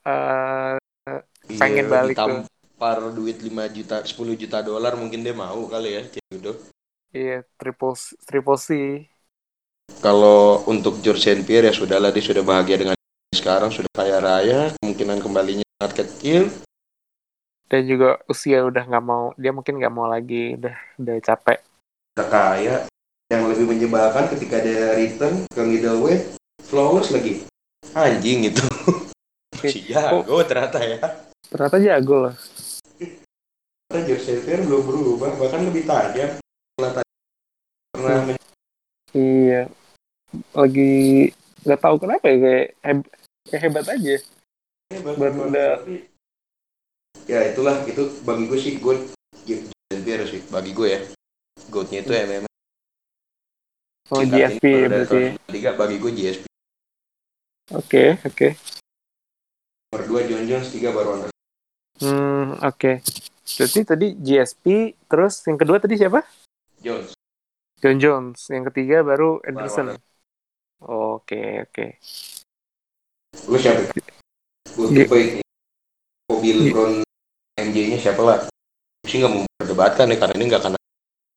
eh, 0.00 0.74
Pengen 1.44 1.92
balik 1.92 2.16
tuh. 2.16 2.40
ditampar 2.48 3.04
duit 3.12 3.36
5 3.36 3.52
juta, 3.68 4.00
10 4.00 4.16
juta 4.34 4.64
dolar 4.64 4.96
mungkin 4.96 5.20
dia 5.20 5.36
mau 5.36 5.68
kali 5.68 5.92
ya, 5.92 6.02
Cejudo. 6.08 6.56
Iya 7.14 7.46
triple 7.56 7.94
triple 8.26 8.58
C. 8.58 8.68
Kalau 10.02 10.64
untuk 10.68 11.00
George 11.00 11.22
St. 11.22 11.44
Pierre 11.46 11.70
ya 11.70 11.74
sudahlah 11.76 12.10
dia 12.10 12.24
sudah 12.24 12.42
bahagia 12.42 12.76
dengan 12.76 12.96
sekarang 13.32 13.70
sudah 13.72 13.88
kaya 13.92 14.18
raya, 14.20 14.60
kemungkinan 14.80 15.22
kembalinya 15.22 15.64
sangat 15.78 16.04
kecil. 16.04 16.50
dan 17.64 17.88
juga 17.88 18.20
usia 18.30 18.60
udah 18.62 18.86
nggak 18.86 19.02
mau 19.02 19.32
dia 19.40 19.50
mungkin 19.50 19.80
nggak 19.80 19.94
mau 19.94 20.06
lagi 20.06 20.54
udah 20.54 20.76
udah 21.00 21.16
capek 21.24 21.58
Udah 22.14 22.28
kaya. 22.30 22.76
Yang 23.32 23.42
lebih 23.56 23.66
menyebalkan 23.66 24.30
ketika 24.30 24.62
dia 24.62 24.94
return 24.94 25.48
ke 25.50 25.60
middleweight, 25.64 26.38
flawless 26.62 27.10
lagi. 27.10 27.42
Anjing 27.96 28.52
itu. 28.52 28.62
si 29.64 29.80
jago 29.88 30.44
ternyata 30.44 30.76
ya. 30.84 31.00
ternyata 31.48 31.76
jago 31.80 32.28
loh 32.28 32.34
Ternyata 33.88 33.98
George 34.04 34.24
St. 34.24 34.42
Pierre 34.44 34.64
belum 34.64 34.82
berubah, 34.84 35.30
bahkan 35.40 35.64
lebih 35.64 35.88
tajam. 35.88 36.36
Setelah 36.38 37.03
Hmm. 38.04 38.36
iya. 39.12 39.62
Lagi 40.52 40.92
nggak 41.64 41.80
tahu 41.80 41.96
kenapa 41.96 42.24
ya 42.28 42.36
kayak, 42.36 42.66
heb- 42.82 43.10
kayak 43.46 43.62
hebat 43.62 43.86
aja. 43.88 44.16
Hebat, 44.92 45.14
Baru 45.16 45.32
memang. 45.32 45.48
udah- 45.48 45.76
Tapi- 45.80 46.04
ya 47.24 47.40
itulah 47.48 47.76
itu 47.84 48.02
bagi 48.22 48.44
gue 48.44 48.58
sih 48.58 48.74
gue 48.76 48.96
Pierre 49.94 50.26
sih 50.26 50.42
bagi 50.50 50.76
gue 50.76 50.88
ya. 50.90 51.00
Goatnya 51.70 52.02
itu 52.02 52.12
MMA 52.12 52.48
oh 54.12 54.20
Tingkat 54.20 54.36
GSP 54.52 54.64
ini 54.66 54.76
ya 54.76 54.88
berarti 54.90 55.20
kelas 55.32 55.48
tiga 55.48 55.70
bagi 55.72 55.96
gue 55.96 56.12
GSP 56.12 56.44
oke 57.72 58.04
oke. 58.20 58.48
Nomor 59.88 60.02
dua 60.04 60.20
John 60.28 60.44
Jones 60.44 60.68
tiga 60.68 60.92
baru 60.92 61.08
Anderson. 61.16 61.36
Hmm 62.02 62.48
oke. 62.60 62.92
Berarti 63.46 63.80
tadi 63.80 64.06
GSP 64.12 64.64
terus 65.06 65.40
yang 65.46 65.56
kedua 65.56 65.80
tadi 65.80 65.96
siapa? 65.96 66.20
Jones 66.78 67.16
John 67.84 68.00
Jones. 68.00 68.48
Yang 68.48 68.72
ketiga 68.72 69.04
baru 69.04 69.44
Anderson. 69.44 70.00
Oke 70.80 71.68
oke. 71.68 72.00
Lu 73.44 73.60
siapa? 73.60 73.92
Gue 74.72 74.88
tipe 74.88 75.16
ini 75.20 75.42
Kobe 76.24 76.48
LeBron 76.48 77.04
MJ 77.60 77.76
nya 77.92 77.98
siapa 78.00 78.24
lah? 78.24 78.38
Sih 79.04 79.20
nggak 79.20 79.32
mau 79.36 79.44
berdebatkan 79.60 80.08
ya 80.08 80.16
karena 80.16 80.34
ini 80.40 80.44
nggak 80.48 80.62
akan 80.64 80.72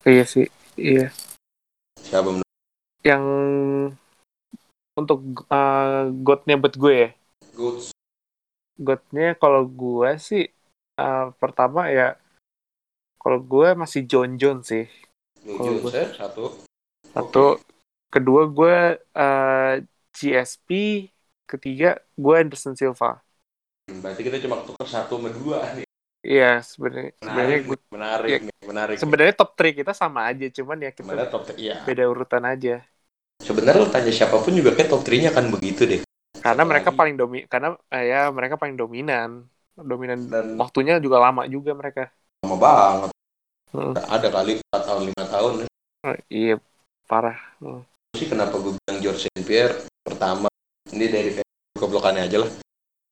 iya 0.08 0.24
sih 0.24 0.48
iya. 0.80 1.12
Siapa 2.00 2.32
menurut 2.32 2.56
yang 3.04 3.24
untuk 4.96 5.20
uh, 5.52 6.08
godnya 6.24 6.56
buat 6.56 6.74
gue 6.80 6.94
ya? 6.96 7.10
Goats. 7.52 7.92
Godnya 8.80 9.36
kalau 9.36 9.68
gue 9.68 10.16
sih 10.16 10.48
uh, 10.96 11.28
pertama 11.36 11.92
ya 11.92 12.16
kalau 13.20 13.36
gue 13.44 13.76
masih 13.76 14.08
John 14.08 14.40
Jones 14.40 14.72
sih 14.72 14.88
Kalau 15.56 15.80
gue- 15.80 16.12
satu. 16.12 16.44
Satu. 17.08 17.46
Kedua 18.08 18.48
gue 18.48 18.76
uh, 19.00 19.74
GSP 20.12 20.68
ketiga 21.48 21.96
gue 22.16 22.34
Anderson 22.36 22.76
Silva. 22.76 23.20
Berarti 23.88 24.20
kita 24.20 24.36
cuma 24.44 24.60
tukar 24.64 24.88
satu 24.88 25.16
sama 25.16 25.32
dua 25.32 25.64
nih. 25.76 25.88
Iya 26.18 26.60
sebenarnya 26.60 27.14
sebenarnya 27.16 27.46
menarik 27.46 27.62
gue 27.64 27.78
menarik 27.94 28.28
ya, 28.28 28.38
nih 28.42 28.56
menarik 28.66 28.96
sebenarnya 28.98 29.34
top 29.38 29.50
3 29.54 29.70
kita 29.70 29.92
sama 29.94 30.26
aja 30.26 30.50
cuman 30.50 30.76
ya 30.82 30.90
kita 30.90 31.06
Sebenarnya 31.06 31.30
top 31.30 31.44
iya. 31.56 31.76
beda 31.86 32.04
urutan 32.10 32.42
aja. 32.42 32.74
Sebenarnya 33.38 33.86
lo 33.86 33.88
tanya 33.88 34.10
siapa 34.10 34.34
pun 34.42 34.50
juga 34.50 34.74
kayak 34.74 34.90
top 34.90 35.06
3 35.06 35.22
nya 35.24 35.30
akan 35.30 35.46
begitu 35.54 35.86
deh. 35.86 36.00
Karena 36.42 36.62
Satu 36.66 36.70
mereka 36.74 36.90
lagi. 36.90 36.98
paling 36.98 37.14
domi 37.16 37.38
karena 37.46 37.68
eh, 37.94 38.04
ya 38.10 38.20
mereka 38.34 38.58
paling 38.58 38.76
dominan. 38.76 39.46
Dominan 39.78 40.18
dan 40.26 40.46
waktunya 40.58 40.98
juga 40.98 41.22
lama 41.22 41.46
juga 41.46 41.70
mereka. 41.70 42.10
Lama 42.42 42.56
banget 42.58 43.17
Hmm. 43.68 43.92
ada 43.94 44.28
kali 44.28 44.58
4 44.58 44.82
tahun 44.82 45.02
5 45.12 45.24
tahun. 45.28 45.52
Oh, 45.98 46.16
iya 46.28 46.54
parah 47.04 47.36
Hmm. 47.58 47.82
sih 48.12 48.26
kenapa 48.26 48.56
gue 48.56 48.72
bilang 48.72 48.98
George 49.00 49.26
St. 49.26 49.42
Pierre 49.42 49.74
pertama 50.00 50.48
ini 50.88 51.06
dari 51.06 51.30
keblokannya 51.74 52.24
aja 52.24 52.38
lah 52.44 52.50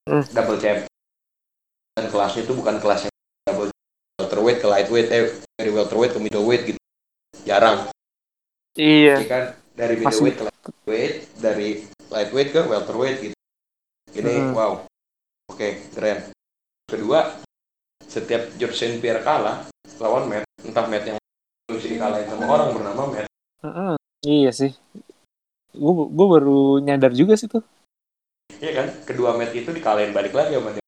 Hmm. 0.06 0.22
double 0.30 0.56
champ 0.56 0.86
dan 1.94 2.06
kelasnya 2.06 2.44
itu 2.44 2.52
bukan 2.52 2.76
kelas 2.78 3.08
yang 3.08 3.14
double 3.42 3.70
welterweight 4.16 4.58
ke 4.60 4.66
lightweight 4.66 5.08
eh 5.10 5.24
dari 5.56 5.70
welterweight 5.72 6.12
ke 6.14 6.20
middleweight 6.20 6.62
gitu 6.64 6.80
jarang 7.42 7.88
iya 8.76 9.18
Jadi 9.18 9.26
kan 9.26 9.44
dari 9.74 9.94
middleweight 9.98 10.36
ke 10.36 10.44
lightweight 10.46 11.14
dari 11.36 11.68
lightweight 12.08 12.50
ke 12.52 12.60
welterweight 12.62 13.18
gitu 13.20 13.36
ini 14.14 14.32
Hmm. 14.32 14.52
wow 14.54 14.72
oke 15.50 15.68
keren 15.90 16.30
kedua 16.86 17.40
setiap 18.16 18.42
George 18.56 18.72
St. 18.74 18.96
Pierre 18.96 19.20
kalah 19.20 19.68
lawan 20.00 20.24
Matt 20.26 20.48
entah 20.64 20.88
Matt 20.88 21.04
yang 21.04 21.18
bisa 21.68 21.86
dikalahin 21.86 22.24
sama 22.26 22.48
orang 22.48 22.68
bernama 22.72 23.02
Matt 23.12 23.28
Heeh. 23.60 23.92
iya 24.24 24.50
sih. 24.50 24.72
Gue 25.76 25.92
gue 26.08 26.26
baru 26.26 26.80
nyadar 26.80 27.12
juga 27.12 27.36
sih 27.36 27.44
tuh. 27.44 27.60
Iya 28.56 28.72
kan? 28.72 28.86
Kedua 29.04 29.36
Matt 29.36 29.52
itu 29.52 29.68
dikalahin 29.68 30.16
balik 30.16 30.32
lagi 30.32 30.56
sama 30.56 30.72
dia. 30.72 30.84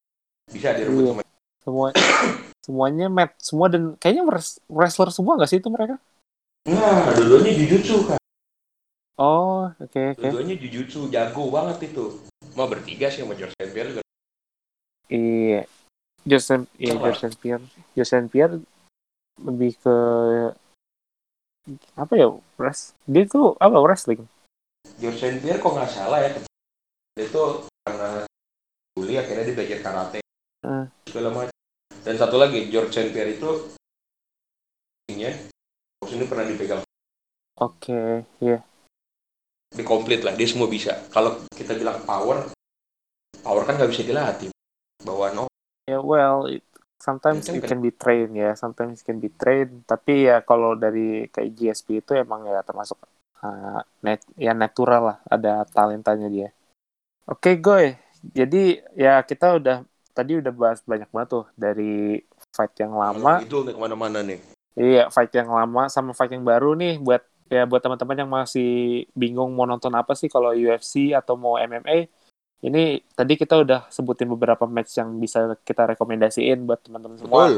Bisa 0.49 0.73
direbut 0.73 1.05
Iya. 1.05 1.13
sama 1.13 1.23
semua 1.59 1.89
semuanya 2.65 3.07
match 3.13 3.37
semua 3.45 3.69
dan 3.69 3.93
kayaknya 3.97 4.25
wres- 4.25 4.61
wrestler 4.69 5.13
semua 5.13 5.37
nggak 5.37 5.51
sih 5.53 5.61
itu 5.61 5.69
mereka? 5.69 6.01
Nah 6.65 7.13
dua-duanya 7.13 7.53
jujutsu 7.57 8.09
kan 8.09 8.17
oh 9.21 9.69
oke 9.77 10.01
oke. 10.17 10.21
Dua-duanya 10.25 10.57
jujutsu 10.57 11.13
jago 11.13 11.53
banget 11.53 11.93
itu. 11.93 12.25
Mau 12.57 12.65
bertiga 12.65 13.13
sih 13.13 13.21
sama 13.21 13.37
George 13.37 13.53
St. 13.53 13.73
Pierre 13.73 14.01
iya 15.09 15.65
Iya 16.29 16.93
Apa? 17.01 17.09
Joseph 17.17 17.37
Pierre 17.41 17.65
Joseph 17.97 18.29
Pierre 18.29 18.61
lebih 19.41 19.73
ke 19.81 19.97
apa 21.97 22.13
ya 22.17 22.33
wrest 22.57 22.97
dia 23.05 23.29
tuh 23.29 23.53
apa 23.61 23.77
wrestling 23.81 24.25
St. 24.99 25.41
Pierre 25.45 25.61
kok 25.61 25.73
nggak 25.73 25.91
salah 25.93 26.25
ya 26.25 26.33
dia 26.33 27.25
itu 27.29 27.43
karena 27.85 28.25
kuliah 28.97 29.21
akhirnya 29.21 29.45
dia 29.49 29.57
belajar 29.57 29.81
karate 29.85 30.19
Hmm. 30.59 30.91
segala 31.07 31.31
macam 31.31 31.55
dan 32.03 32.15
satu 32.19 32.35
lagi 32.35 32.67
George 32.67 32.91
St. 32.91 33.15
Pierre 33.15 33.39
itu 33.39 33.71
ini 35.15 35.31
ini 36.09 36.25
pernah 36.27 36.45
dipegang 36.45 36.83
oke 37.63 38.27
iya 38.43 38.59
di 39.71 39.83
komplit 39.87 40.25
lah 40.27 40.35
dia 40.35 40.49
semua 40.51 40.67
bisa 40.67 40.99
kalau 41.15 41.39
kita 41.55 41.79
bilang 41.79 42.03
power 42.03 42.51
power 43.45 43.63
kan 43.69 43.79
nggak 43.79 43.93
bisa 43.93 44.03
dilatih 44.03 44.51
bahwa 45.05 45.31
no 45.37 45.45
ya 45.89 45.99
well 46.05 46.45
it- 46.45 46.65
sometimes 47.01 47.49
it 47.49 47.63
kan- 47.65 47.79
can 47.79 47.81
be 47.81 47.89
trained 47.95 48.35
ya. 48.37 48.53
Sometimes 48.53 49.01
it 49.01 49.05
can 49.07 49.17
be 49.17 49.33
trained. 49.33 49.87
Tapi 49.89 50.29
ya 50.29 50.45
kalau 50.45 50.77
dari 50.77 51.31
kayak 51.33 51.55
GSP 51.57 52.05
itu 52.05 52.13
emang 52.13 52.45
ya 52.45 52.61
termasuk 52.61 52.99
uh, 53.41 53.81
net 54.05 54.21
ya 54.37 54.53
natural 54.53 55.15
lah 55.15 55.19
ada 55.25 55.65
talentanya 55.65 56.29
dia. 56.29 56.49
Oke 57.25 57.57
goy. 57.57 57.95
Jadi 58.35 58.83
ya 58.99 59.23
kita 59.23 59.57
udah 59.57 59.87
tadi 60.11 60.43
udah 60.43 60.51
bahas 60.51 60.83
banyak 60.83 61.07
banget 61.15 61.29
tuh 61.39 61.45
dari 61.55 62.19
fight 62.51 62.75
yang 62.83 62.99
lama. 62.99 63.39
Itu 63.41 63.63
udah 63.63 63.73
ke 63.73 63.81
mana-mana 63.81 64.19
nih. 64.27 64.43
Iya 64.75 65.07
fight 65.11 65.31
yang 65.35 65.51
lama 65.55 65.87
sama 65.87 66.11
fight 66.13 66.35
yang 66.35 66.43
baru 66.43 66.75
nih. 66.75 66.99
Buat 66.99 67.23
ya 67.49 67.65
buat 67.65 67.81
teman-teman 67.81 68.27
yang 68.27 68.31
masih 68.31 68.71
bingung 69.15 69.55
mau 69.55 69.65
nonton 69.65 69.95
apa 69.95 70.13
sih 70.19 70.27
kalau 70.27 70.51
UFC 70.53 71.15
atau 71.15 71.39
mau 71.39 71.57
MMA 71.57 72.11
ini 72.61 72.83
tadi 73.09 73.35
kita 73.35 73.55
udah 73.57 73.81
sebutin 73.89 74.27
beberapa 74.29 74.65
match 74.65 74.97
yang 74.97 75.15
bisa 75.15 75.57
kita 75.61 75.95
rekomendasiin 75.95 76.63
buat 76.63 76.83
teman-teman 76.83 77.17
semua 77.17 77.31
betul 77.31 77.55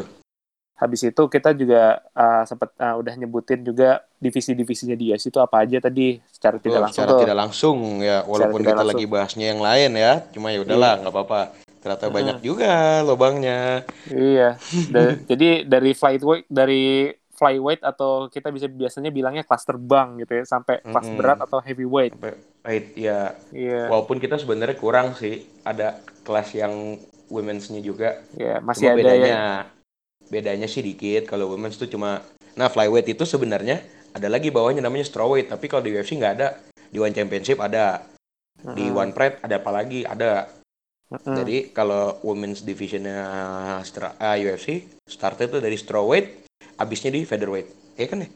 habis 0.75 1.05
itu 1.05 1.23
kita 1.29 1.53
juga 1.53 1.83
uh, 2.11 2.41
sempat 2.43 2.73
uh, 2.75 2.97
udah 2.97 3.13
nyebutin 3.15 3.61
juga 3.61 4.01
divisi-divisinya 4.17 4.97
di 4.97 5.13
UFC 5.13 5.29
itu 5.29 5.37
apa 5.37 5.61
aja 5.61 5.77
tadi 5.79 6.17
secara 6.27 6.57
tidak 6.57 6.65
Betul, 6.73 6.81
langsung 6.81 6.97
secara 6.97 7.13
tuh. 7.13 7.21
tidak 7.21 7.37
langsung 7.37 7.77
ya 8.01 8.17
walaupun 8.25 8.59
tidak 8.59 8.65
kita 8.67 8.73
langsung. 8.75 8.91
lagi 8.91 9.05
bahasnya 9.07 9.47
yang 9.47 9.61
lain 9.61 9.91
ya 9.93 10.13
cuma 10.31 10.49
ya 10.49 10.59
udahlah 10.59 10.93
nggak 10.99 11.13
apa-apa 11.13 11.41
ternyata 11.81 12.05
Hmm. 12.07 12.15
banyak 12.15 12.39
juga 12.41 12.73
lubangnya 13.05 13.61
Iya. 14.07 14.57
Da- 14.93 15.17
jadi 15.23 15.49
dari 15.65 15.93
flyweight 15.93 16.49
dari 16.49 17.13
flyweight 17.31 17.81
atau 17.81 18.29
kita 18.29 18.49
bisa 18.49 18.65
biasanya 18.65 19.09
bilangnya 19.09 19.45
kelas 19.45 19.65
terbang 19.65 20.17
gitu 20.19 20.33
ya 20.33 20.45
sampai 20.45 20.81
kelas 20.81 21.07
Mm-mm. 21.07 21.17
berat 21.17 21.39
atau 21.41 21.61
heavyweight. 21.61 22.13
sampai 22.13 22.37
Right, 22.61 22.93
ya. 22.97 23.35
Iya, 23.57 23.75
Walaupun 23.89 24.21
kita 24.21 24.37
sebenarnya 24.37 24.77
kurang 24.77 25.17
sih, 25.17 25.49
ada 25.65 25.99
kelas 26.23 26.53
yang 26.55 27.01
women's-nya 27.33 27.81
juga. 27.81 28.21
iya 28.39 28.49
masih 28.69 28.87
Cuma 28.87 28.91
ada 28.95 29.09
bedanya 29.09 29.29
ya. 29.29 29.37
bedanya 30.31 30.69
sih 30.71 30.83
dikit. 30.85 31.27
Kalau 31.31 31.51
women's 31.53 31.81
tuh 31.81 31.89
cuma 31.91 32.23
nah 32.59 32.69
flyweight 32.69 33.09
itu 33.15 33.25
sebenarnya 33.25 33.81
ada 34.13 34.29
lagi 34.29 34.51
bawahnya 34.53 34.83
namanya 34.85 35.07
strawweight, 35.09 35.49
tapi 35.53 35.67
kalau 35.71 35.83
di 35.87 35.95
UFC 35.95 36.19
nggak 36.21 36.35
ada. 36.41 36.49
Di 36.91 36.99
One 36.99 37.15
Championship 37.15 37.59
ada, 37.63 38.03
di 38.75 38.91
Mm-mm. 38.91 38.93
One 38.93 39.15
Pride 39.15 39.41
ada 39.47 39.57
apa 39.63 39.71
lagi? 39.71 40.03
Ada. 40.05 40.51
Mm-mm. 41.11 41.41
Jadi 41.41 41.71
kalau 41.71 42.19
women's 42.27 42.63
divisionnya 42.67 43.19
stra- 43.87 44.19
ah, 44.19 44.37
UFC 44.37 44.85
start 45.07 45.39
itu 45.47 45.59
dari 45.63 45.79
strawweight, 45.79 46.27
abisnya 46.79 47.11
di 47.15 47.23
featherweight. 47.25 47.97
Iya 47.97 48.07
kan 48.11 48.19
ya? 48.27 48.29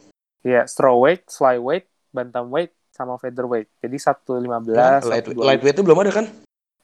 Iya, 0.46 0.58
strawweight, 0.72 1.22
flyweight, 1.36 1.84
bantamweight, 2.16 2.70
sama 2.94 3.18
featherweight. 3.18 3.66
Jadi 3.82 3.96
115, 3.98 4.70
Light, 5.02 5.26
125 5.26 5.42
lightweight 5.42 5.74
itu 5.74 5.82
belum 5.82 5.98
ada 6.00 6.12
kan? 6.14 6.26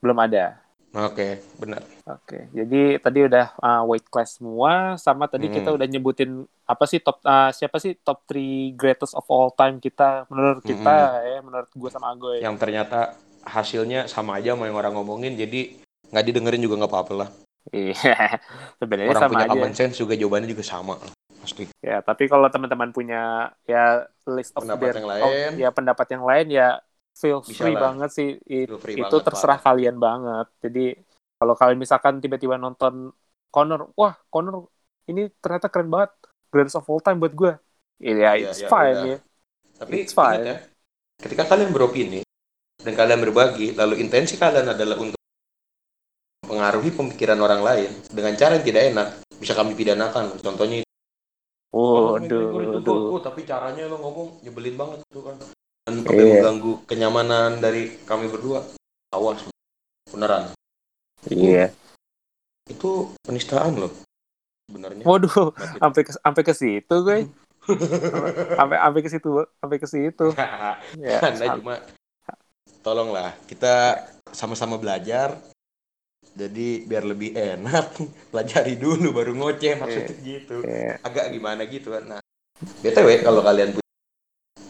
belum 0.00 0.18
ada. 0.18 0.44
Oke, 0.90 1.38
benar. 1.54 1.86
Oke, 2.02 2.50
jadi 2.50 2.98
tadi 2.98 3.22
udah 3.22 3.54
uh, 3.56 3.86
weight 3.86 4.10
class 4.10 4.42
semua, 4.42 4.98
sama 4.98 5.30
tadi 5.30 5.46
Hmm. 5.46 5.54
kita 5.54 5.70
udah 5.70 5.86
nyebutin 5.86 6.30
apa 6.66 6.82
sih 6.82 6.98
top 6.98 7.22
uh, 7.22 7.54
siapa 7.54 7.78
sih 7.78 7.94
top 7.94 8.26
3 8.26 8.74
greatest 8.74 9.14
of 9.14 9.22
all 9.30 9.54
time 9.54 9.78
kita 9.78 10.26
menurut 10.26 10.58
kita 10.60 10.96
ya, 11.22 11.38
menurut 11.40 11.70
gue 11.70 11.86
sama 11.88 12.10
Agoy. 12.10 12.42
Yang 12.42 12.58
ternyata 12.58 13.14
hasilnya 13.46 14.10
sama 14.10 14.42
aja 14.42 14.52
sama 14.52 14.66
yang 14.66 14.74
orang 14.74 14.90
ngomongin, 14.92 15.38
jadi 15.38 15.78
nggak 16.10 16.24
didengerin 16.26 16.58
juga 16.60 16.74
nggak 16.82 16.90
apa-apa 16.90 17.12
lah. 17.14 17.28
Iya, 17.70 17.94
sebenarnya 18.82 19.14
Orang 19.14 19.22
sama 19.22 19.30
punya 19.30 19.46
aja. 19.46 19.52
common 19.54 19.74
sense 19.76 19.94
juga 19.94 20.18
jawabannya 20.18 20.50
juga 20.50 20.64
sama. 20.66 20.98
Pasti. 21.40 21.64
Ya, 21.80 22.04
tapi 22.04 22.28
kalau 22.28 22.46
teman-teman 22.52 22.92
punya 22.92 23.48
ya 23.64 24.04
list 24.28 24.52
of 24.54 24.62
Pendapat 24.64 24.84
their- 24.92 24.96
yang 25.00 25.06
oh, 25.08 25.12
lain. 25.12 25.50
ya 25.56 25.68
pendapat 25.72 26.06
yang 26.12 26.24
lain 26.24 26.46
ya 26.52 26.68
feel 27.16 27.40
Bisa 27.40 27.64
free 27.64 27.76
lah. 27.76 27.82
banget 27.90 28.10
sih. 28.12 28.30
Free 28.80 28.96
itu 29.00 29.08
banget, 29.08 29.24
terserah 29.24 29.58
Pak. 29.60 29.64
kalian 29.72 29.96
banget. 29.96 30.46
Jadi 30.60 30.84
kalau 31.40 31.54
kalian 31.56 31.80
misalkan 31.80 32.20
tiba-tiba 32.20 32.60
nonton 32.60 33.12
Connor, 33.50 33.90
wah 33.96 34.14
Connor 34.28 34.68
ini 35.08 35.26
ternyata 35.42 35.66
keren 35.66 35.90
banget, 35.90 36.12
greatest 36.52 36.78
of 36.78 36.86
all 36.86 37.00
time 37.00 37.18
buat 37.18 37.34
gue. 37.34 37.52
Iya, 37.98 38.36
Iya, 38.36 38.50
it's 38.52 38.60
ya 38.62 38.68
fine 38.68 38.98
ya. 39.02 39.18
Tapi 39.80 39.94
It's 40.04 40.12
fine. 40.12 40.38
ingat 40.38 40.46
ya, 40.46 40.56
ketika 41.24 41.42
kalian 41.48 41.72
beropini 41.72 42.20
dan 42.80 42.92
kalian 42.94 43.20
berbagi, 43.20 43.72
lalu 43.74 44.00
intensi 44.00 44.36
kalian 44.36 44.70
adalah 44.70 44.96
untuk 44.96 45.16
mempengaruhi 46.44 46.90
pemikiran 46.92 47.40
orang 47.40 47.60
lain 47.64 47.90
dengan 48.08 48.32
cara 48.36 48.60
yang 48.60 48.64
tidak 48.64 48.82
enak, 48.92 49.08
bisa 49.40 49.52
kami 49.56 49.72
pidanakan. 49.74 50.36
Contohnya 50.38 50.84
Oh, 51.70 52.18
Waduh, 52.18 52.50
itu 52.66 52.82
kok, 52.82 53.14
oh, 53.14 53.20
tapi 53.22 53.46
caranya 53.46 53.86
lo 53.86 54.02
ngomong 54.02 54.42
nyebelin 54.42 54.74
banget 54.74 54.98
tuh 55.06 55.22
kan. 55.22 55.38
Dan 55.86 56.02
sampai 56.02 56.18
Iya. 56.18 56.34
mengganggu 56.42 56.72
kenyamanan 56.90 57.62
dari 57.62 57.94
kami 58.02 58.26
berdua. 58.26 58.66
Awas, 59.14 59.46
beneran. 60.10 60.50
Iya. 61.30 61.70
Itu 62.66 63.14
penistaan 63.22 63.78
loh. 63.78 63.92
Sebenarnya. 64.66 65.06
Waduh, 65.06 65.54
sampai 65.78 66.02
ke 66.02 66.12
sampai 66.14 66.42
ke 66.42 66.54
situ 66.58 66.94
gue. 67.06 67.18
sampai 68.58 68.76
sampai 68.82 69.00
ke 69.06 69.10
situ, 69.10 69.30
sampai 69.62 69.78
ke 69.78 69.86
situ. 69.86 70.26
Ya, 70.98 71.18
Anda 71.22 71.54
cuma 71.54 71.74
tolonglah 72.82 73.34
kita 73.46 74.06
sama-sama 74.34 74.74
belajar. 74.74 75.38
Jadi 76.40 76.88
biar 76.88 77.04
lebih 77.04 77.36
enak, 77.36 78.00
pelajari 78.32 78.80
dulu 78.80 79.12
baru 79.12 79.36
ngoceh 79.36 79.76
maksudnya 79.76 80.16
gitu. 80.24 80.64
ya. 80.64 80.96
Agak 81.04 81.28
gimana 81.28 81.68
gitu 81.68 81.92
kan. 81.92 82.16
Nah, 82.16 82.20
BTW 82.80 83.20
kalau 83.20 83.44
kalian 83.44 83.76
punya 83.76 83.92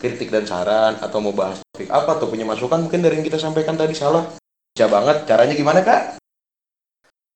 kritik 0.03 0.35
dan 0.35 0.51
saran 0.51 0.99
atau 0.99 1.23
mau 1.23 1.31
bahas 1.31 1.63
topik 1.71 1.87
apa 1.95 2.19
atau 2.19 2.27
punya 2.27 2.43
masukan 2.43 2.83
mungkin 2.83 3.07
dari 3.07 3.23
yang 3.23 3.27
kita 3.27 3.39
sampaikan 3.39 3.79
tadi 3.79 3.95
salah. 3.95 4.27
Bisa 4.75 4.91
banget. 4.91 5.31
Caranya 5.31 5.55
gimana, 5.55 5.87
Kak? 5.87 6.19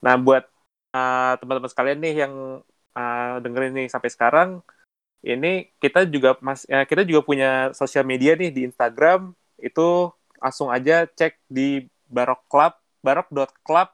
Nah, 0.03 0.19
buat 0.19 0.51
uh, 0.91 1.39
teman-teman 1.39 1.71
sekalian 1.71 1.99
nih 2.03 2.15
yang 2.27 2.35
uh, 2.99 3.35
dengerin 3.39 3.87
nih 3.87 3.89
sampai 3.89 4.11
sekarang, 4.11 4.49
ini 5.23 5.71
kita 5.79 6.11
juga 6.11 6.35
mas, 6.43 6.67
ya, 6.67 6.83
kita 6.83 7.07
juga 7.07 7.23
punya 7.23 7.71
sosial 7.71 8.03
media 8.03 8.35
nih 8.35 8.51
di 8.51 8.67
Instagram. 8.67 9.31
Itu 9.63 10.11
langsung 10.43 10.75
aja 10.75 11.07
cek 11.07 11.39
di 11.47 11.87
Barok 12.11 12.43
Club, 12.51 12.75
barok.club 13.01 13.94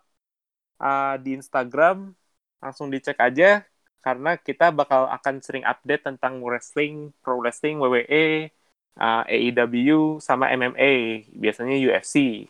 uh, 0.81 1.15
di 1.21 1.37
Instagram. 1.37 2.17
Langsung 2.61 2.93
dicek 2.93 3.17
aja 3.21 3.65
karena 4.01 4.37
kita 4.41 4.73
bakal 4.73 5.09
akan 5.13 5.45
sering 5.45 5.65
update 5.69 6.09
tentang 6.09 6.41
wrestling, 6.41 7.13
pro 7.21 7.37
wrestling, 7.41 7.77
WWE, 7.81 8.49
uh, 8.97 9.23
AEW, 9.29 10.19
sama 10.25 10.49
MMA, 10.53 11.25
biasanya 11.37 11.77
UFC. 11.77 12.49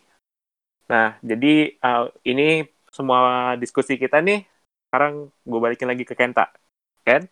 Nah, 0.87 1.19
jadi 1.23 1.75
uh, 1.83 2.11
ini 2.23 2.67
semua 2.91 3.55
diskusi 3.55 3.95
kita 3.95 4.19
nih, 4.19 4.43
sekarang 4.91 5.31
gue 5.47 5.59
balikin 5.59 5.87
lagi 5.87 6.03
ke 6.03 6.15
Kenta. 6.15 6.51
Ken? 7.07 7.23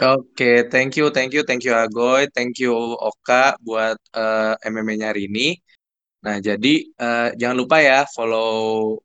Oke, 0.00 0.70
thank 0.70 0.96
you, 0.96 1.10
thank 1.10 1.34
you, 1.34 1.42
thank 1.44 1.66
you 1.66 1.74
Agoy, 1.74 2.30
thank 2.32 2.56
you 2.62 2.72
Oka 3.02 3.58
buat 3.60 3.98
eh, 4.14 4.54
MMA-nya 4.70 5.10
hari 5.10 5.26
ini. 5.26 5.58
Nah, 6.22 6.38
jadi 6.38 6.86
eh, 6.86 7.28
jangan 7.34 7.56
lupa 7.58 7.82
ya 7.82 8.06
follow 8.06 9.02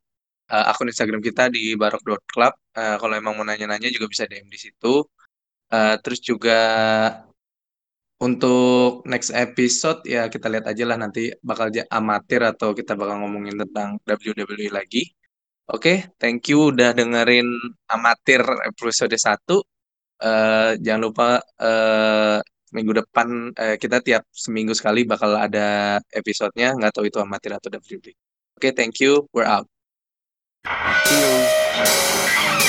eh, 0.52 0.64
akun 0.70 0.88
Instagram 0.92 1.20
kita 1.28 1.42
di 1.54 1.76
barok.club. 1.80 2.52
Eh, 2.78 2.96
kalau 3.00 3.14
emang 3.20 3.34
mau 3.36 3.46
nanya-nanya 3.46 3.88
juga 3.94 4.06
bisa 4.12 4.24
DM 4.30 4.48
di 4.48 4.58
situ. 4.60 5.04
Eh, 5.68 5.94
terus 6.02 6.20
juga 6.24 6.58
untuk 8.18 9.06
next 9.06 9.30
episode 9.30 10.02
ya 10.02 10.26
kita 10.26 10.50
lihat 10.50 10.66
aja 10.66 10.84
lah 10.90 10.98
nanti 10.98 11.30
bakal 11.38 11.70
ja- 11.70 11.86
amatir 11.98 12.42
atau 12.42 12.74
kita 12.74 12.98
bakal 12.98 13.22
ngomongin 13.22 13.54
tentang 13.62 13.88
WWE 14.02 14.68
lagi. 14.74 15.06
Oke, 15.68 16.08
thank 16.20 16.48
you 16.50 16.72
udah 16.72 16.96
dengerin 16.96 17.46
amatir 17.92 18.40
episode 18.66 19.12
1. 19.12 19.60
Eh, 20.18 20.70
jangan 20.82 21.02
lupa 21.06 21.28
eh, 21.62 22.38
minggu 22.74 22.92
depan 23.00 23.28
eh, 23.54 23.76
kita 23.82 24.02
tiap 24.02 24.22
seminggu 24.32 24.72
sekali 24.74 25.04
bakal 25.06 25.36
ada 25.36 26.00
episodenya. 26.10 26.74
Nggak 26.74 26.92
tahu 26.96 27.04
itu 27.10 27.18
amatir 27.22 27.52
atau 27.54 27.68
WWE. 27.70 28.12
Oke, 28.58 28.74
thank 28.74 28.98
you. 29.04 29.28
We're 29.30 29.46
out. 29.46 29.77
Adeus. 30.70 32.67